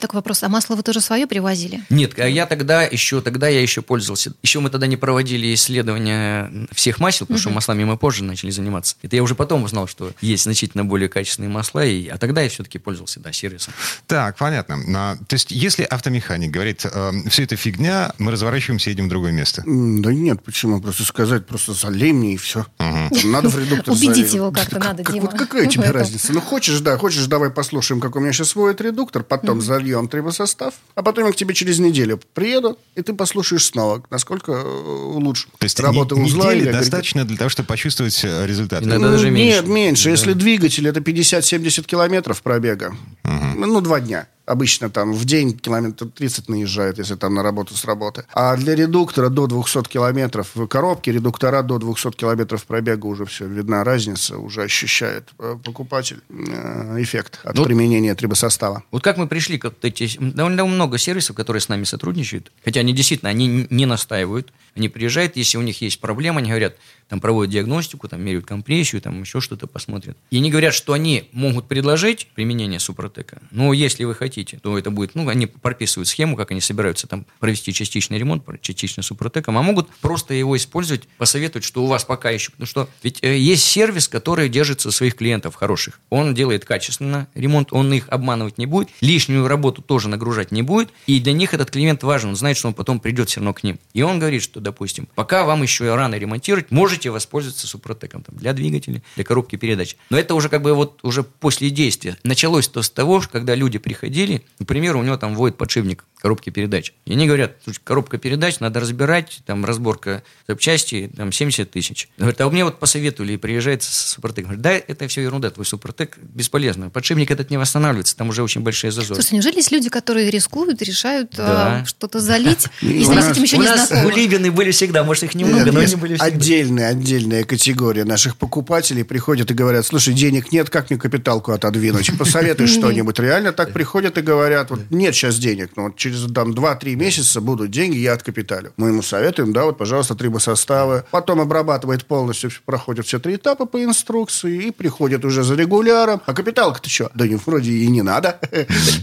Такой 0.00 0.18
вопрос, 0.18 0.42
а 0.42 0.48
масло 0.48 0.74
вы 0.74 0.82
тоже 0.82 1.00
свое 1.00 1.26
привозили? 1.26 1.82
Нет, 1.90 2.18
а 2.18 2.26
я 2.26 2.46
тогда 2.46 2.82
еще, 2.82 3.20
тогда 3.20 3.48
я 3.48 3.60
еще 3.60 3.82
пользовался. 3.92 4.32
Еще 4.42 4.60
мы 4.60 4.70
тогда 4.70 4.86
не 4.86 4.96
проводили 4.96 5.52
исследования 5.52 6.50
всех 6.72 6.98
масел, 6.98 7.26
потому 7.26 7.36
угу. 7.36 7.42
что 7.42 7.50
маслами 7.50 7.84
мы 7.84 7.98
позже 7.98 8.24
начали 8.24 8.50
заниматься. 8.50 8.96
Это 9.02 9.16
я 9.16 9.22
уже 9.22 9.34
потом 9.34 9.64
узнал, 9.64 9.86
что 9.86 10.14
есть 10.22 10.44
значительно 10.44 10.82
более 10.82 11.10
качественные 11.10 11.50
масла, 11.50 11.84
и, 11.84 12.08
а 12.08 12.16
тогда 12.16 12.40
я 12.40 12.48
все-таки 12.48 12.78
пользовался, 12.78 13.20
да, 13.20 13.32
сервисом. 13.32 13.74
Так, 14.06 14.38
понятно. 14.38 14.78
А, 14.96 15.16
то 15.26 15.34
есть, 15.34 15.50
если 15.50 15.82
автомеханик 15.82 16.50
говорит, 16.50 16.86
э, 16.90 17.12
все 17.28 17.42
это 17.42 17.56
фигня, 17.56 18.14
мы 18.16 18.32
разворачиваемся 18.32 18.88
и 18.88 18.94
едем 18.94 19.08
в 19.08 19.10
другое 19.10 19.32
место? 19.32 19.62
Да 19.66 20.10
нет, 20.10 20.42
почему? 20.42 20.80
Просто 20.80 21.04
сказать, 21.04 21.44
просто 21.44 21.74
залей 21.74 22.12
мне 22.12 22.32
и 22.32 22.36
все. 22.38 22.64
Угу. 22.78 23.28
Надо 23.28 23.50
в 23.50 23.58
редуктор 23.58 23.92
Убедить 23.92 24.32
его 24.32 24.50
как-то 24.52 24.78
надо, 24.78 25.04
Дима. 25.04 25.26
Вот 25.26 25.34
какая 25.34 25.66
тебе 25.66 25.90
разница? 25.90 26.32
Ну, 26.32 26.40
хочешь, 26.40 26.80
да, 26.80 26.96
хочешь, 26.96 27.26
давай 27.26 27.50
послушаем, 27.50 28.00
как 28.00 28.16
у 28.16 28.20
меня 28.20 28.32
сейчас 28.32 28.54
воет 28.54 28.80
редуктор, 28.80 29.22
потом 29.22 29.60
зальем 29.60 30.08
трибосостав, 30.08 30.72
а 30.94 31.02
потом 31.02 31.26
я 31.26 31.32
к 31.32 31.36
тебе 31.36 31.52
через 31.52 31.78
неделю 31.78 32.18
приеду, 32.32 32.78
и 32.94 33.02
ты 33.02 33.12
послушаешь 33.12 33.66
снова 33.66 33.81
снова, 33.82 34.02
насколько 34.10 34.52
э, 34.52 34.62
улучшить 34.62 35.48
То 35.58 35.64
есть 35.64 35.78
работу 35.80 36.16
не, 36.16 36.22
узла. 36.22 36.54
Недели 36.54 36.68
или 36.68 36.72
достаточно 36.72 37.24
для 37.24 37.36
того, 37.36 37.50
чтобы 37.50 37.66
почувствовать 37.66 38.20
э, 38.24 38.46
результат? 38.46 38.82
Иногда 38.82 39.06
ну, 39.06 39.12
даже 39.12 39.30
меньше. 39.30 39.60
Нет, 39.60 39.68
меньше. 39.68 40.04
Да. 40.04 40.10
Если 40.10 40.32
двигатель, 40.34 40.86
это 40.88 41.00
50-70 41.00 41.84
километров 41.84 42.42
пробега. 42.42 42.94
Угу. 43.24 43.66
Ну, 43.66 43.80
два 43.80 44.00
дня. 44.00 44.28
Обычно 44.44 44.90
там 44.90 45.12
в 45.12 45.24
день 45.24 45.56
километр 45.56 46.06
30 46.06 46.48
наезжает, 46.48 46.98
если 46.98 47.14
там 47.14 47.34
на 47.34 47.42
работу 47.42 47.76
с 47.76 47.84
работы. 47.84 48.24
А 48.34 48.56
для 48.56 48.74
редуктора 48.74 49.28
до 49.28 49.46
200 49.46 49.88
километров 49.88 50.50
в 50.54 50.66
коробке, 50.66 51.12
редуктора 51.12 51.62
до 51.62 51.78
200 51.78 52.10
километров 52.10 52.64
пробега 52.64 53.06
уже 53.06 53.24
все, 53.24 53.46
видна 53.46 53.84
разница, 53.84 54.38
уже 54.38 54.62
ощущает 54.62 55.28
э, 55.38 55.56
покупатель 55.62 56.20
э, 56.28 56.96
эффект 56.98 57.38
от 57.44 57.56
ну, 57.56 57.64
применения 57.64 58.14
трибосостава. 58.16 58.82
Вот 58.90 59.02
как 59.02 59.16
мы 59.16 59.28
пришли 59.28 59.58
к 59.58 59.72
эти... 59.82 60.18
Довольно 60.18 60.64
много 60.64 60.98
сервисов, 60.98 61.36
которые 61.36 61.60
с 61.60 61.68
нами 61.68 61.84
сотрудничают, 61.84 62.50
хотя 62.64 62.80
они 62.80 62.92
действительно, 62.92 63.30
они 63.30 63.68
не 63.70 63.86
настаивают, 63.86 64.52
они 64.74 64.88
приезжают, 64.88 65.36
если 65.36 65.56
у 65.56 65.62
них 65.62 65.82
есть 65.82 66.00
проблема, 66.00 66.38
они 66.38 66.48
говорят, 66.48 66.76
там 67.08 67.20
проводят 67.20 67.52
диагностику, 67.52 68.08
там 68.08 68.22
меряют 68.22 68.46
компрессию, 68.46 69.00
там 69.02 69.20
еще 69.20 69.40
что-то 69.40 69.66
посмотрят. 69.66 70.16
И 70.30 70.38
они 70.38 70.50
говорят, 70.50 70.74
что 70.74 70.94
они 70.94 71.28
могут 71.32 71.68
предложить 71.68 72.28
применение 72.34 72.80
Супротека, 72.80 73.42
но 73.50 73.72
если 73.72 74.04
вы 74.04 74.14
хотите, 74.14 74.31
хотите, 74.32 74.58
то 74.62 74.78
это 74.78 74.90
будет, 74.90 75.14
ну, 75.14 75.28
они 75.28 75.46
прописывают 75.46 76.08
схему, 76.08 76.36
как 76.36 76.50
они 76.52 76.60
собираются 76.60 77.06
там 77.06 77.26
провести 77.38 77.72
частичный 77.74 78.18
ремонт, 78.18 78.42
частично 78.62 79.02
супротеком, 79.02 79.58
а 79.58 79.62
могут 79.62 79.90
просто 80.00 80.32
его 80.32 80.56
использовать, 80.56 81.06
посоветовать, 81.18 81.64
что 81.64 81.84
у 81.84 81.86
вас 81.86 82.04
пока 82.04 82.30
еще, 82.30 82.50
потому 82.50 82.66
что 82.66 82.88
ведь 83.02 83.18
э, 83.22 83.36
есть 83.36 83.64
сервис, 83.64 84.08
который 84.08 84.48
держится 84.48 84.90
своих 84.90 85.16
клиентов 85.16 85.54
хороших. 85.54 86.00
Он 86.08 86.34
делает 86.34 86.64
качественно 86.64 87.28
ремонт, 87.34 87.72
он 87.72 87.92
их 87.92 88.08
обманывать 88.08 88.56
не 88.56 88.64
будет, 88.64 88.88
лишнюю 89.02 89.46
работу 89.46 89.82
тоже 89.82 90.08
нагружать 90.08 90.50
не 90.50 90.62
будет, 90.62 90.88
и 91.06 91.20
для 91.20 91.34
них 91.34 91.52
этот 91.52 91.70
клиент 91.70 92.02
важен, 92.02 92.30
он 92.30 92.36
знает, 92.36 92.56
что 92.56 92.68
он 92.68 92.74
потом 92.74 93.00
придет 93.00 93.28
все 93.28 93.40
равно 93.40 93.52
к 93.52 93.62
ним. 93.62 93.78
И 93.92 94.00
он 94.00 94.18
говорит, 94.18 94.42
что, 94.42 94.60
допустим, 94.60 95.08
пока 95.14 95.44
вам 95.44 95.62
еще 95.62 95.94
рано 95.94 96.14
ремонтировать, 96.14 96.70
можете 96.70 97.10
воспользоваться 97.10 97.66
супротеком 97.66 98.22
там, 98.22 98.36
для 98.36 98.54
двигателя, 98.54 99.02
для 99.14 99.24
коробки 99.24 99.56
передач. 99.56 99.96
Но 100.08 100.18
это 100.18 100.34
уже 100.34 100.48
как 100.48 100.62
бы 100.62 100.72
вот 100.72 101.00
уже 101.02 101.22
после 101.22 101.68
действия. 101.68 102.16
Началось 102.22 102.68
то 102.68 102.80
с 102.80 102.88
того, 102.88 103.22
когда 103.30 103.54
люди 103.54 103.78
приходили, 103.78 104.21
например, 104.58 104.96
у 104.96 105.02
него 105.02 105.16
там 105.16 105.34
воет 105.34 105.56
подшипник 105.56 106.04
коробки 106.22 106.50
передач. 106.50 106.92
И 107.04 107.12
они 107.12 107.26
говорят, 107.26 107.56
коробка 107.82 108.16
передач 108.16 108.60
надо 108.60 108.78
разбирать, 108.78 109.40
там 109.44 109.64
разборка 109.64 110.22
запчасти, 110.46 111.10
там 111.16 111.32
70 111.32 111.68
тысяч. 111.68 112.08
Говорят, 112.16 112.40
а 112.40 112.48
мне 112.48 112.64
вот 112.64 112.78
посоветовали, 112.78 113.32
и 113.32 113.36
приезжает 113.36 113.82
Супротек. 113.82 114.44
Говорит, 114.44 114.62
да, 114.62 114.70
это 114.72 115.08
все 115.08 115.22
ерунда, 115.22 115.50
твой 115.50 115.66
Супротек 115.66 116.16
бесполезно. 116.18 116.90
Подшипник 116.90 117.32
этот 117.32 117.50
не 117.50 117.56
восстанавливается, 117.56 118.16
там 118.16 118.28
уже 118.28 118.44
очень 118.44 118.60
большие 118.60 118.92
зазоры. 118.92 119.20
Слушай, 119.20 119.34
неужели 119.34 119.56
есть 119.56 119.72
люди, 119.72 119.88
которые 119.88 120.30
рискуют, 120.30 120.80
решают 120.80 121.34
да. 121.36 121.80
а, 121.80 121.84
что-то 121.84 122.20
залить, 122.20 122.68
если 122.80 123.20
с 123.20 123.30
этим 123.30 123.42
еще 123.42 123.58
не 123.58 123.66
знакомы? 123.66 124.06
У 124.06 124.10
Либины 124.10 124.52
были 124.52 124.70
всегда, 124.70 125.02
может, 125.02 125.24
их 125.24 125.34
немного, 125.34 125.72
но 125.72 125.80
они 125.80 125.96
были 125.96 126.14
всегда. 126.14 126.24
Отдельная, 126.24 126.88
отдельная 126.90 127.42
категория 127.42 128.04
наших 128.04 128.36
покупателей 128.36 129.04
приходят 129.04 129.50
и 129.50 129.54
говорят, 129.54 129.84
слушай, 129.84 130.14
денег 130.14 130.52
нет, 130.52 130.70
как 130.70 130.88
мне 130.90 131.00
капиталку 131.00 131.50
отодвинуть? 131.50 132.16
Посоветуй 132.16 132.66
что-нибудь. 132.68 133.18
Реально 133.18 133.52
так 133.52 133.72
приходят 133.72 134.16
и 134.18 134.20
говорят, 134.20 134.70
вот 134.70 134.82
нет 134.90 135.16
сейчас 135.16 135.36
денег, 135.38 135.70
но 135.74 135.84
вот 135.84 135.96
через 135.96 136.11
там 136.34 136.52
2-3 136.52 136.94
месяца 136.94 137.40
будут 137.40 137.70
деньги, 137.70 137.96
я 137.96 138.12
откапиталю. 138.12 138.72
Мы 138.76 138.88
ему 138.88 139.02
советуем, 139.02 139.52
да, 139.52 139.64
вот, 139.64 139.78
пожалуйста, 139.78 140.14
трибосоставы. 140.14 141.04
Потом 141.10 141.40
обрабатывает 141.40 142.06
полностью, 142.06 142.50
проходит 142.64 143.06
все 143.06 143.18
три 143.18 143.36
этапа 143.36 143.66
по 143.66 143.82
инструкции 143.82 144.66
и 144.66 144.70
приходит 144.70 145.24
уже 145.24 145.42
за 145.42 145.54
регуляром. 145.54 146.20
А 146.26 146.34
капиталка-то 146.34 146.88
что? 146.88 147.10
Да 147.14 147.26
не, 147.26 147.36
вроде 147.36 147.72
и 147.72 147.86
не 147.88 148.02
надо. 148.02 148.38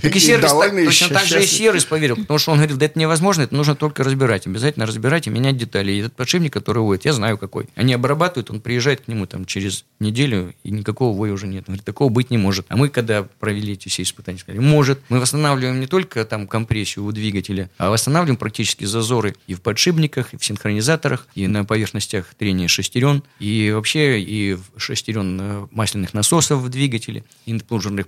Так 0.02 0.16
и 0.16 0.20
сервис 0.20 0.52
точно 0.52 1.10
так 1.10 1.26
же 1.26 1.44
и 1.44 1.48
сервис 1.48 1.86
поверил, 1.86 2.16
потому 2.16 2.40
что 2.40 2.52
он 2.52 2.58
говорит, 2.58 2.78
да 2.78 2.86
это 2.86 3.00
невозможно, 3.00 3.44
это 3.44 3.56
нужно 3.56 3.76
только 3.76 4.04
разбирать. 4.04 4.48
Обязательно 4.48 4.86
разбирать 4.86 5.28
и 5.28 5.30
менять 5.30 5.58
детали. 5.58 5.92
И 5.92 6.00
этот 6.00 6.16
подшипник, 6.16 6.54
который 6.54 6.80
воет, 6.80 7.06
я 7.06 7.14
знаю 7.14 7.38
какой. 7.38 7.68
Они 7.76 7.94
обрабатывают, 7.94 8.50
он 8.50 8.62
приезжает 8.62 9.02
к 9.02 9.08
нему 9.08 9.26
там 9.26 9.46
через 9.46 9.86
неделю, 10.00 10.54
и 10.64 10.72
никакого 10.72 11.16
воя 11.16 11.34
уже 11.34 11.48
нет. 11.48 11.66
Он 11.68 11.74
говорит, 11.74 11.86
такого 11.86 12.10
быть 12.10 12.30
не 12.30 12.38
может. 12.38 12.66
А 12.70 12.78
мы, 12.78 12.90
когда 12.90 13.24
провели 13.24 13.74
эти 13.74 13.90
все 13.90 14.04
испытания, 14.04 14.40
сказали, 14.40 14.60
может. 14.60 15.00
Мы 15.10 15.20
восстанавливаем 15.20 15.80
не 15.80 15.88
только 15.88 16.24
там 16.26 16.48
компрессию 16.48 16.99
у 17.00 17.12
двигателя, 17.12 17.70
а 17.78 17.90
восстанавливаем 17.90 18.38
практически 18.38 18.86
зазоры 18.86 19.36
и 19.48 19.54
в 19.54 19.62
подшипниках, 19.62 20.34
и 20.34 20.38
в 20.38 20.46
синхронизаторах, 20.46 21.28
и 21.36 21.48
на 21.48 21.66
поверхностях 21.66 22.34
трения 22.36 22.68
шестерен, 22.68 23.24
и 23.40 23.72
вообще 23.74 24.22
и 24.22 24.54
в 24.54 24.80
шестерен 24.80 25.40
э, 25.42 25.68
масляных 25.72 26.14
насосов 26.14 26.62
в 26.62 26.70
двигателе, 26.70 27.24
и 27.46 27.58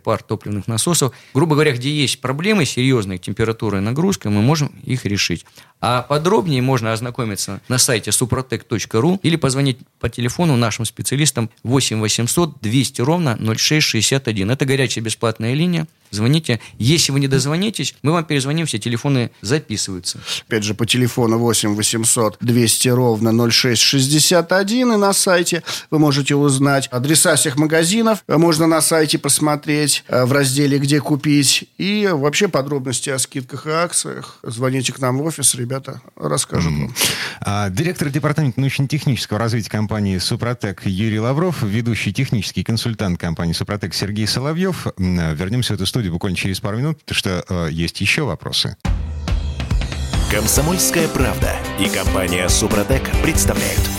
пар 0.04 0.24
топливных 0.24 0.68
насосов. 0.68 1.14
Грубо 1.34 1.56
говоря, 1.56 1.72
где 1.74 1.90
есть 1.92 2.22
проблемы 2.22 2.66
серьезные, 2.66 3.18
температура 3.18 3.78
и 3.78 3.82
нагрузка, 3.82 4.30
мы 4.30 4.42
можем 4.42 4.68
их 4.84 5.06
решить. 5.06 5.46
А 5.80 6.04
подробнее 6.04 6.62
можно 6.62 6.94
ознакомиться 6.94 7.62
на 7.68 7.78
сайте 7.78 8.12
suprotec.ru 8.12 9.20
или 9.24 9.36
позвонить 9.36 9.80
по 10.00 10.10
телефону 10.10 10.56
нашим 10.56 10.86
специалистам 10.86 11.50
8 11.64 12.00
800 12.00 12.62
200 12.62 13.02
ровно 13.02 13.38
0661. 13.38 14.52
Это 14.52 14.66
горячая 14.66 15.04
бесплатная 15.04 15.54
линия. 15.54 15.88
Звоните. 16.12 16.60
Если 16.78 17.12
вы 17.12 17.20
не 17.22 17.28
дозвонитесь, 17.28 17.96
мы 18.04 18.12
вам 18.12 18.26
перезвоним, 18.26 18.66
все 18.66 18.78
телефоны 18.78 19.32
записываются. 19.42 20.20
Опять 20.48 20.64
же, 20.64 20.74
по 20.74 20.86
телефону 20.86 21.38
8 21.40 21.74
800 21.76 22.38
200 22.42 22.88
ровно 22.90 23.32
0661 23.50 24.94
и 24.94 24.98
на 24.98 25.14
сайте 25.14 25.64
вы 25.90 26.00
можете 26.00 26.36
узнать 26.36 26.88
адреса 26.92 27.36
всех 27.36 27.58
магазинов. 27.58 28.24
Можно 28.28 28.68
на 28.68 28.82
сайте 28.82 29.18
посмотреть 29.18 30.04
э, 30.08 30.26
в 30.26 30.32
разделе 30.34 30.78
«Где 30.80 31.00
купить». 31.00 31.70
И 31.78 32.10
вообще 32.12 32.48
подробности 32.48 33.10
о 33.10 33.18
скидках 33.18 33.66
и 33.68 33.72
акциях. 33.72 34.40
Звоните 34.44 34.94
к 34.94 35.00
нам 35.00 35.18
в 35.18 35.24
офис, 35.24 35.56
ребята 35.56 36.02
расскажут 36.16 36.74
вам. 36.74 36.94
А, 37.40 37.70
директор 37.70 38.10
департамента 38.10 38.60
научно-технического 38.60 39.40
развития 39.40 39.70
компании 39.70 40.18
«Супротек» 40.18 40.86
Юрий 40.86 41.20
Лавров, 41.20 41.64
ведущий 41.64 42.14
технический 42.14 42.64
консультант 42.64 43.20
компании 43.20 43.54
«Супротек» 43.54 43.94
Сергей 43.94 44.28
Соловьев. 44.28 44.88
Вернемся 44.98 45.74
в 45.74 45.76
эту 45.76 45.86
студию 45.86 46.01
буквально 46.10 46.38
через 46.38 46.60
пару 46.60 46.78
минут, 46.78 47.00
потому 47.00 47.18
что 47.18 47.46
э, 47.48 47.70
есть 47.72 48.02
еще 48.02 48.24
вопросы. 48.24 48.78
Комсомольская 50.32 51.08
правда 51.10 51.56
и 51.80 51.90
компания 51.90 52.48
«Супротек» 52.48 53.04
представляют– 53.22 53.82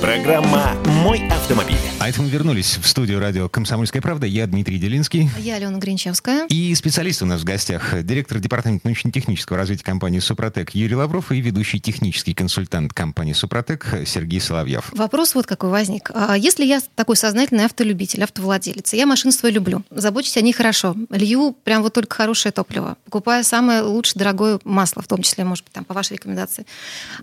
Программа 0.00 0.72
«Мой 0.86 1.28
автомобиль». 1.28 1.76
Мы 2.18 2.28
вернулись 2.28 2.78
в 2.78 2.86
студию 2.86 3.18
радио 3.18 3.48
«Комсомольская 3.48 4.00
правда». 4.00 4.26
Я 4.26 4.46
Дмитрий 4.46 4.78
Делинский. 4.78 5.28
Я 5.38 5.56
Алена 5.56 5.78
Гринчевская. 5.78 6.46
И 6.48 6.74
специалист 6.74 7.22
у 7.22 7.26
нас 7.26 7.40
в 7.40 7.44
гостях. 7.44 8.02
Директор 8.02 8.38
департамента 8.38 8.86
научно-технического 8.86 9.58
развития 9.58 9.84
компании 9.84 10.20
«Супротек» 10.20 10.70
Юрий 10.74 10.94
Лавров 10.94 11.32
и 11.32 11.40
ведущий 11.40 11.80
технический 11.80 12.32
консультант 12.32 12.94
компании 12.94 13.32
«Супротек» 13.32 13.86
Сергей 14.06 14.40
Соловьев. 14.40 14.90
Вопрос 14.92 15.34
вот 15.34 15.46
какой 15.46 15.70
возник. 15.70 16.10
А 16.14 16.36
если 16.36 16.64
я 16.64 16.80
такой 16.94 17.16
сознательный 17.16 17.64
автолюбитель, 17.64 18.22
автовладелец, 18.22 18.92
я 18.92 19.06
машины 19.06 19.32
свои 19.32 19.52
люблю, 19.52 19.82
забочусь 19.90 20.36
о 20.36 20.40
них 20.40 20.56
хорошо, 20.56 20.96
лью 21.10 21.56
прям 21.64 21.82
вот 21.82 21.94
только 21.94 22.14
хорошее 22.14 22.52
топливо, 22.52 22.96
покупаю 23.04 23.44
самое 23.44 23.82
лучшее 23.82 24.20
дорогое 24.20 24.60
масло, 24.64 25.02
в 25.02 25.08
том 25.08 25.22
числе, 25.22 25.44
может 25.44 25.64
быть, 25.64 25.72
там, 25.72 25.84
по 25.84 25.94
вашей 25.94 26.14
рекомендации, 26.14 26.64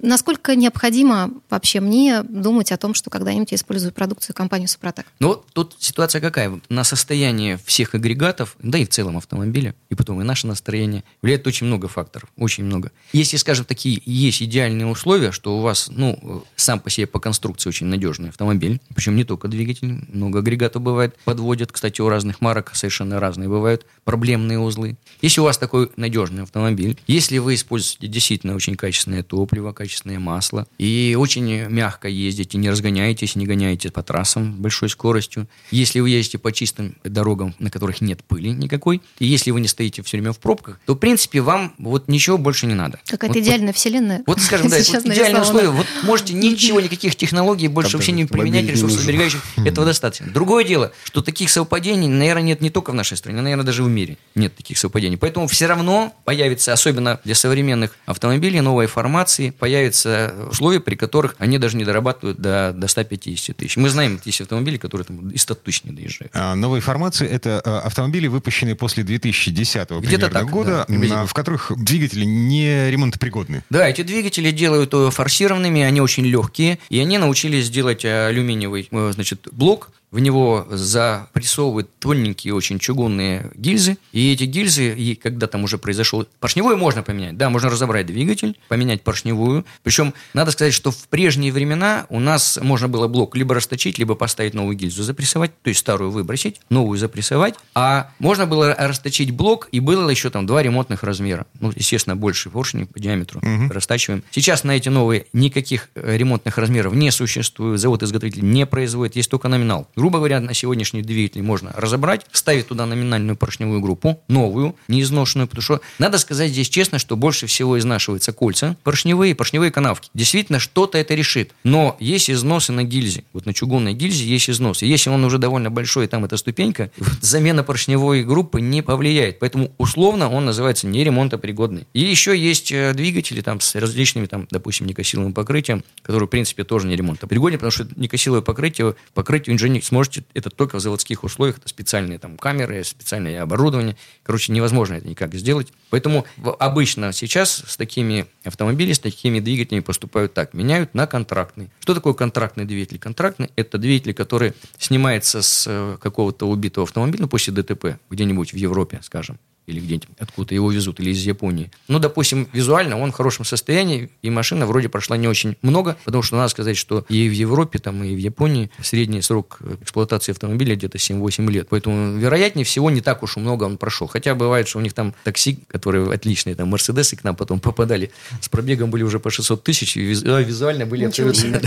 насколько 0.02 0.56
необходимо 0.56 1.32
вообще 1.50 1.80
мне 1.80 2.23
думать 2.23 2.58
думать 2.58 2.71
о 2.71 2.78
том, 2.78 2.93
что 2.93 3.10
когда-нибудь 3.10 3.52
я 3.52 3.56
использую 3.56 3.93
продукцию 3.93 4.36
компании 4.36 4.65
Супротек? 4.77 5.07
Ну, 5.19 5.43
тут 5.53 5.75
ситуация 5.79 6.21
какая? 6.21 6.61
На 6.69 6.83
состояние 6.83 7.59
всех 7.65 7.95
агрегатов, 7.95 8.55
да 8.59 8.77
и 8.77 8.85
в 8.85 8.89
целом 8.89 9.17
автомобиля, 9.17 9.73
и 9.89 9.95
потом 9.95 10.21
и 10.21 10.23
наше 10.23 10.45
настроение, 10.45 11.03
влияет 11.23 11.47
очень 11.47 11.65
много 11.65 11.87
факторов, 11.87 12.29
очень 12.37 12.63
много. 12.63 12.91
Если, 13.11 13.37
скажем, 13.37 13.65
такие 13.65 13.99
есть 14.05 14.43
идеальные 14.43 14.85
условия, 14.85 15.31
что 15.31 15.57
у 15.57 15.61
вас, 15.61 15.89
ну, 15.89 16.43
сам 16.55 16.79
по 16.79 16.91
себе 16.91 17.07
по 17.07 17.19
конструкции 17.19 17.69
очень 17.69 17.87
надежный 17.87 18.29
автомобиль, 18.29 18.79
причем 18.93 19.15
не 19.15 19.23
только 19.23 19.47
двигатель, 19.47 20.05
много 20.13 20.39
агрегатов 20.39 20.83
бывает, 20.83 21.17
подводят, 21.25 21.71
кстати, 21.71 21.99
у 22.01 22.09
разных 22.09 22.39
марок 22.39 22.71
совершенно 22.75 23.19
разные 23.19 23.49
бывают, 23.49 23.85
проблемные 24.03 24.59
узлы. 24.59 24.95
Если 25.21 25.41
у 25.41 25.43
вас 25.43 25.57
такой 25.57 25.89
надежный 25.95 26.43
автомобиль, 26.43 26.99
если 27.07 27.39
вы 27.39 27.55
используете 27.55 28.07
действительно 28.07 28.53
очень 28.53 28.75
качественное 28.75 29.23
топливо, 29.23 29.71
качественное 29.71 30.19
масло, 30.19 30.67
и 30.77 31.15
очень 31.17 31.67
мягко 31.67 32.07
ездите, 32.07 32.59
не 32.59 32.69
разгоняетесь, 32.69 33.35
не 33.35 33.47
гоняете 33.47 33.89
по 33.89 34.03
трассам 34.03 34.57
большой 34.58 34.89
скоростью. 34.89 35.48
Если 35.72 36.00
вы 36.00 36.10
ездите 36.10 36.38
по 36.38 36.52
чистым 36.52 36.96
дорогам, 37.04 37.56
на 37.60 37.70
которых 37.70 38.02
нет 38.02 38.24
пыли 38.24 38.52
никакой, 38.52 39.02
и 39.20 39.26
если 39.26 39.52
вы 39.52 39.62
не 39.62 39.67
стоите 39.67 40.02
все 40.04 40.17
время 40.17 40.34
в 40.34 40.39
пробках, 40.39 40.80
то, 40.86 40.93
в 40.93 40.98
принципе, 40.98 41.41
вам 41.41 41.74
вот 41.78 42.08
ничего 42.08 42.38
больше 42.38 42.65
не 42.65 42.76
надо. 42.76 43.00
Какая-то 43.06 43.34
вот, 43.34 43.43
идеальная 43.43 43.67
вот, 43.67 43.76
вселенная. 43.76 44.24
Вот, 44.26 44.41
скажем, 44.41 44.67
да, 44.70 44.78
вот 44.78 45.06
идеальные 45.06 45.41
условия. 45.41 45.70
Вот 45.70 45.86
можете 46.04 46.34
ничего, 46.34 46.82
никаких 46.82 47.15
технологий 47.15 47.67
больше 47.67 47.98
вообще 47.98 48.12
не 48.12 48.26
применять, 48.26 48.65
ресурсов 48.65 49.02
сберегающих. 49.02 49.41
Этого 49.65 49.86
достаточно. 49.86 50.28
Другое 50.32 50.63
дело, 50.63 50.91
что 51.04 51.22
таких 51.22 51.50
совпадений, 51.50 52.08
наверное, 52.08 52.43
нет 52.43 52.62
не 52.62 52.70
только 52.70 52.91
в 52.91 52.93
нашей 52.93 53.17
стране, 53.17 53.41
наверное, 53.41 53.65
даже 53.65 53.84
в 53.84 53.89
мире 53.89 54.17
нет 54.36 54.56
таких 54.56 54.78
совпадений. 54.78 55.17
Поэтому 55.17 55.48
все 55.48 55.67
равно 55.67 56.13
появится, 56.26 56.74
особенно 56.74 57.20
для 57.24 57.36
современных 57.36 57.96
автомобилей, 58.06 58.62
новой 58.62 58.88
формации, 58.88 59.52
появятся 59.52 60.34
условия, 60.50 60.80
при 60.80 60.96
которых 60.96 61.36
они 61.38 61.58
даже 61.58 61.78
не 61.78 61.86
дорабатывают 61.86 62.39
до, 62.39 62.74
до 62.76 62.88
150 62.88 63.56
тысяч. 63.58 63.78
Мы 63.78 63.89
знаем, 63.89 64.20
есть 64.26 64.41
автомобили, 64.47 64.77
которые 64.77 65.05
там 65.05 65.29
и 65.29 65.38
100 65.38 65.55
тысяч 65.55 65.83
не 65.83 65.91
доезжают. 65.91 66.31
А, 66.33 66.55
новые 66.55 66.81
формации– 66.81 67.27
это 67.29 67.62
а, 67.63 67.81
автомобили, 67.81 68.27
выпущенные 68.27 68.75
после 68.75 69.03
2010 69.03 69.88
примерно 69.88 70.29
так, 70.29 70.49
года, 70.49 70.86
да, 70.88 71.25
в 71.25 71.33
которых 71.33 71.71
двигатели 71.77 72.25
не 72.25 72.89
ремонтопригодны. 72.89 73.63
Да, 73.69 73.88
эти 73.88 74.01
двигатели 74.01 74.51
делают 74.51 74.93
э, 74.93 75.10
форсированными, 75.12 75.81
они 75.81 76.01
очень 76.01 76.25
легкие, 76.25 76.79
и 76.89 76.99
они 76.99 77.17
научились 77.17 77.69
делать 77.69 78.05
алюминиевый 78.05 78.88
э, 78.91 79.12
значит, 79.13 79.47
блок, 79.51 79.91
в 80.12 80.20
него 80.20 80.65
запрессовывают 80.70 81.89
тоненькие 82.00 82.54
очень 82.54 82.80
чугунные 82.80 83.52
гильзы, 83.56 83.98
и 84.13 84.32
эти 84.32 84.46
гильзы, 84.46 84.93
и 84.93 85.15
когда 85.15 85.48
там 85.48 85.63
уже 85.63 85.78
произошел... 85.78 86.26
Поршневую 86.39 86.78
можно 86.78 87.04
поменять, 87.04 87.38
да, 87.38 87.50
можно 87.50 87.70
разобрать 87.70 88.06
двигатель, 88.06 88.58
поменять 88.70 89.02
поршневую. 89.02 89.65
Причем, 89.84 90.13
надо 90.34 90.52
сказать, 90.52 90.74
что 90.74 90.91
в 90.91 91.08
прежние 91.10 91.52
времена 91.52 92.06
у 92.10 92.20
нас 92.20 92.58
можно 92.62 92.88
было 92.88 93.08
блок 93.08 93.36
либо 93.36 93.54
расточить, 93.56 93.98
либо 93.98 94.15
поставить 94.15 94.54
новую 94.54 94.78
гильзу 94.78 95.04
запрессовать, 95.04 95.52
то 95.62 95.70
есть 95.70 95.82
старую 95.82 96.12
выбросить, 96.12 96.62
новую 96.70 96.98
запрессовать, 96.98 97.56
а 97.76 98.12
можно 98.20 98.46
было 98.46 98.74
расточить 98.74 99.32
блок, 99.32 99.67
и 99.72 99.80
было 99.80 100.10
еще 100.10 100.30
там 100.30 100.46
два 100.46 100.63
ремонтных 100.63 101.04
размера. 101.04 101.46
Ну, 101.60 101.74
естественно, 101.76 102.15
больше 102.15 102.50
поршни 102.50 102.86
по 102.86 103.00
диаметру 103.00 103.41
угу. 103.41 103.74
растачиваем. 103.74 104.24
Сейчас 104.32 104.63
на 104.63 104.72
эти 104.72 104.88
новые 104.88 105.26
никаких 105.34 105.89
э, 105.96 106.15
ремонтных 106.15 106.58
размеров 106.58 106.93
не 106.93 107.12
существует, 107.12 107.80
завод-изготовитель 107.80 108.46
не 108.46 108.65
производит, 108.65 109.17
есть 109.17 109.30
только 109.30 109.50
номинал. 109.50 109.88
Грубо 109.97 110.19
говоря, 110.19 110.39
на 110.39 110.53
сегодняшний 110.53 111.01
двигатель 111.01 111.41
можно 111.41 111.73
разобрать, 111.75 112.25
ставить 112.31 112.67
туда 112.67 112.86
номинальную 112.86 113.36
поршневую 113.36 113.81
группу, 113.81 114.21
новую, 114.27 114.75
неизношенную, 114.88 115.47
потому 115.47 115.63
что 115.63 115.81
надо 115.97 116.19
сказать 116.19 116.51
здесь 116.51 116.69
честно, 116.69 116.99
что 116.99 117.17
больше 117.17 117.47
всего 117.47 117.77
изнашиваются 117.79 118.31
кольца, 118.31 118.77
поршневые, 118.83 119.33
поршневые 119.33 119.71
канавки. 119.71 120.10
Действительно, 120.13 120.60
что-то 120.60 120.99
это 120.99 121.15
решит. 121.15 121.51
Но 121.63 121.97
есть 121.99 122.29
износы 122.29 122.71
на 122.71 122.83
гильзе. 122.83 123.23
Вот 123.33 123.47
на 123.47 123.53
чугунной 123.53 123.93
гильзе 123.93 124.23
есть 124.23 124.49
износ. 124.49 124.83
И 124.83 124.88
если 124.88 125.10
он 125.10 125.25
уже 125.25 125.39
довольно 125.39 125.71
большой, 125.71 126.07
там 126.07 126.23
эта 126.25 126.38
ступенька, 126.38 126.91
замена 127.21 127.63
поршневой 127.63 128.23
группы 128.23 128.62
не 128.62 128.83
повлияет. 128.83 129.39
Поэтому 129.39 129.71
условно 129.79 130.29
он 130.29 130.45
называется 130.45 130.86
неремонтопригодный. 130.86 131.88
И 131.93 132.01
еще 132.01 132.38
есть 132.38 132.71
э, 132.71 132.93
двигатели 132.93 133.41
там 133.41 133.60
с 133.60 133.73
различными, 133.73 134.27
там, 134.27 134.47
допустим, 134.51 134.86
некосиловым 134.86 135.33
покрытием, 135.33 135.83
которые, 136.03 136.27
в 136.27 136.29
принципе, 136.29 136.63
тоже 136.63 136.86
не 136.86 136.95
ремонтопригодны, 136.95 137.57
потому 137.57 137.71
что 137.71 137.88
некосиловое 137.95 138.43
покрытие, 138.43 138.93
покрытие 139.15 139.55
инженер 139.55 139.87
сможете 139.88 140.23
это 140.34 140.50
только 140.50 140.78
в 140.78 140.80
заводских 140.80 141.23
условиях, 141.23 141.58
это 141.58 141.67
специальные 141.67 142.19
там 142.19 142.38
камеры, 142.38 142.84
специальное 142.84 143.41
оборудование. 143.41 143.97
Короче, 144.23 144.52
невозможно 144.52 144.95
это 144.95 145.08
никак 145.08 145.34
сделать. 145.34 145.73
Поэтому 145.89 146.26
обычно 146.60 147.13
сейчас 147.13 147.63
с 147.65 147.78
такими 147.78 148.28
автомобилями, 148.43 148.93
с 148.93 149.00
такими 149.00 149.39
двигателями 149.39 149.82
поступают 149.82 150.34
так, 150.34 150.54
меняют 150.54 150.93
на 150.93 151.08
контрактный. 151.08 151.69
Что 151.80 151.93
такое 151.93 152.13
контрактный 152.13 152.65
двигатель? 152.65 153.00
Контрактный– 153.00 153.50
это 153.56 153.78
двигатель, 153.78 154.13
который 154.13 154.54
снимается 154.78 155.41
с 155.41 155.65
э, 155.67 155.97
какого-то 156.02 156.47
убитого 156.47 156.86
автомобиля, 156.86 157.23
ну, 157.23 157.28
после 157.28 157.54
ДТП, 157.54 157.97
где-нибудь 158.10 158.54
в 158.54 158.56
Европе, 158.56 159.00
скажем, 159.04 159.39
или 159.67 159.82
где-нибудь 159.82 160.08
откуда 160.17 160.56
его 160.56 160.71
везут, 160.71 160.99
или 160.99 161.12
из 161.12 161.21
Японии. 161.25 161.69
Ну, 161.88 161.99
допустим, 161.99 162.47
визуально 162.53 162.97
он 162.97 163.12
в 163.12 163.15
хорошем 163.15 163.45
состоянии, 163.45 164.10
и 164.21 164.30
машина 164.30 164.65
вроде 164.65 164.88
прошла 164.89 165.17
не 165.17 165.27
очень 165.27 165.58
много, 165.62 165.97
потому 166.06 166.23
что 166.23 166.38
надо 166.38 166.47
сказать, 166.47 166.77
что 166.77 167.06
и 167.10 167.27
в 167.27 167.34
Европе, 167.34 167.80
там, 167.80 168.03
и 168.03 168.15
в 168.15 168.17
Японии 168.17 168.71
средний 168.82 169.21
срок 169.21 169.60
эксплуатации 169.82 170.32
автомобиля 170.32 170.75
где-то 170.75 170.97
7-8 170.97 171.51
лет. 171.51 171.67
Поэтому, 171.69 172.17
вероятнее 172.17 172.63
всего, 172.65 172.89
не 172.89 173.01
так 173.01 173.23
уж 173.23 173.36
много 173.36 173.65
он 173.65 173.77
прошел. 173.77 174.08
Хотя 174.08 174.36
бывает, 174.36 174.69
что 174.69 174.80
у 174.80 174.82
них 174.82 174.93
там 174.93 175.13
такси, 175.23 175.60
которые 175.67 176.12
отличные, 176.12 176.56
там, 176.56 176.69
Мерседесы 176.69 177.17
к 177.17 177.23
нам 177.25 177.36
потом 177.36 177.60
попадали, 177.60 178.12
с 178.39 178.47
пробегом 178.47 178.89
были 178.89 179.03
уже 179.03 179.19
по 179.19 179.30
600 179.30 179.63
тысяч, 179.63 179.97
и 179.97 180.15
а, 180.25 180.41
визуально 180.41 180.86
были 180.86 181.03
абсолютно, 181.06 181.62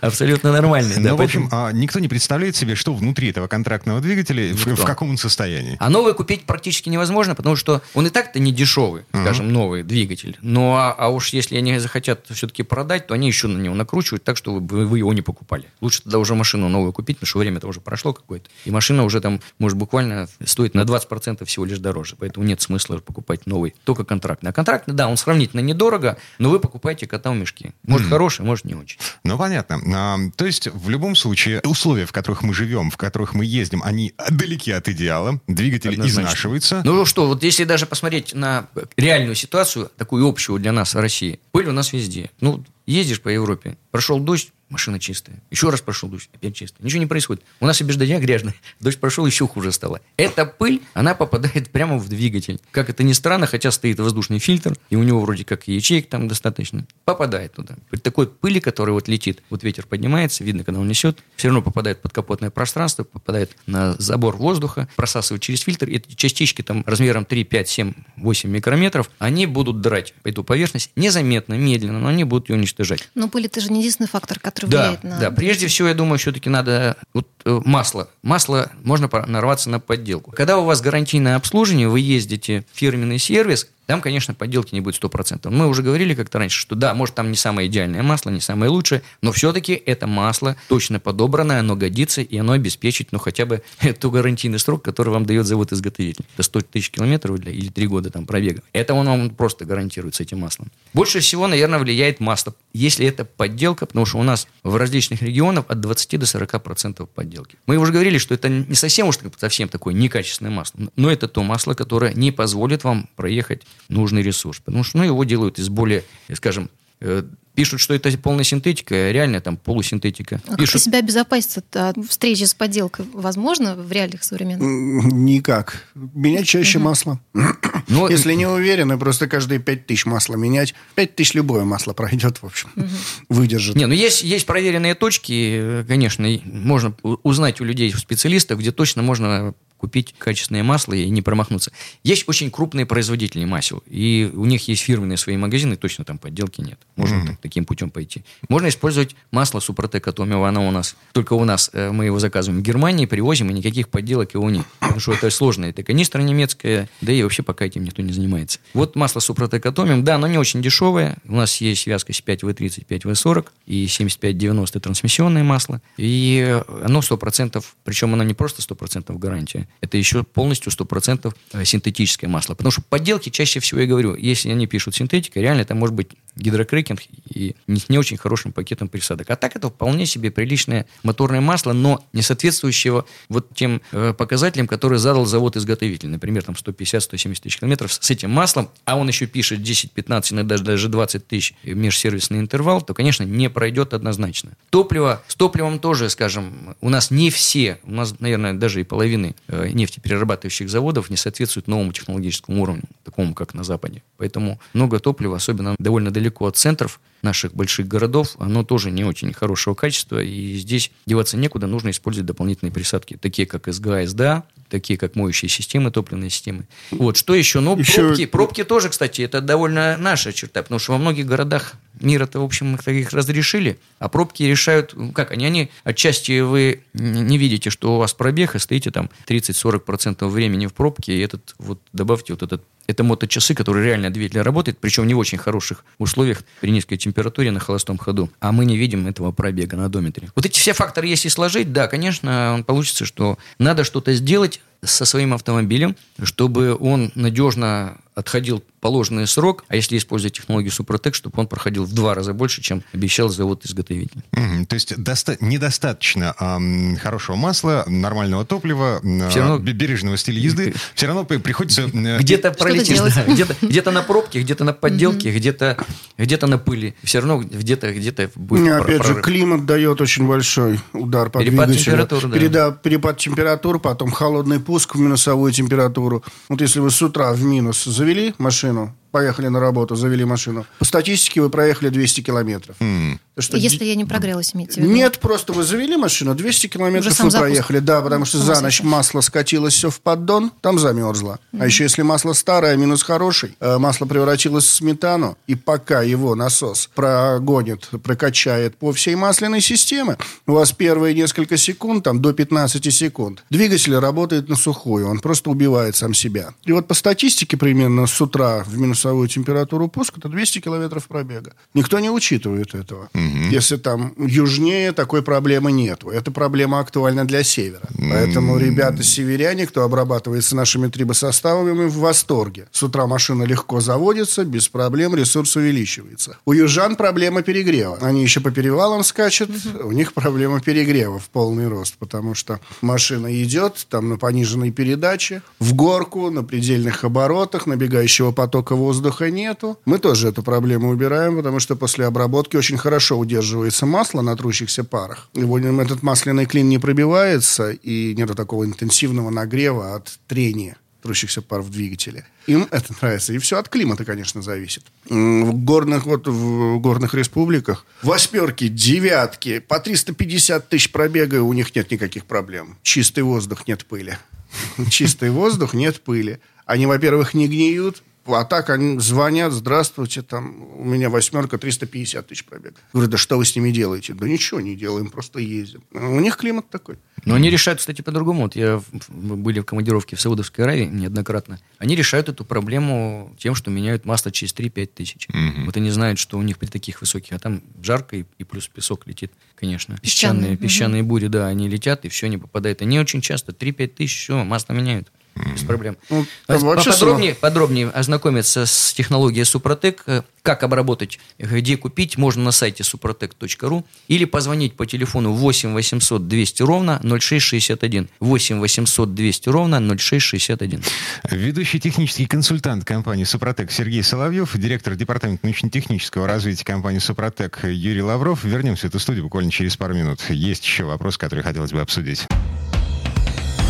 абсолютно 0.00 0.52
нормальные. 0.52 0.98
Ну, 0.98 1.16
в 1.16 1.22
общем, 1.22 1.48
а, 1.50 1.72
никто 1.72 1.98
не 2.00 2.08
представляет 2.08 2.54
себе, 2.54 2.74
что 2.74 2.92
внутри 2.92 3.30
этого 3.30 3.46
контрактного 3.46 4.00
двигателя, 4.00 4.54
в 4.54 4.84
каком 4.84 5.10
он 5.10 5.16
состоянии. 5.16 5.76
А 5.80 5.88
новый 5.88 6.12
купить 6.12 6.42
практически 6.42 6.81
практически 6.82 6.88
невозможно, 6.88 7.34
потому 7.34 7.56
что 7.56 7.82
он 7.94 8.06
и 8.06 8.10
так-то 8.10 8.38
не 8.38 8.52
дешевый, 8.52 9.02
скажем, 9.10 9.46
uh-huh. 9.46 9.52
новый 9.52 9.82
двигатель. 9.82 10.36
Но 10.42 10.76
а, 10.76 10.92
а 10.92 11.08
уж 11.08 11.32
если 11.32 11.56
они 11.56 11.78
захотят 11.78 12.26
все-таки 12.30 12.62
продать, 12.62 13.06
то 13.06 13.14
они 13.14 13.26
еще 13.28 13.48
на 13.48 13.58
него 13.58 13.74
накручивают 13.74 14.24
так, 14.24 14.36
что 14.36 14.54
вы, 14.54 14.86
вы 14.86 14.98
его 14.98 15.12
не 15.12 15.22
покупали. 15.22 15.64
Лучше 15.80 16.02
тогда 16.02 16.18
уже 16.18 16.34
машину 16.34 16.68
новую 16.68 16.92
купить, 16.92 17.18
потому 17.18 17.28
что 17.28 17.38
время-то 17.38 17.68
уже 17.68 17.80
прошло 17.80 18.12
какое-то. 18.12 18.48
И 18.64 18.70
машина 18.70 19.04
уже 19.04 19.20
там, 19.20 19.40
может, 19.58 19.78
буквально 19.78 20.28
стоит 20.44 20.74
на 20.74 20.82
20% 20.82 21.44
всего 21.44 21.64
лишь 21.64 21.78
дороже. 21.78 22.16
Поэтому 22.18 22.46
нет 22.46 22.60
смысла 22.60 22.98
покупать 22.98 23.46
новый, 23.46 23.74
только 23.84 24.04
контрактный. 24.04 24.50
А 24.50 24.52
контрактный, 24.52 24.94
да, 24.94 25.08
он 25.08 25.16
сравнительно 25.16 25.60
недорого, 25.60 26.16
но 26.38 26.50
вы 26.50 26.58
покупаете 26.58 27.06
кота 27.06 27.30
в 27.30 27.36
мешке. 27.36 27.72
Может, 27.86 28.06
mm. 28.06 28.10
хороший, 28.10 28.44
может, 28.44 28.64
не 28.64 28.74
очень. 28.74 28.98
Ну, 29.24 29.38
понятно. 29.38 29.80
А, 29.94 30.18
то 30.36 30.46
есть, 30.46 30.68
в 30.68 30.88
любом 30.90 31.14
случае, 31.14 31.60
условия, 31.64 32.06
в 32.06 32.12
которых 32.12 32.42
мы 32.42 32.54
живем, 32.54 32.90
в 32.90 32.96
которых 32.96 33.34
мы 33.34 33.44
ездим, 33.44 33.82
они 33.84 34.14
далеки 34.30 34.72
от 34.72 34.88
идеала. 34.88 35.40
Двигатель 35.46 35.92
Однозначно. 35.92 36.20
изнашивается 36.20 36.71
меняется. 36.72 36.92
Ну 36.92 37.04
что, 37.06 37.26
вот 37.26 37.42
если 37.42 37.64
даже 37.64 37.86
посмотреть 37.86 38.34
на 38.34 38.68
реальную 38.96 39.34
ситуацию, 39.34 39.90
такую 39.96 40.26
общую 40.26 40.58
для 40.58 40.72
нас 40.72 40.94
в 40.94 40.98
России, 41.00 41.40
пыль 41.52 41.68
у 41.68 41.72
нас 41.72 41.92
везде. 41.92 42.30
Ну, 42.40 42.64
ездишь 42.86 43.20
по 43.20 43.28
Европе, 43.28 43.76
прошел 43.90 44.18
дождь, 44.18 44.52
машина 44.72 44.98
чистая. 44.98 45.40
Еще 45.50 45.70
раз 45.70 45.80
прошел 45.80 46.08
дождь, 46.08 46.28
опять 46.32 46.56
чистая. 46.56 46.84
Ничего 46.84 47.00
не 47.00 47.06
происходит. 47.06 47.44
У 47.60 47.66
нас 47.66 47.80
и 47.80 47.84
без 47.84 47.96
дождя 47.96 48.18
грязно. 48.18 48.54
Дождь 48.80 48.98
прошел, 48.98 49.26
еще 49.26 49.46
хуже 49.46 49.70
стало. 49.70 50.00
Эта 50.16 50.46
пыль, 50.46 50.82
она 50.94 51.14
попадает 51.14 51.70
прямо 51.70 51.98
в 51.98 52.08
двигатель. 52.08 52.60
Как 52.70 52.90
это 52.90 53.02
ни 53.02 53.12
странно, 53.12 53.46
хотя 53.46 53.70
стоит 53.70 54.00
воздушный 54.00 54.38
фильтр, 54.38 54.76
и 54.90 54.96
у 54.96 55.02
него 55.02 55.20
вроде 55.20 55.44
как 55.44 55.68
и 55.68 55.74
ячеек 55.74 56.08
там 56.08 56.26
достаточно, 56.26 56.86
попадает 57.04 57.52
туда. 57.52 57.76
При 57.90 57.98
такой 57.98 58.26
пыли, 58.26 58.60
которая 58.60 58.94
вот 58.94 59.08
летит, 59.08 59.42
вот 59.50 59.62
ветер 59.62 59.86
поднимается, 59.86 60.42
видно, 60.42 60.64
когда 60.64 60.80
он 60.80 60.88
несет, 60.88 61.18
все 61.36 61.48
равно 61.48 61.62
попадает 61.62 62.00
под 62.00 62.12
капотное 62.12 62.50
пространство, 62.50 63.04
попадает 63.04 63.56
на 63.66 63.94
забор 63.98 64.36
воздуха, 64.36 64.88
просасывает 64.96 65.42
через 65.42 65.60
фильтр. 65.60 65.88
Эти 65.88 66.14
частички 66.14 66.62
там 66.62 66.82
размером 66.86 67.24
3, 67.24 67.44
5, 67.44 67.68
7, 67.68 67.92
8 68.16 68.50
микрометров, 68.50 69.10
они 69.18 69.46
будут 69.46 69.80
драть 69.80 70.14
эту 70.24 70.42
поверхность 70.44 70.90
незаметно, 70.96 71.54
медленно, 71.54 72.00
но 72.00 72.08
они 72.08 72.24
будут 72.24 72.48
ее 72.48 72.56
уничтожать. 72.56 73.08
Но 73.14 73.28
пыль 73.28 73.46
это 73.46 73.60
же 73.60 73.70
не 73.70 73.80
единственный 73.80 74.06
фактор, 74.06 74.38
который 74.38 74.61
влияет 74.66 75.00
да, 75.02 75.08
на... 75.08 75.18
Да, 75.18 75.30
прежде 75.30 75.66
всего, 75.66 75.88
я 75.88 75.94
думаю, 75.94 76.18
все-таки 76.18 76.48
надо... 76.50 76.96
Вот, 77.14 77.26
э, 77.44 77.60
масло. 77.64 78.08
Масло 78.22 78.70
можно 78.82 79.08
нарваться 79.26 79.70
на 79.70 79.80
подделку. 79.80 80.32
Когда 80.32 80.58
у 80.58 80.64
вас 80.64 80.80
гарантийное 80.80 81.36
обслуживание, 81.36 81.88
вы 81.88 82.00
ездите 82.00 82.64
в 82.72 82.78
фирменный 82.78 83.18
сервис, 83.18 83.68
там, 83.86 84.00
конечно, 84.00 84.34
подделки 84.34 84.74
не 84.74 84.80
будет 84.80 85.02
100%. 85.02 85.50
Мы 85.50 85.66
уже 85.66 85.82
говорили 85.82 86.14
как-то 86.14 86.38
раньше, 86.38 86.60
что 86.60 86.74
да, 86.74 86.94
может, 86.94 87.14
там 87.14 87.30
не 87.30 87.36
самое 87.36 87.68
идеальное 87.68 88.02
масло, 88.02 88.30
не 88.30 88.40
самое 88.40 88.70
лучшее, 88.70 89.02
но 89.20 89.32
все-таки 89.32 89.72
это 89.74 90.06
масло 90.06 90.56
точно 90.68 91.00
подобранное, 91.00 91.60
оно 91.60 91.76
годится, 91.76 92.22
и 92.22 92.36
оно 92.36 92.52
обеспечит, 92.52 93.08
ну, 93.12 93.18
хотя 93.18 93.44
бы 93.44 93.62
ту 94.00 94.10
гарантийный 94.10 94.58
срок, 94.58 94.82
который 94.82 95.10
вам 95.10 95.26
дает 95.26 95.46
завод-изготовитель. 95.46 96.24
Это 96.34 96.42
100 96.42 96.60
тысяч 96.62 96.90
километров 96.90 97.38
для, 97.38 97.52
или 97.52 97.68
3 97.68 97.86
года 97.86 98.10
там 98.10 98.26
пробега. 98.26 98.62
Это 98.72 98.94
он 98.94 99.06
вам 99.06 99.30
просто 99.30 99.64
гарантирует 99.64 100.14
с 100.14 100.20
этим 100.20 100.40
маслом. 100.40 100.70
Больше 100.94 101.20
всего, 101.20 101.46
наверное, 101.48 101.78
влияет 101.78 102.20
масло, 102.20 102.54
если 102.72 103.06
это 103.06 103.24
подделка, 103.24 103.86
потому 103.86 104.06
что 104.06 104.18
у 104.18 104.22
нас 104.22 104.46
в 104.62 104.76
различных 104.76 105.22
регионах 105.22 105.64
от 105.68 105.80
20 105.80 106.20
до 106.20 106.26
40% 106.26 107.06
подделки. 107.06 107.56
Мы 107.66 107.76
уже 107.76 107.92
говорили, 107.92 108.18
что 108.18 108.34
это 108.34 108.48
не 108.48 108.74
совсем 108.74 109.08
уж 109.08 109.18
совсем 109.38 109.68
такое 109.68 109.94
некачественное 109.94 110.52
масло, 110.52 110.80
но 110.96 111.10
это 111.10 111.28
то 111.28 111.42
масло, 111.42 111.74
которое 111.74 112.14
не 112.14 112.30
позволит 112.30 112.84
вам 112.84 113.08
проехать 113.16 113.62
нужный 113.88 114.22
ресурс. 114.22 114.60
Потому 114.64 114.84
что 114.84 114.98
ну, 114.98 115.04
его 115.04 115.24
делают 115.24 115.58
из 115.58 115.68
более, 115.68 116.04
скажем, 116.34 116.70
э, 117.00 117.24
пишут, 117.54 117.80
что 117.80 117.94
это 117.94 118.16
полная 118.18 118.44
синтетика, 118.44 118.94
а 118.94 119.12
реально 119.12 119.40
там 119.40 119.56
полусинтетика. 119.56 120.40
А 120.46 120.56
пишут... 120.56 120.74
как 120.74 120.82
себя 120.82 120.98
обезопасить 120.98 121.58
от 121.74 121.96
встречи 122.08 122.44
с 122.44 122.54
подделкой? 122.54 123.06
Возможно 123.12 123.74
в 123.74 123.90
реалиях 123.92 124.24
современных? 124.24 125.12
Никак. 125.12 125.86
Менять 125.94 126.46
чаще 126.46 126.78
угу. 126.78 126.86
масло. 126.86 127.20
Но... 127.32 127.52
Ну, 127.88 128.08
Если 128.10 128.34
не 128.34 128.46
уверены, 128.46 128.98
просто 128.98 129.28
каждые 129.28 129.60
пять 129.60 129.86
тысяч 129.86 130.06
масла 130.06 130.36
менять. 130.36 130.74
Пять 130.94 131.14
тысяч 131.14 131.34
любое 131.34 131.64
масло 131.64 131.92
пройдет, 131.92 132.42
в 132.42 132.46
общем. 132.46 132.70
Угу. 132.76 132.86
Выдержит. 133.28 133.76
Не, 133.76 133.86
ну 133.86 133.94
есть, 133.94 134.22
есть 134.22 134.46
проверенные 134.46 134.94
точки, 134.94 135.84
конечно, 135.86 136.28
можно 136.44 136.94
узнать 137.02 137.60
у 137.60 137.64
людей, 137.64 137.92
у 137.94 137.98
специалистов, 137.98 138.58
где 138.58 138.72
точно 138.72 139.02
можно 139.02 139.54
купить 139.82 140.14
качественное 140.16 140.62
масло 140.62 140.92
и 140.94 141.10
не 141.10 141.22
промахнуться. 141.22 141.72
Есть 142.04 142.28
очень 142.28 142.52
крупные 142.52 142.86
производители 142.86 143.44
масел, 143.44 143.82
и 143.88 144.30
у 144.32 144.44
них 144.44 144.68
есть 144.68 144.82
фирменные 144.82 145.16
свои 145.16 145.36
магазины, 145.36 145.74
точно 145.74 146.04
там 146.04 146.18
подделки 146.18 146.60
нет. 146.60 146.78
Можно 146.94 147.16
mm-hmm. 147.16 147.26
Так, 147.42 147.52
таким 147.52 147.64
путем 147.64 147.90
пойти. 147.90 148.24
Можно 148.48 148.68
использовать 148.68 149.14
масло 149.30 149.60
Супротек 149.60 150.08
Атомио, 150.08 150.44
оно 150.44 150.66
у 150.66 150.70
нас, 150.70 150.96
только 151.12 151.34
у 151.34 151.44
нас, 151.44 151.70
э, 151.72 151.90
мы 151.90 152.06
его 152.06 152.18
заказываем 152.18 152.62
в 152.62 152.64
Германии, 152.64 153.06
привозим, 153.06 153.50
и 153.50 153.52
никаких 153.52 153.88
подделок 153.88 154.34
его 154.34 154.48
нет. 154.50 154.64
Потому 154.80 155.00
что 155.00 155.12
это 155.12 155.30
сложно, 155.30 155.66
это 155.66 155.82
канистра 155.82 156.22
немецкая, 156.22 156.88
да 157.00 157.12
и 157.12 157.22
вообще 157.22 157.42
пока 157.42 157.64
этим 157.64 157.84
никто 157.84 158.02
не 158.02 158.12
занимается. 158.12 158.58
Вот 158.74 158.96
масло 158.96 159.20
Супротек 159.20 159.66
Атомиум, 159.66 160.04
да, 160.04 160.14
оно 160.14 160.26
не 160.26 160.38
очень 160.38 160.62
дешевое, 160.62 161.16
у 161.26 161.36
нас 161.36 161.60
есть 161.60 161.86
вязкость 161.86 162.22
5В30, 162.26 162.86
5В40 162.86 163.46
и 163.66 163.86
75-90 163.86 164.80
трансмиссионное 164.80 165.44
масло, 165.44 165.80
и 165.96 166.60
оно 166.82 167.00
100%, 167.00 167.62
причем 167.84 168.14
оно 168.14 168.24
не 168.24 168.34
просто 168.34 168.62
100% 168.62 169.16
гарантия, 169.18 169.68
это 169.80 169.96
еще 169.96 170.22
полностью 170.22 170.72
100% 170.72 171.34
э, 171.52 171.64
синтетическое 171.64 172.30
масло. 172.30 172.54
Потому 172.54 172.70
что 172.70 172.82
подделки 172.82 173.30
чаще 173.30 173.60
всего, 173.60 173.80
я 173.80 173.86
говорю, 173.86 174.14
если 174.14 174.50
они 174.50 174.66
пишут 174.66 174.94
синтетика, 174.94 175.40
реально 175.40 175.62
это 175.62 175.74
может 175.74 175.94
быть 175.94 176.08
гидрокрекинг 176.36 177.00
и 177.28 177.54
не, 177.66 177.82
не 177.88 177.98
очень 177.98 178.16
хорошим 178.16 178.52
пакетом 178.52 178.88
присадок. 178.88 179.30
А 179.30 179.36
так 179.36 179.56
это 179.56 179.68
вполне 179.68 180.06
себе 180.06 180.30
приличное 180.30 180.86
моторное 181.02 181.40
масло, 181.40 181.72
но 181.72 182.04
не 182.12 182.22
соответствующего 182.22 183.04
вот 183.28 183.54
тем 183.54 183.82
э, 183.92 184.14
показателям, 184.16 184.66
которые 184.66 184.98
задал 184.98 185.26
завод-изготовитель. 185.26 186.08
Например, 186.08 186.42
там 186.42 186.54
150-170 186.54 187.40
тысяч 187.40 187.58
километров 187.58 187.92
с 187.92 188.10
этим 188.10 188.30
маслом, 188.30 188.70
а 188.84 188.96
он 188.96 189.08
еще 189.08 189.26
пишет 189.26 189.60
10-15, 189.60 190.34
иногда 190.34 190.58
даже 190.58 190.88
20 190.88 191.26
тысяч 191.26 191.54
межсервисный 191.64 192.40
интервал, 192.40 192.82
то, 192.82 192.94
конечно, 192.94 193.24
не 193.24 193.50
пройдет 193.50 193.94
однозначно. 193.94 194.52
Топливо, 194.70 195.22
с 195.28 195.34
топливом 195.34 195.78
тоже, 195.78 196.08
скажем, 196.10 196.76
у 196.80 196.88
нас 196.88 197.10
не 197.10 197.30
все, 197.30 197.78
у 197.84 197.92
нас, 197.92 198.18
наверное, 198.20 198.54
даже 198.54 198.80
и 198.80 198.84
половины 198.84 199.34
э, 199.48 199.68
нефтеперерабатывающих 199.72 200.68
заводов 200.68 201.10
не 201.10 201.16
соответствуют 201.16 201.68
новому 201.68 201.92
технологическому 201.92 202.62
уровню, 202.62 202.84
такому, 203.04 203.34
как 203.34 203.54
на 203.54 203.64
Западе. 203.64 204.02
Поэтому 204.16 204.60
много 204.72 204.98
топлива, 204.98 205.36
особенно 205.36 205.76
довольно 205.78 206.10
далеко 206.10 206.21
от 206.30 206.56
центров 206.56 207.00
наших 207.22 207.54
больших 207.54 207.86
городов, 207.86 208.34
оно 208.38 208.64
тоже 208.64 208.90
не 208.90 209.04
очень 209.04 209.32
хорошего 209.32 209.74
качества, 209.74 210.22
и 210.22 210.56
здесь 210.56 210.90
деваться 211.06 211.36
некуда, 211.36 211.66
нужно 211.66 211.90
использовать 211.90 212.26
дополнительные 212.26 212.72
присадки, 212.72 213.16
такие 213.16 213.46
как 213.46 213.72
СГА, 213.72 214.06
СДА, 214.06 214.42
такие 214.68 214.98
как 214.98 215.14
моющие 215.14 215.48
системы, 215.48 215.90
топливные 215.90 216.30
системы. 216.30 216.66
Вот, 216.90 217.16
что 217.16 217.34
еще? 217.34 217.60
Ну, 217.60 217.78
еще... 217.78 218.08
пробки, 218.08 218.26
пробки 218.26 218.64
тоже, 218.64 218.88
кстати, 218.88 219.22
это 219.22 219.40
довольно 219.40 219.96
наша 219.98 220.32
черта, 220.32 220.62
потому 220.62 220.78
что 220.78 220.92
во 220.92 220.98
многих 220.98 221.26
городах 221.26 221.74
мира-то, 222.00 222.40
в 222.40 222.44
общем, 222.44 222.74
их, 222.74 222.88
их 222.88 223.12
разрешили, 223.12 223.78
а 223.98 224.08
пробки 224.08 224.42
решают, 224.42 224.94
как 225.14 225.30
они, 225.30 225.46
они 225.46 225.70
отчасти 225.84 226.40
вы 226.40 226.82
не 226.94 227.38
видите, 227.38 227.70
что 227.70 227.94
у 227.94 227.98
вас 227.98 228.14
пробег, 228.14 228.56
и 228.56 228.58
стоите 228.58 228.90
там 228.90 229.10
30-40% 229.26 230.26
времени 230.26 230.66
в 230.66 230.72
пробке, 230.72 231.16
и 231.16 231.20
этот, 231.20 231.54
вот 231.58 231.80
добавьте 231.92 232.32
вот 232.32 232.42
этот 232.42 232.64
это 232.92 233.02
моточасы, 233.04 233.54
которые 233.54 233.86
реально 233.86 234.10
двигатель 234.10 234.42
работает, 234.42 234.78
причем 234.78 235.06
не 235.06 235.14
в 235.14 235.18
очень 235.18 235.38
хороших 235.38 235.84
условиях 235.98 236.42
при 236.60 236.70
низкой 236.70 236.96
температуре 236.96 237.50
на 237.50 237.60
холостом 237.60 237.98
ходу. 237.98 238.30
А 238.40 238.52
мы 238.52 238.64
не 238.64 238.76
видим 238.76 239.06
этого 239.06 239.32
пробега 239.32 239.76
на 239.76 239.86
одометре. 239.86 240.30
Вот 240.34 240.46
эти 240.46 240.58
все 240.58 240.72
факторы, 240.72 241.08
если 241.08 241.28
сложить, 241.28 241.72
да, 241.72 241.88
конечно, 241.88 242.62
получится, 242.66 243.04
что 243.04 243.38
надо 243.58 243.84
что-то 243.84 244.14
сделать 244.14 244.60
со 244.84 245.04
своим 245.04 245.32
автомобилем, 245.32 245.96
чтобы 246.22 246.76
он 246.78 247.12
надежно 247.14 247.98
отходил 248.14 248.62
положенный 248.80 249.26
срок, 249.26 249.64
а 249.68 249.76
если 249.76 249.96
использовать 249.96 250.34
технологию 250.34 250.72
Супротек, 250.72 251.14
чтобы 251.14 251.38
он 251.38 251.46
проходил 251.46 251.84
в 251.84 251.94
два 251.94 252.14
раза 252.14 252.32
больше, 252.32 252.60
чем 252.62 252.82
обещал 252.92 253.28
завод-изготовитель. 253.28 254.22
Mm-hmm. 254.32 254.66
То 254.66 254.74
есть 254.74 254.96
доста- 254.96 255.36
недостаточно 255.40 256.34
эм, 256.38 256.96
хорошего 256.96 257.36
масла, 257.36 257.84
нормального 257.86 258.44
топлива, 258.44 259.00
э, 259.02 259.28
все 259.30 259.40
равно... 259.40 259.58
бережного 259.58 260.16
стиля 260.16 260.40
езды, 260.40 260.74
все 260.94 261.06
равно 261.06 261.24
приходится... 261.24 261.82
Э, 261.82 262.18
где-то 262.18 262.50
пролетишь, 262.52 262.98
да, 262.98 263.24
где-то, 263.24 263.56
где-то 263.62 263.90
на 263.92 264.02
пробке, 264.02 264.42
где-то 264.42 264.64
на 264.64 264.72
подделке, 264.72 265.30
mm-hmm. 265.30 265.36
где-то, 265.36 265.76
где-то 266.18 266.46
на 266.48 266.58
пыли. 266.58 266.94
Все 267.04 267.20
равно 267.20 267.40
где-то, 267.40 267.92
где-то 267.92 268.30
будет 268.34 268.60
ну, 268.62 268.82
Опять 268.82 268.98
прорыв. 268.98 269.16
же, 269.16 269.22
климат 269.22 269.64
дает 269.64 270.00
очень 270.00 270.26
большой 270.26 270.80
удар 270.92 271.30
по 271.30 271.38
перепад 271.38 271.68
двигателю. 271.68 271.84
Температур, 271.84 272.22
да. 272.26 272.36
Переда, 272.36 272.72
перепад 272.72 273.18
температур, 273.18 273.78
потом 273.78 274.10
холодный 274.10 274.58
пуск 274.58 274.96
в 274.96 274.98
минусовую 274.98 275.52
температуру. 275.52 276.24
Вот 276.48 276.60
если 276.60 276.80
вы 276.80 276.90
с 276.90 277.00
утра 277.00 277.32
в 277.32 277.42
минус 277.42 277.78
завели 278.02 278.34
машину, 278.38 278.96
поехали 279.12 279.48
на 279.48 279.60
работу, 279.60 279.94
завели 279.94 280.24
машину. 280.24 280.66
По 280.78 280.84
статистике 280.84 281.40
вы 281.40 281.50
проехали 281.50 281.90
200 281.90 282.22
километров. 282.22 282.76
Mm. 282.80 283.18
Что 283.38 283.56
Если 283.56 283.84
я 283.84 283.94
не 283.94 284.04
прогрелась, 284.04 284.54
имеете 284.54 284.74
в 284.74 284.76
виду? 284.84 284.92
Нет, 284.92 285.18
просто 285.18 285.52
вы 285.52 285.62
завели 285.62 285.96
машину, 285.96 286.34
200 286.34 286.66
километров 286.66 287.18
вы 287.18 287.30
проехали. 287.30 287.78
Да, 287.78 288.02
потому 288.02 288.24
что 288.24 288.38
за 288.38 288.60
ночь 288.60 288.82
масло 288.82 289.20
скатилось 289.20 289.74
все 289.74 289.90
в 289.90 290.00
поддон, 290.00 290.50
там 290.60 290.78
замерзло. 290.78 291.38
Mm. 291.52 291.58
А 291.62 291.66
еще 291.66 291.84
если 291.84 292.02
масло 292.02 292.32
старое, 292.32 292.76
минус 292.76 293.02
хороший, 293.02 293.56
э, 293.60 293.78
масло 293.78 294.06
превратилось 294.06 294.64
в 294.64 294.72
сметану, 294.72 295.36
и 295.46 295.54
пока 295.54 296.02
его 296.02 296.34
насос 296.34 296.90
прогонит, 296.94 297.88
прокачает 298.02 298.76
по 298.76 298.92
всей 298.92 299.14
масляной 299.14 299.60
системе, 299.60 300.16
у 300.46 300.52
вас 300.52 300.72
первые 300.72 301.14
несколько 301.14 301.56
секунд, 301.56 302.04
там 302.04 302.20
до 302.22 302.32
15 302.32 302.92
секунд, 302.92 303.44
двигатель 303.50 303.96
работает 303.96 304.48
на 304.48 304.56
сухую, 304.56 305.08
он 305.08 305.20
просто 305.20 305.50
убивает 305.50 305.96
сам 305.96 306.14
себя. 306.14 306.54
И 306.64 306.72
вот 306.72 306.86
по 306.86 306.94
статистике 306.94 307.56
примерно 307.56 308.06
с 308.06 308.20
утра 308.20 308.64
в 308.66 308.78
минус 308.78 309.01
минусовую 309.02 309.28
температуру 309.28 309.88
пуска, 309.88 310.18
это 310.18 310.28
200 310.28 310.60
километров 310.60 311.06
пробега. 311.08 311.52
Никто 311.74 311.98
не 312.00 312.10
учитывает 312.10 312.74
этого. 312.74 313.08
Угу. 313.14 313.50
Если 313.50 313.76
там 313.76 314.14
южнее, 314.16 314.92
такой 314.92 315.22
проблемы 315.22 315.72
нет. 315.72 316.04
Эта 316.04 316.30
проблема 316.30 316.80
актуальна 316.80 317.24
для 317.24 317.42
севера. 317.42 317.88
Поэтому 317.98 318.58
ребята-северяне, 318.58 319.66
кто 319.66 319.82
обрабатывается 319.82 320.56
нашими 320.56 320.88
трибосоставами, 320.88 321.86
в 321.86 321.96
восторге. 321.98 322.66
С 322.72 322.82
утра 322.82 323.06
машина 323.06 323.44
легко 323.44 323.80
заводится, 323.80 324.44
без 324.44 324.68
проблем 324.68 325.14
ресурс 325.14 325.56
увеличивается. 325.56 326.36
У 326.44 326.52
южан 326.52 326.96
проблема 326.96 327.42
перегрева. 327.42 327.98
Они 328.00 328.22
еще 328.22 328.40
по 328.40 328.50
перевалам 328.50 329.04
скачут, 329.04 329.50
угу. 329.50 329.88
у 329.88 329.92
них 329.92 330.12
проблема 330.12 330.60
перегрева 330.60 331.18
в 331.18 331.28
полный 331.28 331.68
рост, 331.68 331.94
потому 331.98 332.34
что 332.34 332.60
машина 332.80 333.42
идет 333.42 333.86
там 333.88 334.08
на 334.08 334.16
пониженной 334.16 334.70
передаче, 334.70 335.42
в 335.58 335.74
горку, 335.74 336.30
на 336.30 336.44
предельных 336.44 337.04
оборотах, 337.04 337.66
набегающего 337.66 338.32
потока 338.32 338.74
воздуха 338.74 338.91
воздуха 338.92 339.30
нету. 339.30 339.78
Мы 339.86 339.98
тоже 339.98 340.28
эту 340.28 340.42
проблему 340.42 340.90
убираем, 340.90 341.36
потому 341.36 341.60
что 341.60 341.76
после 341.76 342.04
обработки 342.04 342.56
очень 342.56 342.76
хорошо 342.76 343.18
удерживается 343.18 343.86
масло 343.86 344.20
на 344.20 344.36
трущихся 344.36 344.84
парах. 344.84 345.30
Его, 345.32 345.58
этот 345.58 346.02
масляный 346.02 346.44
клин 346.44 346.68
не 346.68 346.78
пробивается, 346.78 347.70
и 347.70 348.14
нет 348.14 348.36
такого 348.36 348.64
интенсивного 348.64 349.30
нагрева 349.30 349.94
от 349.94 350.18
трения 350.28 350.76
трущихся 351.02 351.42
пар 351.42 351.62
в 351.62 351.70
двигателе. 351.70 352.24
Им 352.46 352.68
это 352.70 352.94
нравится. 353.00 353.32
И 353.32 353.38
все 353.38 353.58
от 353.58 353.68
климата, 353.68 354.04
конечно, 354.04 354.40
зависит. 354.40 354.84
В 355.08 355.52
горных, 355.52 356.06
вот, 356.06 356.28
в 356.28 356.78
горных 356.78 357.14
республиках 357.14 357.84
восьмерки, 358.02 358.68
девятки, 358.68 359.58
по 359.58 359.80
350 359.80 360.68
тысяч 360.68 360.92
пробега 360.92 361.42
у 361.42 361.52
них 361.54 361.74
нет 361.74 361.90
никаких 361.90 362.24
проблем. 362.24 362.78
Чистый 362.84 363.24
воздух, 363.24 363.66
нет 363.66 363.84
пыли. 363.84 364.16
Чистый 364.90 365.30
воздух, 365.30 365.74
нет 365.74 366.00
пыли. 366.00 366.38
Они, 366.66 366.86
во-первых, 366.86 367.34
не 367.34 367.48
гниют, 367.48 368.04
а 368.26 368.44
так 368.44 368.70
они 368.70 368.98
звонят, 369.00 369.52
здравствуйте, 369.52 370.22
там, 370.22 370.64
у 370.78 370.84
меня 370.84 371.10
восьмерка, 371.10 371.58
350 371.58 372.26
тысяч 372.26 372.44
пробег. 372.44 372.74
Говорю, 372.92 373.10
да 373.10 373.18
что 373.18 373.36
вы 373.36 373.44
с 373.44 373.56
ними 373.56 373.70
делаете? 373.70 374.14
Да 374.14 374.28
ничего 374.28 374.60
не 374.60 374.76
делаем, 374.76 375.10
просто 375.10 375.40
ездим. 375.40 375.82
У 375.92 376.20
них 376.20 376.36
климат 376.36 376.70
такой. 376.70 376.98
Но 377.24 377.34
они 377.34 377.50
решают, 377.50 377.80
кстати, 377.80 378.02
по-другому. 378.02 378.42
Вот 378.42 378.56
я, 378.56 378.82
мы 379.08 379.36
были 379.36 379.60
в 379.60 379.64
командировке 379.64 380.16
в 380.16 380.20
Саудовской 380.20 380.64
Аравии 380.64 380.84
неоднократно. 380.84 381.58
Они 381.78 381.96
решают 381.96 382.28
эту 382.28 382.44
проблему 382.44 383.34
тем, 383.38 383.54
что 383.54 383.70
меняют 383.70 384.04
масло 384.04 384.30
через 384.30 384.54
3-5 384.54 384.86
тысяч. 384.86 385.28
Угу. 385.28 385.66
Вот 385.66 385.76
они 385.76 385.90
знают, 385.90 386.18
что 386.18 386.38
у 386.38 386.42
них 386.42 386.58
при 386.58 386.66
таких 386.66 387.00
высоких, 387.00 387.32
а 387.32 387.38
там 387.38 387.62
жарко 387.82 388.16
и, 388.16 388.24
и 388.38 388.44
плюс 388.44 388.68
песок 388.68 389.06
летит, 389.06 389.32
конечно. 389.56 389.98
Песчаные, 389.98 390.40
песчаные, 390.42 390.56
песчаные 390.56 391.02
угу. 391.02 391.10
бури, 391.10 391.26
да, 391.26 391.48
они 391.48 391.68
летят, 391.68 392.04
и 392.04 392.08
все 392.08 392.28
не 392.28 392.38
попадает. 392.38 392.82
Они 392.82 392.98
очень 392.98 393.20
часто 393.20 393.52
3-5 393.52 393.86
тысяч, 393.88 394.18
все, 394.18 394.44
масло 394.44 394.72
меняют 394.72 395.10
без 395.34 395.62
проблем. 395.62 395.96
Ну, 396.10 396.26
подробнее, 396.46 397.34
подробнее 397.34 397.88
ознакомиться 397.88 398.66
с 398.66 398.92
технологией 398.92 399.44
Супротек, 399.44 400.02
э, 400.06 400.22
как 400.42 400.62
обработать, 400.62 401.18
где 401.38 401.76
купить, 401.76 402.18
можно 402.18 402.44
на 402.44 402.52
сайте 402.52 402.82
suprotec.ru 402.82 403.84
или 404.08 404.24
позвонить 404.24 404.74
по 404.74 404.86
телефону 404.86 405.32
8 405.32 405.72
800 405.72 406.28
200 406.28 406.62
ровно 406.62 407.00
0661. 407.02 408.08
8 408.20 408.60
800 408.60 409.14
200 409.14 409.48
ровно 409.48 409.80
0661. 409.80 410.82
Ведущий 411.30 411.80
технический 411.80 412.26
консультант 412.26 412.84
компании 412.84 413.24
Супротек 413.24 413.70
Сергей 413.70 414.02
Соловьев, 414.02 414.56
директор 414.56 414.94
департамента 414.94 415.46
научно-технического 415.46 416.26
развития 416.26 416.64
компании 416.64 416.98
Супротек 416.98 417.60
Юрий 417.64 418.02
Лавров. 418.02 418.44
Вернемся 418.44 418.86
в 418.86 418.90
эту 418.90 418.98
студию 418.98 419.24
буквально 419.24 419.50
через 419.50 419.76
пару 419.76 419.94
минут. 419.94 420.20
Есть 420.28 420.64
еще 420.64 420.84
вопрос, 420.84 421.16
который 421.16 421.42
хотелось 421.42 421.72
бы 421.72 421.80
обсудить. 421.80 422.26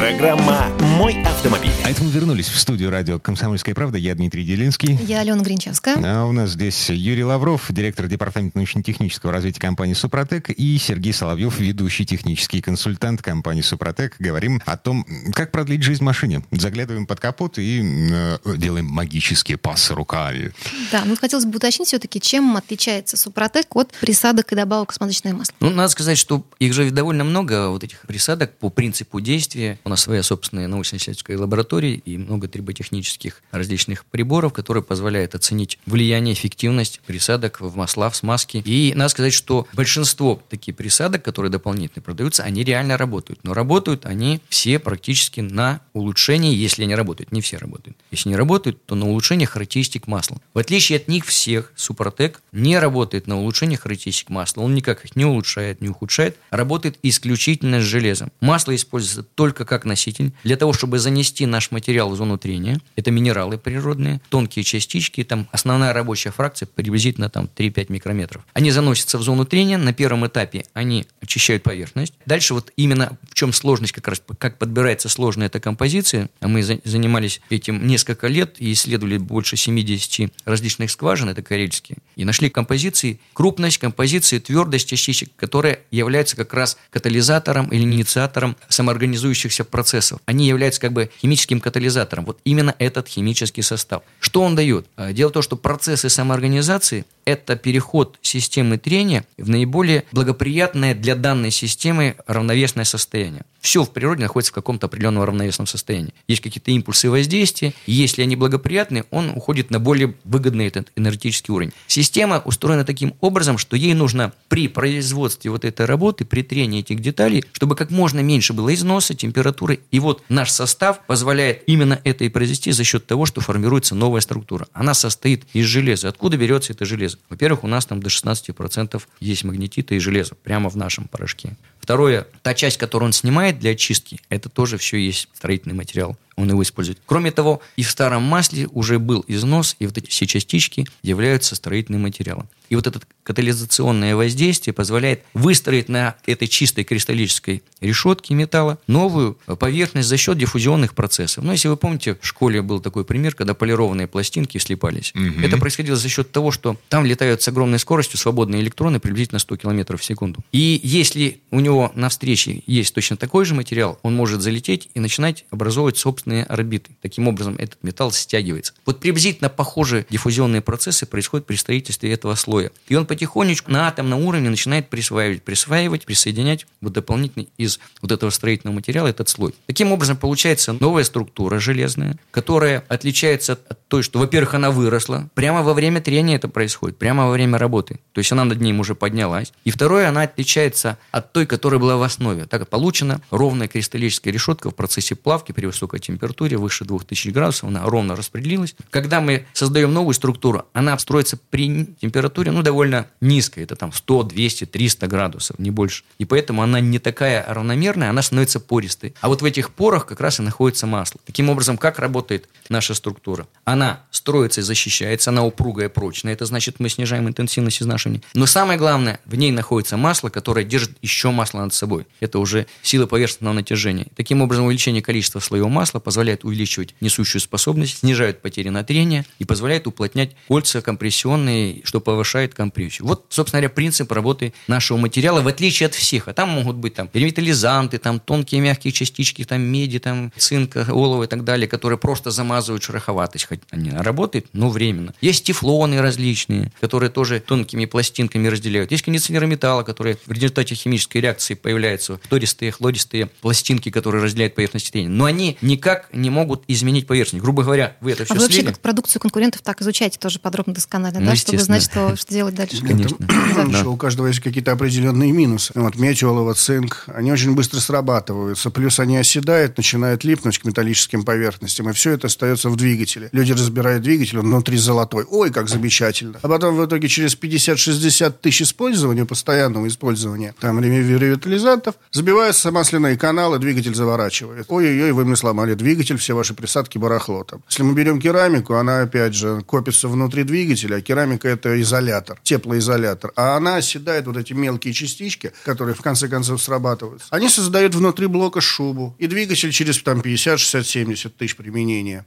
Программа 0.00 0.66
«Мой 0.96 1.22
автомобиль». 1.24 1.70
А 1.84 1.90
это 1.90 2.02
мы 2.02 2.10
вернулись 2.10 2.48
в 2.48 2.58
студию 2.58 2.88
радио 2.88 3.18
«Комсомольская 3.18 3.74
правда». 3.74 3.98
Я 3.98 4.14
Дмитрий 4.14 4.46
Делинский. 4.46 4.98
Я 5.06 5.20
Алена 5.20 5.42
Гринчевская. 5.42 5.98
А 6.02 6.24
у 6.24 6.32
нас 6.32 6.52
здесь 6.52 6.88
Юрий 6.88 7.22
Лавров, 7.22 7.66
директор 7.68 8.06
департамента 8.06 8.56
научно-технического 8.56 9.30
развития 9.30 9.60
компании 9.60 9.92
«Супротек», 9.92 10.48
и 10.48 10.78
Сергей 10.78 11.12
Соловьев, 11.12 11.60
ведущий 11.60 12.06
технический 12.06 12.62
консультант 12.62 13.20
компании 13.20 13.60
«Супротек». 13.60 14.16
Говорим 14.18 14.62
о 14.64 14.78
том, 14.78 15.04
как 15.34 15.52
продлить 15.52 15.82
жизнь 15.82 16.02
машине. 16.02 16.42
Заглядываем 16.50 17.04
под 17.04 17.20
капот 17.20 17.58
и 17.58 17.82
э, 18.10 18.38
делаем 18.56 18.86
магические 18.86 19.58
пассы 19.58 19.92
руками. 19.92 20.52
Да, 20.92 21.02
ну 21.04 21.14
хотелось 21.14 21.44
бы 21.44 21.56
уточнить 21.56 21.88
все-таки, 21.88 22.22
чем 22.22 22.56
отличается 22.56 23.18
«Супротек» 23.18 23.76
от 23.76 23.92
присадок 24.00 24.50
и 24.50 24.56
добавок 24.56 24.92
в 24.92 24.94
смазочное 24.94 25.34
масло. 25.34 25.54
Ну, 25.60 25.68
надо 25.68 25.90
сказать, 25.90 26.16
что 26.16 26.46
их 26.58 26.72
же 26.72 26.90
довольно 26.90 27.24
много, 27.24 27.68
вот 27.68 27.84
этих 27.84 28.00
присадок 28.06 28.56
по 28.56 28.70
принципу 28.70 29.20
действия 29.20 29.78
у 29.90 29.92
нас 29.92 30.02
своя 30.02 30.22
собственная 30.22 30.68
научно-исследовательская 30.68 31.36
лаборатория 31.36 31.94
и 31.94 32.16
много 32.16 32.46
триботехнических 32.46 33.42
различных 33.50 34.04
приборов, 34.04 34.52
которые 34.52 34.84
позволяют 34.84 35.34
оценить 35.34 35.80
влияние, 35.84 36.34
эффективность 36.34 37.00
присадок 37.06 37.60
в 37.60 37.74
масла, 37.74 38.08
в 38.08 38.14
смазке. 38.14 38.60
И 38.64 38.92
надо 38.94 39.08
сказать, 39.08 39.32
что 39.32 39.66
большинство 39.72 40.40
таких 40.48 40.76
присадок, 40.76 41.24
которые 41.24 41.50
дополнительно 41.50 42.02
продаются, 42.02 42.44
они 42.44 42.62
реально 42.62 42.96
работают. 42.96 43.40
Но 43.42 43.52
работают 43.52 44.06
они 44.06 44.40
все 44.48 44.78
практически 44.78 45.40
на 45.40 45.80
улучшение, 45.92 46.54
если 46.54 46.84
они 46.84 46.94
работают. 46.94 47.32
Не 47.32 47.40
все 47.40 47.56
работают. 47.56 47.98
Если 48.12 48.28
не 48.28 48.36
работают, 48.36 48.86
то 48.86 48.94
на 48.94 49.08
улучшение 49.08 49.48
характеристик 49.48 50.06
масла. 50.06 50.40
В 50.54 50.58
отличие 50.60 50.98
от 50.98 51.08
них 51.08 51.26
всех, 51.26 51.72
Супротек 51.74 52.42
не 52.52 52.78
работает 52.78 53.26
на 53.26 53.40
улучшение 53.40 53.76
характеристик 53.76 54.28
масла. 54.28 54.62
Он 54.62 54.72
никак 54.72 55.04
их 55.04 55.16
не 55.16 55.24
улучшает, 55.24 55.80
не 55.80 55.88
ухудшает. 55.88 56.36
Работает 56.50 56.96
исключительно 57.02 57.80
с 57.80 57.84
железом. 57.84 58.30
Масло 58.40 58.72
используется 58.76 59.24
только 59.24 59.64
как 59.64 59.79
как 59.80 59.86
носитель. 59.86 60.32
Для 60.44 60.56
того, 60.56 60.74
чтобы 60.74 60.98
занести 60.98 61.46
наш 61.46 61.70
материал 61.70 62.10
в 62.10 62.16
зону 62.16 62.36
трения, 62.36 62.80
это 62.96 63.10
минералы 63.10 63.56
природные, 63.56 64.20
тонкие 64.28 64.62
частички, 64.62 65.24
там 65.24 65.48
основная 65.52 65.94
рабочая 65.94 66.30
фракция 66.30 66.66
приблизительно 66.66 67.30
там 67.30 67.48
3-5 67.56 67.86
микрометров. 67.90 68.42
Они 68.52 68.70
заносятся 68.70 69.16
в 69.16 69.22
зону 69.22 69.46
трения, 69.46 69.78
на 69.78 69.94
первом 69.94 70.26
этапе 70.26 70.66
они 70.74 71.06
очищают 71.22 71.62
поверхность. 71.62 72.12
Дальше 72.26 72.52
вот 72.52 72.72
именно 72.76 73.16
в 73.30 73.34
чем 73.34 73.54
сложность, 73.54 73.94
как 73.94 74.06
раз 74.08 74.22
как 74.38 74.58
подбирается 74.58 75.08
сложная 75.08 75.46
эта 75.46 75.60
композиция, 75.60 76.28
мы 76.42 76.62
занимались 76.62 77.40
этим 77.48 77.86
несколько 77.86 78.26
лет 78.26 78.56
и 78.58 78.72
исследовали 78.72 79.16
больше 79.16 79.56
70 79.56 80.30
различных 80.44 80.90
скважин, 80.90 81.30
это 81.30 81.42
карельские, 81.42 81.98
и 82.16 82.24
нашли 82.26 82.50
композиции, 82.50 83.18
крупность 83.32 83.78
композиции, 83.78 84.40
твердость 84.40 84.88
частичек, 84.88 85.30
которая 85.36 85.80
является 85.90 86.36
как 86.36 86.52
раз 86.52 86.76
катализатором 86.90 87.68
или 87.68 87.82
инициатором 87.82 88.56
самоорганизующихся 88.68 89.59
процессов. 89.68 90.20
Они 90.26 90.46
являются 90.46 90.80
как 90.80 90.92
бы 90.92 91.10
химическим 91.20 91.60
катализатором. 91.60 92.24
Вот 92.24 92.38
именно 92.44 92.74
этот 92.78 93.08
химический 93.08 93.62
состав. 93.62 94.02
Что 94.20 94.42
он 94.42 94.54
дает? 94.54 94.86
А, 94.96 95.12
дело 95.12 95.30
в 95.30 95.32
том, 95.32 95.42
что 95.42 95.56
процессы 95.56 96.08
самоорганизации– 96.08 97.04
это 97.24 97.56
переход 97.56 98.18
системы 98.22 98.78
трения 98.78 99.24
в 99.38 99.48
наиболее 99.48 100.04
благоприятное 100.12 100.94
для 100.94 101.14
данной 101.14 101.50
системы 101.50 102.16
равновесное 102.26 102.84
состояние. 102.84 103.44
Все 103.60 103.84
в 103.84 103.90
природе 103.90 104.22
находится 104.22 104.52
в 104.52 104.54
каком-то 104.54 104.86
определенном 104.86 105.22
равновесном 105.22 105.66
состоянии. 105.66 106.14
Есть 106.26 106.40
какие-то 106.40 106.70
импульсы 106.70 107.10
воздействия, 107.10 107.74
и 107.86 107.92
если 107.92 108.22
они 108.22 108.36
благоприятны, 108.36 109.04
он 109.10 109.30
уходит 109.30 109.70
на 109.70 109.78
более 109.78 110.14
выгодный 110.24 110.66
этот 110.66 110.90
энергетический 110.96 111.52
уровень. 111.52 111.72
Система 111.86 112.40
устроена 112.44 112.84
таким 112.84 113.14
образом, 113.20 113.58
что 113.58 113.76
ей 113.76 113.94
нужно 113.94 114.32
при 114.48 114.68
производстве 114.68 115.50
вот 115.50 115.64
этой 115.64 115.86
работы, 115.86 116.24
при 116.24 116.42
трении 116.42 116.80
этих 116.80 117.00
деталей, 117.00 117.44
чтобы 117.52 117.76
как 117.76 117.90
можно 117.90 118.20
меньше 118.20 118.52
было 118.52 118.74
износа, 118.74 119.14
температуры. 119.14 119.80
И 119.90 120.00
вот 120.00 120.22
наш 120.28 120.50
состав 120.50 121.04
позволяет 121.06 121.62
именно 121.66 122.00
это 122.04 122.24
и 122.24 122.28
произвести 122.28 122.72
за 122.72 122.84
счет 122.84 123.06
того, 123.06 123.26
что 123.26 123.40
формируется 123.40 123.94
новая 123.94 124.22
структура. 124.22 124.68
Она 124.72 124.94
состоит 124.94 125.44
из 125.52 125.66
железа. 125.66 126.08
Откуда 126.08 126.36
берется 126.36 126.72
это 126.72 126.84
железо? 126.84 127.18
Во-первых, 127.28 127.64
у 127.64 127.66
нас 127.66 127.84
там 127.84 128.02
до 128.02 128.08
16% 128.08 129.02
есть 129.20 129.44
магнетита 129.44 129.94
и 129.94 129.98
железа 129.98 130.34
прямо 130.34 130.70
в 130.70 130.76
нашем 130.76 131.08
порошке. 131.08 131.56
Второе, 131.80 132.26
та 132.42 132.54
часть, 132.54 132.76
которую 132.76 133.06
он 133.06 133.12
снимает 133.12 133.58
для 133.58 133.72
очистки, 133.72 134.20
это 134.28 134.48
тоже 134.48 134.78
все 134.78 134.98
есть 134.98 135.28
строительный 135.32 135.74
материал 135.74 136.16
он 136.36 136.48
его 136.50 136.62
использует. 136.62 136.98
Кроме 137.06 137.30
того, 137.30 137.60
и 137.76 137.82
в 137.82 137.90
старом 137.90 138.22
масле 138.22 138.68
уже 138.72 138.98
был 138.98 139.24
износ, 139.28 139.76
и 139.78 139.86
вот 139.86 139.98
эти 139.98 140.08
все 140.08 140.26
частички 140.26 140.86
являются 141.02 141.54
строительным 141.54 142.02
материалом. 142.02 142.48
И 142.70 142.76
вот 142.76 142.86
это 142.86 143.00
катализационное 143.24 144.14
воздействие 144.14 144.72
позволяет 144.72 145.24
выстроить 145.34 145.88
на 145.88 146.14
этой 146.24 146.46
чистой 146.46 146.84
кристаллической 146.84 147.62
решетке 147.80 148.34
металла 148.34 148.78
новую 148.86 149.38
поверхность 149.58 150.08
за 150.08 150.16
счет 150.16 150.38
диффузионных 150.38 150.94
процессов. 150.94 151.42
Ну, 151.42 151.52
если 151.52 151.68
вы 151.68 151.76
помните, 151.76 152.16
в 152.20 152.26
школе 152.26 152.62
был 152.62 152.80
такой 152.80 153.04
пример, 153.04 153.34
когда 153.34 153.54
полированные 153.54 154.06
пластинки 154.06 154.58
слипались. 154.58 155.12
Угу. 155.14 155.44
Это 155.44 155.58
происходило 155.58 155.96
за 155.96 156.08
счет 156.08 156.30
того, 156.30 156.52
что 156.52 156.76
там 156.88 157.04
летают 157.04 157.42
с 157.42 157.48
огромной 157.48 157.80
скоростью 157.80 158.18
свободные 158.18 158.62
электроны 158.62 159.00
приблизительно 159.00 159.40
100 159.40 159.56
км 159.56 159.96
в 159.96 160.04
секунду. 160.04 160.40
И 160.52 160.80
если 160.82 161.40
у 161.50 161.58
него 161.58 161.90
на 161.96 162.08
встрече 162.08 162.62
есть 162.66 162.94
точно 162.94 163.16
такой 163.16 163.44
же 163.44 163.54
материал, 163.54 163.98
он 164.02 164.14
может 164.14 164.42
залететь 164.42 164.90
и 164.94 165.00
начинать 165.00 165.44
образовывать 165.50 165.98
собственные 165.98 166.19
собственные 166.20 166.44
орбиты. 166.44 166.90
Таким 167.00 167.28
образом, 167.28 167.56
этот 167.58 167.82
металл 167.82 168.12
стягивается. 168.12 168.74
Вот 168.84 169.00
приблизительно 169.00 169.48
похожие 169.48 170.06
диффузионные 170.10 170.60
процессы 170.60 171.06
происходят 171.06 171.46
при 171.46 171.56
строительстве 171.56 172.12
этого 172.12 172.34
слоя. 172.34 172.70
И 172.88 172.94
он 172.94 173.06
потихонечку 173.06 173.70
на 173.70 173.88
атомном 173.88 174.20
уровне 174.24 174.50
начинает 174.50 174.88
присваивать, 174.88 175.42
присваивать, 175.42 176.04
присоединять 176.04 176.66
вот 176.80 176.92
дополнительно 176.92 177.46
из 177.56 177.80
вот 178.02 178.12
этого 178.12 178.30
строительного 178.30 178.76
материала 178.76 179.08
этот 179.08 179.28
слой. 179.28 179.54
Таким 179.66 179.92
образом, 179.92 180.16
получается 180.16 180.72
новая 180.72 181.04
структура 181.04 181.58
железная, 181.58 182.18
которая 182.30 182.84
отличается 182.88 183.58
от 183.68 183.88
той, 183.88 184.02
что, 184.02 184.18
во-первых, 184.18 184.54
она 184.54 184.70
выросла. 184.70 185.28
Прямо 185.34 185.62
во 185.62 185.74
время 185.74 186.00
трения 186.00 186.36
это 186.36 186.48
происходит, 186.48 186.98
прямо 186.98 187.26
во 187.26 187.32
время 187.32 187.58
работы. 187.58 187.98
То 188.12 188.18
есть 188.18 188.32
она 188.32 188.44
над 188.44 188.60
ним 188.60 188.80
уже 188.80 188.94
поднялась. 188.94 189.52
И 189.64 189.70
второе, 189.70 190.08
она 190.08 190.22
отличается 190.22 190.98
от 191.10 191.32
той, 191.32 191.46
которая 191.46 191.80
была 191.80 191.96
в 191.96 192.02
основе. 192.02 192.46
Так 192.46 192.68
получена 192.68 193.20
ровная 193.30 193.68
кристаллическая 193.68 194.32
решетка 194.32 194.70
в 194.70 194.74
процессе 194.74 195.14
плавки 195.14 195.52
при 195.52 195.66
высокой 195.66 196.00
температуре 196.00 196.09
температуре 196.10 196.56
выше 196.56 196.84
2000 196.84 197.30
градусов, 197.30 197.68
она 197.68 197.84
ровно 197.84 198.16
распределилась. 198.16 198.74
Когда 198.90 199.20
мы 199.20 199.46
создаем 199.52 199.92
новую 199.92 200.14
структуру, 200.14 200.66
она 200.72 200.98
строится 200.98 201.38
при 201.50 201.86
температуре, 202.00 202.50
ну, 202.50 202.62
довольно 202.62 203.06
низкой, 203.20 203.64
это 203.64 203.76
там 203.76 203.92
100, 203.92 204.24
200, 204.24 204.66
300 204.66 205.06
градусов, 205.06 205.58
не 205.58 205.70
больше. 205.70 206.04
И 206.18 206.24
поэтому 206.24 206.62
она 206.62 206.80
не 206.80 206.98
такая 206.98 207.44
равномерная, 207.48 208.10
она 208.10 208.22
становится 208.22 208.60
пористой. 208.60 209.14
А 209.20 209.28
вот 209.28 209.42
в 209.42 209.44
этих 209.44 209.70
порах 209.70 210.06
как 210.06 210.20
раз 210.20 210.40
и 210.40 210.42
находится 210.42 210.86
масло. 210.86 211.20
Таким 211.24 211.48
образом, 211.48 211.78
как 211.78 211.98
работает 211.98 212.48
наша 212.68 212.94
структура? 212.94 213.46
Она 213.64 214.00
строится 214.10 214.60
и 214.60 214.64
защищается, 214.64 215.30
она 215.30 215.44
упругая, 215.44 215.88
прочная. 215.88 216.32
Это 216.32 216.44
значит, 216.44 216.80
мы 216.80 216.88
снижаем 216.88 217.28
интенсивность 217.28 217.82
изнашивания. 217.82 218.22
Но 218.34 218.46
самое 218.46 218.78
главное, 218.78 219.20
в 219.24 219.34
ней 219.36 219.52
находится 219.52 219.96
масло, 219.96 220.28
которое 220.28 220.64
держит 220.64 220.96
еще 221.02 221.30
масло 221.30 221.60
над 221.60 221.74
собой. 221.74 222.06
Это 222.20 222.38
уже 222.38 222.66
сила 222.82 223.06
поверхностного 223.06 223.54
натяжения. 223.54 224.06
Таким 224.16 224.42
образом, 224.42 224.66
увеличение 224.66 225.02
количества 225.02 225.40
слоев 225.40 225.68
масла 225.68 225.99
позволяет 226.00 226.44
увеличивать 226.44 226.94
несущую 227.00 227.40
способность, 227.40 227.98
снижает 227.98 228.42
потери 228.42 228.68
на 228.68 228.84
трение 228.84 229.24
и 229.38 229.44
позволяет 229.44 229.86
уплотнять 229.86 230.36
кольца 230.48 230.82
компрессионные, 230.82 231.82
что 231.84 232.00
повышает 232.00 232.54
компрессию. 232.54 233.06
Вот, 233.06 233.26
собственно 233.28 233.60
говоря, 233.60 233.74
принцип 233.74 234.10
работы 234.12 234.52
нашего 234.66 234.96
материала, 234.98 235.40
в 235.40 235.48
отличие 235.48 235.86
от 235.86 235.94
всех. 235.94 236.28
А 236.28 236.32
там 236.32 236.48
могут 236.48 236.76
быть 236.76 236.94
там 236.94 237.08
ревитализанты, 237.12 237.98
там 237.98 238.20
тонкие 238.20 238.60
мягкие 238.60 238.92
частички, 238.92 239.44
там 239.44 239.62
меди, 239.62 239.98
там 239.98 240.32
цинка, 240.36 240.86
олова 240.90 241.24
и 241.24 241.26
так 241.26 241.44
далее, 241.44 241.68
которые 241.68 241.98
просто 241.98 242.30
замазывают 242.30 242.82
шероховатость, 242.82 243.46
хоть 243.46 243.60
они 243.70 243.90
работают, 243.90 244.46
но 244.52 244.70
временно. 244.70 245.14
Есть 245.20 245.44
тефлоны 245.44 246.00
различные, 246.00 246.72
которые 246.80 247.10
тоже 247.10 247.40
тонкими 247.40 247.84
пластинками 247.84 248.48
разделяют. 248.48 248.90
Есть 248.90 249.04
кондиционеры 249.04 249.46
металла, 249.46 249.82
которые 249.82 250.18
в 250.26 250.32
результате 250.32 250.74
химической 250.74 251.18
реакции 251.18 251.54
появляются 251.54 252.20
тористые, 252.28 252.70
хлористые 252.70 253.26
пластинки, 253.26 253.90
которые 253.90 254.22
разделяют 254.22 254.54
поверхность 254.54 254.92
трения. 254.92 255.10
Но 255.10 255.24
они 255.24 255.58
никак 255.60 255.89
никак 255.90 256.12
не 256.12 256.30
могут 256.30 256.64
изменить 256.68 257.06
поверхность. 257.06 257.42
Грубо 257.42 257.62
говоря, 257.62 257.96
вы 258.00 258.12
это 258.12 258.24
все 258.24 258.34
а 258.34 258.36
вы 258.36 258.42
вообще 258.42 258.62
как 258.62 258.78
продукцию 258.78 259.20
конкурентов 259.20 259.62
так 259.62 259.80
изучаете 259.82 260.18
тоже 260.18 260.38
подробно, 260.38 260.74
досконально, 260.74 261.20
ну, 261.20 261.26
да, 261.26 261.36
чтобы 261.36 261.58
знать, 261.58 261.82
что, 261.82 262.16
что 262.16 262.32
делать 262.32 262.54
дальше? 262.54 262.82
Конечно. 262.82 263.16
Да. 263.70 263.86
У 263.86 263.96
каждого 263.96 264.26
есть 264.26 264.40
какие-то 264.40 264.72
определенные 264.72 265.32
минусы. 265.32 265.72
Вот 265.74 265.96
медь, 265.96 266.22
олово, 266.22 266.54
цинк, 266.54 267.04
они 267.08 267.30
очень 267.30 267.54
быстро 267.54 267.78
срабатываются. 267.78 268.70
Плюс 268.70 268.98
они 268.98 269.18
оседают, 269.18 269.76
начинают 269.76 270.24
липнуть 270.24 270.58
к 270.58 270.64
металлическим 270.64 271.24
поверхностям, 271.24 271.90
и 271.90 271.92
все 271.92 272.12
это 272.12 272.28
остается 272.28 272.70
в 272.70 272.76
двигателе. 272.76 273.28
Люди 273.32 273.52
разбирают 273.52 274.02
двигатель, 274.02 274.38
он 274.38 274.46
внутри 274.46 274.78
золотой. 274.78 275.24
Ой, 275.28 275.50
как 275.50 275.68
замечательно. 275.68 276.38
А 276.42 276.48
потом 276.48 276.76
в 276.76 276.84
итоге 276.84 277.08
через 277.08 277.36
50-60 277.36 278.34
тысяч 278.40 278.62
использования, 278.62 279.24
постоянного 279.24 279.86
использования 279.88 280.54
там 280.60 280.80
ревитализантов, 280.80 281.96
забиваются 282.10 282.70
масляные 282.70 283.16
каналы, 283.16 283.58
двигатель 283.58 283.94
заворачивает. 283.94 284.66
Ой-ой-ой, 284.68 285.12
вы 285.12 285.24
мне 285.24 285.36
сломали 285.36 285.74
двигатель, 285.80 286.16
все 286.16 286.34
ваши 286.34 286.54
присадки 286.54 286.98
барахло 286.98 287.44
там. 287.44 287.62
Если 287.68 287.82
мы 287.82 287.94
берем 287.94 288.20
керамику, 288.20 288.74
она, 288.74 289.02
опять 289.02 289.34
же, 289.34 289.62
копится 289.66 290.08
внутри 290.08 290.44
двигателя, 290.44 290.96
а 290.96 291.00
керамика– 291.00 291.48
это 291.50 291.80
изолятор, 291.80 292.38
теплоизолятор. 292.42 293.32
А 293.36 293.56
она 293.56 293.76
оседает, 293.76 294.26
вот 294.26 294.36
эти 294.36 294.52
мелкие 294.52 294.92
частички, 294.92 295.52
которые 295.64 295.94
в 295.94 296.02
конце 296.02 296.28
концов 296.28 296.62
срабатываются, 296.62 297.26
они 297.30 297.48
создают 297.48 297.94
внутри 297.94 298.26
блока 298.26 298.60
шубу. 298.60 299.14
И 299.18 299.26
двигатель 299.26 299.72
через 299.72 300.02
там 300.02 300.20
50, 300.20 300.60
60, 300.60 300.86
70 300.86 301.36
тысяч 301.36 301.56
применения 301.56 302.24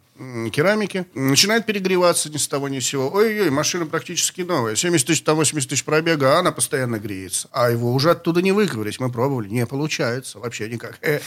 керамики 0.52 1.06
начинает 1.16 1.66
перегреваться 1.66 2.30
ни 2.30 2.38
с 2.38 2.48
того 2.48 2.70
ни 2.70 2.80
с 2.80 2.86
сего. 2.86 3.12
Ой-ой, 3.12 3.50
машина 3.50 3.86
практически 3.86 4.42
новая. 4.42 4.76
70 4.76 5.08
тысяч, 5.08 5.22
там 5.24 5.38
80 5.38 5.70
тысяч 5.70 5.84
пробега, 5.84 6.38
а 6.38 6.40
она 6.40 6.52
постоянно 6.52 7.00
греется. 7.00 7.48
А 7.52 7.70
его 7.70 7.94
уже 7.94 8.12
оттуда 8.12 8.42
не 8.42 8.52
выковырять. 8.52 9.00
Мы 9.00 9.12
пробовали. 9.12 9.50
Не 9.50 9.66
получается 9.66 10.40
вообще 10.40 10.70
никак. 10.70 11.00
Э, 11.02 11.20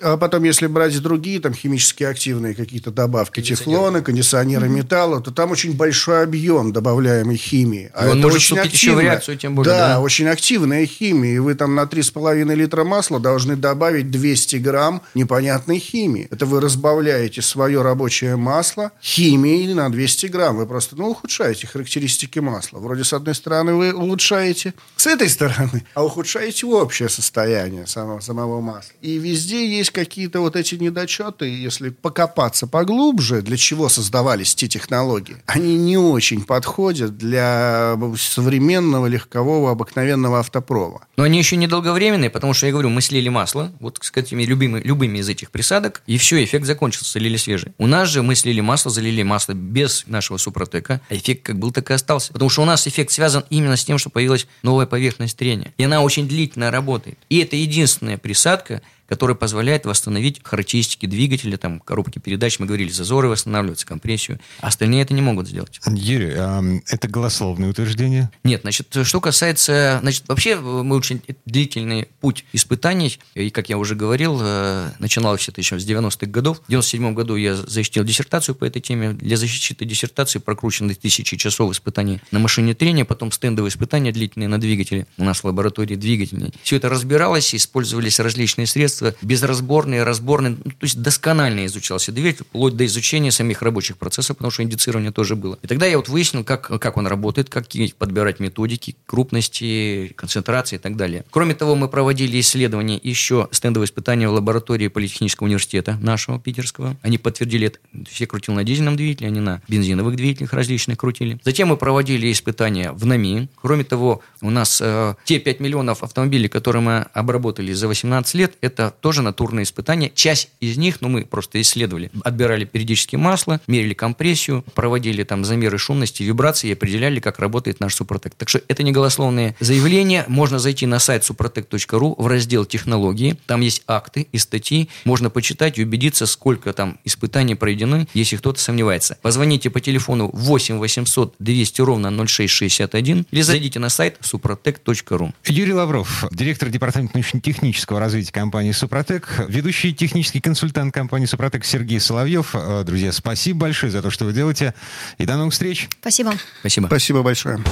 а 0.00 0.16
потом, 0.16 0.44
если 0.44 0.66
брать 0.66 1.00
другие 1.00 1.40
там 1.40 1.54
химические 1.54 1.69
химически 1.70 2.02
активные 2.02 2.54
какие-то 2.54 2.90
добавки, 2.90 3.40
тефлона, 3.40 4.02
кондиционеры 4.02 4.66
mm-hmm. 4.66 4.70
металла, 4.70 5.20
то 5.20 5.30
там 5.30 5.52
очень 5.52 5.76
большой 5.76 6.24
объем 6.24 6.72
добавляемой 6.72 7.36
химии. 7.36 7.90
А 7.94 8.06
и 8.06 8.10
он 8.10 8.20
может 8.20 8.38
очень 8.38 8.58
активная, 8.58 8.72
еще 8.72 8.94
в 8.94 9.00
реакцию, 9.00 9.36
тем 9.38 9.54
более. 9.54 9.72
Да, 9.72 9.88
да, 9.88 10.00
очень 10.00 10.26
активная 10.26 10.84
химия. 10.86 11.36
И 11.36 11.38
вы 11.38 11.54
там 11.54 11.76
на 11.76 11.82
3,5 11.82 12.54
литра 12.54 12.82
масла 12.82 13.20
должны 13.20 13.54
добавить 13.54 14.10
200 14.10 14.56
грамм 14.56 15.02
непонятной 15.14 15.78
химии. 15.78 16.26
Это 16.30 16.44
вы 16.44 16.60
разбавляете 16.60 17.40
свое 17.40 17.82
рабочее 17.82 18.34
масло 18.36 18.90
химией 19.00 19.72
на 19.72 19.90
200 19.90 20.26
грамм. 20.26 20.56
Вы 20.56 20.66
просто 20.66 20.96
ну, 20.96 21.10
ухудшаете 21.10 21.68
характеристики 21.68 22.40
масла. 22.40 22.78
Вроде 22.78 23.04
с 23.04 23.12
одной 23.12 23.36
стороны 23.36 23.74
вы 23.74 23.92
улучшаете 23.92 24.74
с 24.96 25.06
этой 25.06 25.28
стороны, 25.28 25.86
а 25.94 26.04
ухудшаете 26.04 26.66
общее 26.66 27.08
состояние 27.08 27.86
самого, 27.86 28.20
самого 28.20 28.60
масла. 28.60 28.92
И 29.00 29.18
везде 29.18 29.68
есть 29.78 29.90
какие-то 29.90 30.40
вот 30.40 30.56
эти 30.56 30.74
недочеты, 30.74 31.59
если 31.60 31.90
покопаться 31.90 32.66
поглубже, 32.66 33.42
для 33.42 33.56
чего 33.56 33.88
создавались 33.88 34.54
те 34.54 34.68
технологии, 34.68 35.36
они 35.46 35.76
не 35.76 35.96
очень 35.96 36.42
подходят 36.42 37.18
для 37.18 37.96
современного 38.18 39.06
легкового 39.06 39.70
обыкновенного 39.70 40.40
автопрома. 40.40 41.02
Но 41.16 41.24
они 41.24 41.38
еще 41.38 41.56
недолговременные, 41.56 42.30
потому 42.30 42.54
что, 42.54 42.66
я 42.66 42.72
говорю, 42.72 42.88
мы 42.88 43.00
слили 43.00 43.28
масло, 43.28 43.72
вот 43.80 43.98
этими 44.20 44.44
любыми, 44.44 44.80
любыми 44.80 45.18
из 45.18 45.28
этих 45.28 45.50
присадок, 45.50 46.02
и 46.06 46.18
все, 46.18 46.42
эффект 46.44 46.66
закончился, 46.66 47.10
слили 47.12 47.36
свежий. 47.36 47.72
У 47.78 47.86
нас 47.86 48.08
же 48.08 48.22
мы 48.22 48.34
слили 48.34 48.60
масло, 48.60 48.90
залили 48.90 49.22
масло 49.22 49.52
без 49.52 50.04
нашего 50.06 50.36
супротека, 50.36 51.00
а 51.08 51.14
эффект 51.14 51.44
как 51.44 51.58
был, 51.58 51.72
так 51.72 51.90
и 51.90 51.94
остался. 51.94 52.32
Потому 52.32 52.50
что 52.50 52.62
у 52.62 52.64
нас 52.64 52.86
эффект 52.86 53.10
связан 53.10 53.44
именно 53.50 53.76
с 53.76 53.84
тем, 53.84 53.98
что 53.98 54.10
появилась 54.10 54.46
новая 54.62 54.86
поверхность 54.86 55.36
трения. 55.36 55.72
И 55.78 55.84
она 55.84 56.02
очень 56.02 56.28
длительно 56.28 56.70
работает. 56.70 57.18
И 57.28 57.38
это 57.38 57.56
единственная 57.56 58.18
присадка, 58.18 58.82
который 59.10 59.34
позволяет 59.34 59.86
восстановить 59.86 60.40
характеристики 60.44 61.04
двигателя, 61.04 61.56
там, 61.56 61.80
коробки 61.80 62.20
передач, 62.20 62.60
мы 62.60 62.66
говорили, 62.66 62.90
зазоры 62.90 63.28
восстанавливаются, 63.28 63.84
компрессию. 63.84 64.38
Остальные 64.60 65.02
это 65.02 65.14
не 65.14 65.20
могут 65.20 65.48
сделать. 65.48 65.80
Юрий, 65.84 66.34
а 66.36 66.62
это 66.86 67.08
голословное 67.08 67.70
утверждение? 67.70 68.30
Нет, 68.44 68.60
значит, 68.62 68.96
что 69.02 69.20
касается, 69.20 69.98
значит, 70.00 70.28
вообще 70.28 70.56
мы 70.60 70.94
очень 70.94 71.20
длительный 71.44 72.06
путь 72.20 72.44
испытаний, 72.52 73.18
и, 73.34 73.50
как 73.50 73.68
я 73.68 73.78
уже 73.78 73.96
говорил, 73.96 74.38
э, 74.40 74.90
начиналось 75.00 75.48
это 75.48 75.60
еще 75.60 75.80
с 75.80 75.84
90-х 75.84 76.26
годов. 76.26 76.62
В 76.64 76.70
97 76.70 77.12
году 77.12 77.34
я 77.34 77.56
защитил 77.56 78.04
диссертацию 78.04 78.54
по 78.54 78.64
этой 78.64 78.80
теме. 78.80 79.14
Для 79.14 79.36
защиты 79.36 79.84
диссертации 79.86 80.38
прокручены 80.38 80.94
тысячи 80.94 81.36
часов 81.36 81.72
испытаний 81.72 82.20
на 82.30 82.38
машине 82.38 82.74
трения, 82.74 83.04
потом 83.04 83.32
стендовые 83.32 83.70
испытания 83.70 84.12
длительные 84.12 84.46
на 84.46 84.60
двигателе 84.60 85.08
у 85.18 85.24
нас 85.24 85.40
в 85.40 85.44
лаборатории 85.46 85.96
двигателей. 85.96 86.54
Все 86.62 86.76
это 86.76 86.88
разбиралось, 86.88 87.56
использовались 87.56 88.20
различные 88.20 88.68
средства, 88.68 88.99
средства, 89.00 89.14
безразборные, 89.26 90.02
разборные, 90.02 90.56
ну, 90.62 90.70
то 90.70 90.84
есть 90.84 91.00
досконально 91.00 91.66
изучался 91.66 92.12
двигатель, 92.12 92.44
вплоть 92.44 92.76
до 92.76 92.86
изучения 92.86 93.30
самих 93.30 93.62
рабочих 93.62 93.96
процессов, 93.96 94.36
потому 94.36 94.50
что 94.50 94.62
индицирование 94.62 95.12
тоже 95.12 95.36
было. 95.36 95.58
И 95.62 95.66
тогда 95.66 95.86
я 95.86 95.96
вот 95.96 96.08
выяснил, 96.08 96.44
как, 96.44 96.62
как 96.80 96.96
он 96.96 97.06
работает, 97.06 97.48
какие 97.48 97.92
подбирать 97.96 98.40
методики, 98.40 98.96
крупности, 99.06 100.12
концентрации 100.16 100.76
и 100.76 100.78
так 100.78 100.96
далее. 100.96 101.24
Кроме 101.30 101.54
того, 101.54 101.74
мы 101.74 101.88
проводили 101.88 102.38
исследования, 102.40 103.00
еще 103.02 103.48
стендовые 103.50 103.86
испытания 103.86 104.28
в 104.28 104.32
лаборатории 104.32 104.88
Политехнического 104.88 105.46
университета 105.46 105.98
нашего 106.00 106.38
питерского. 106.38 106.96
Они 107.02 107.18
подтвердили 107.18 107.68
это. 107.68 107.78
Все 108.08 108.26
крутил 108.26 108.54
на 108.54 108.64
дизельном 108.64 108.96
двигателе, 108.96 109.28
они 109.28 109.40
на 109.40 109.62
бензиновых 109.68 110.16
двигателях 110.16 110.52
различных 110.52 110.98
крутили. 110.98 111.38
Затем 111.44 111.68
мы 111.68 111.76
проводили 111.76 112.30
испытания 112.30 112.92
в 112.92 113.06
НАМИ. 113.06 113.48
Кроме 113.60 113.84
того, 113.84 114.22
у 114.40 114.50
нас 114.50 114.80
э, 114.82 115.14
те 115.24 115.38
5 115.38 115.60
миллионов 115.60 116.02
автомобилей, 116.02 116.48
которые 116.48 116.82
мы 116.82 117.06
обработали 117.12 117.72
за 117.72 117.88
18 117.88 118.34
лет, 118.34 118.54
это 118.60 118.89
тоже 118.90 119.22
натурные 119.22 119.64
испытания. 119.64 120.10
Часть 120.14 120.50
из 120.60 120.76
них, 120.76 121.00
ну, 121.00 121.08
мы 121.08 121.24
просто 121.24 121.60
исследовали. 121.60 122.10
Отбирали 122.22 122.64
периодически 122.64 123.16
масло, 123.16 123.60
мерили 123.66 123.94
компрессию, 123.94 124.64
проводили 124.74 125.22
там 125.24 125.44
замеры 125.44 125.78
шумности, 125.78 126.22
вибрации 126.22 126.68
и 126.68 126.72
определяли, 126.72 127.20
как 127.20 127.38
работает 127.38 127.80
наш 127.80 127.94
Супротек. 127.94 128.34
Так 128.34 128.48
что 128.48 128.60
это 128.68 128.82
не 128.82 128.92
голословные 128.92 129.54
заявления. 129.60 130.24
Можно 130.28 130.58
зайти 130.58 130.86
на 130.86 130.98
сайт 130.98 131.22
suprotec.ru 131.22 132.14
в 132.16 132.26
раздел 132.26 132.64
«Технологии». 132.64 133.36
Там 133.46 133.60
есть 133.60 133.82
акты 133.86 134.26
и 134.32 134.38
статьи. 134.38 134.88
Можно 135.04 135.30
почитать 135.30 135.78
и 135.78 135.84
убедиться, 135.84 136.26
сколько 136.26 136.72
там 136.72 136.98
испытаний 137.04 137.54
проведены, 137.54 138.08
если 138.14 138.36
кто-то 138.36 138.60
сомневается. 138.60 139.18
Позвоните 139.22 139.70
по 139.70 139.80
телефону 139.80 140.30
8 140.32 140.78
800 140.78 141.34
200 141.38 141.80
ровно 141.82 142.26
0661 142.26 143.26
или 143.30 143.42
зайдите 143.42 143.78
на 143.78 143.88
сайт 143.88 144.18
suprotec.ru. 144.22 145.32
Юрий 145.46 145.72
Лавров, 145.72 146.24
директор 146.30 146.68
департамента 146.68 147.16
научно-технического 147.16 148.00
развития 148.00 148.32
компании 148.32 148.72
Супротек, 148.80 149.44
ведущий 149.46 149.92
технический 149.92 150.40
консультант 150.40 150.94
компании 150.94 151.26
Супротек 151.26 151.66
Сергей 151.66 152.00
Соловьев. 152.00 152.54
Э, 152.54 152.82
друзья, 152.82 153.12
спасибо 153.12 153.60
большое 153.60 153.92
за 153.92 154.00
то, 154.00 154.08
что 154.08 154.24
вы 154.24 154.32
делаете. 154.32 154.72
И 155.18 155.26
до 155.26 155.36
новых 155.36 155.52
встреч. 155.52 155.90
Спасибо. 156.00 156.32
Спасибо. 156.60 156.86
Спасибо 156.86 157.22
большое. 157.22 157.62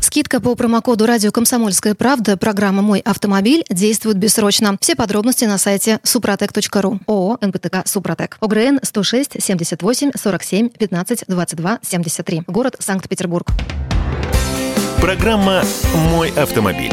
Скидка 0.00 0.40
по 0.40 0.54
промокоду 0.54 1.04
«Радио 1.04 1.32
Комсомольская 1.32 1.96
правда» 1.96 2.36
программа 2.36 2.80
«Мой 2.80 3.00
автомобиль» 3.00 3.64
действует 3.70 4.18
бессрочно. 4.18 4.76
Все 4.80 4.94
подробности 4.94 5.46
на 5.46 5.58
сайте 5.58 5.98
супротек.ру. 6.04 7.00
ООО 7.08 7.38
«НПТК 7.40 7.82
Супротек». 7.84 8.36
ОГРН 8.40 8.78
106 8.84 9.42
78 9.42 10.12
47 10.16 10.68
15 10.68 11.24
22 11.26 11.78
73. 11.82 12.42
Город 12.46 12.76
Санкт-Петербург. 12.78 13.48
Программа 15.00 15.64
«Мой 16.12 16.30
автомобиль». 16.30 16.92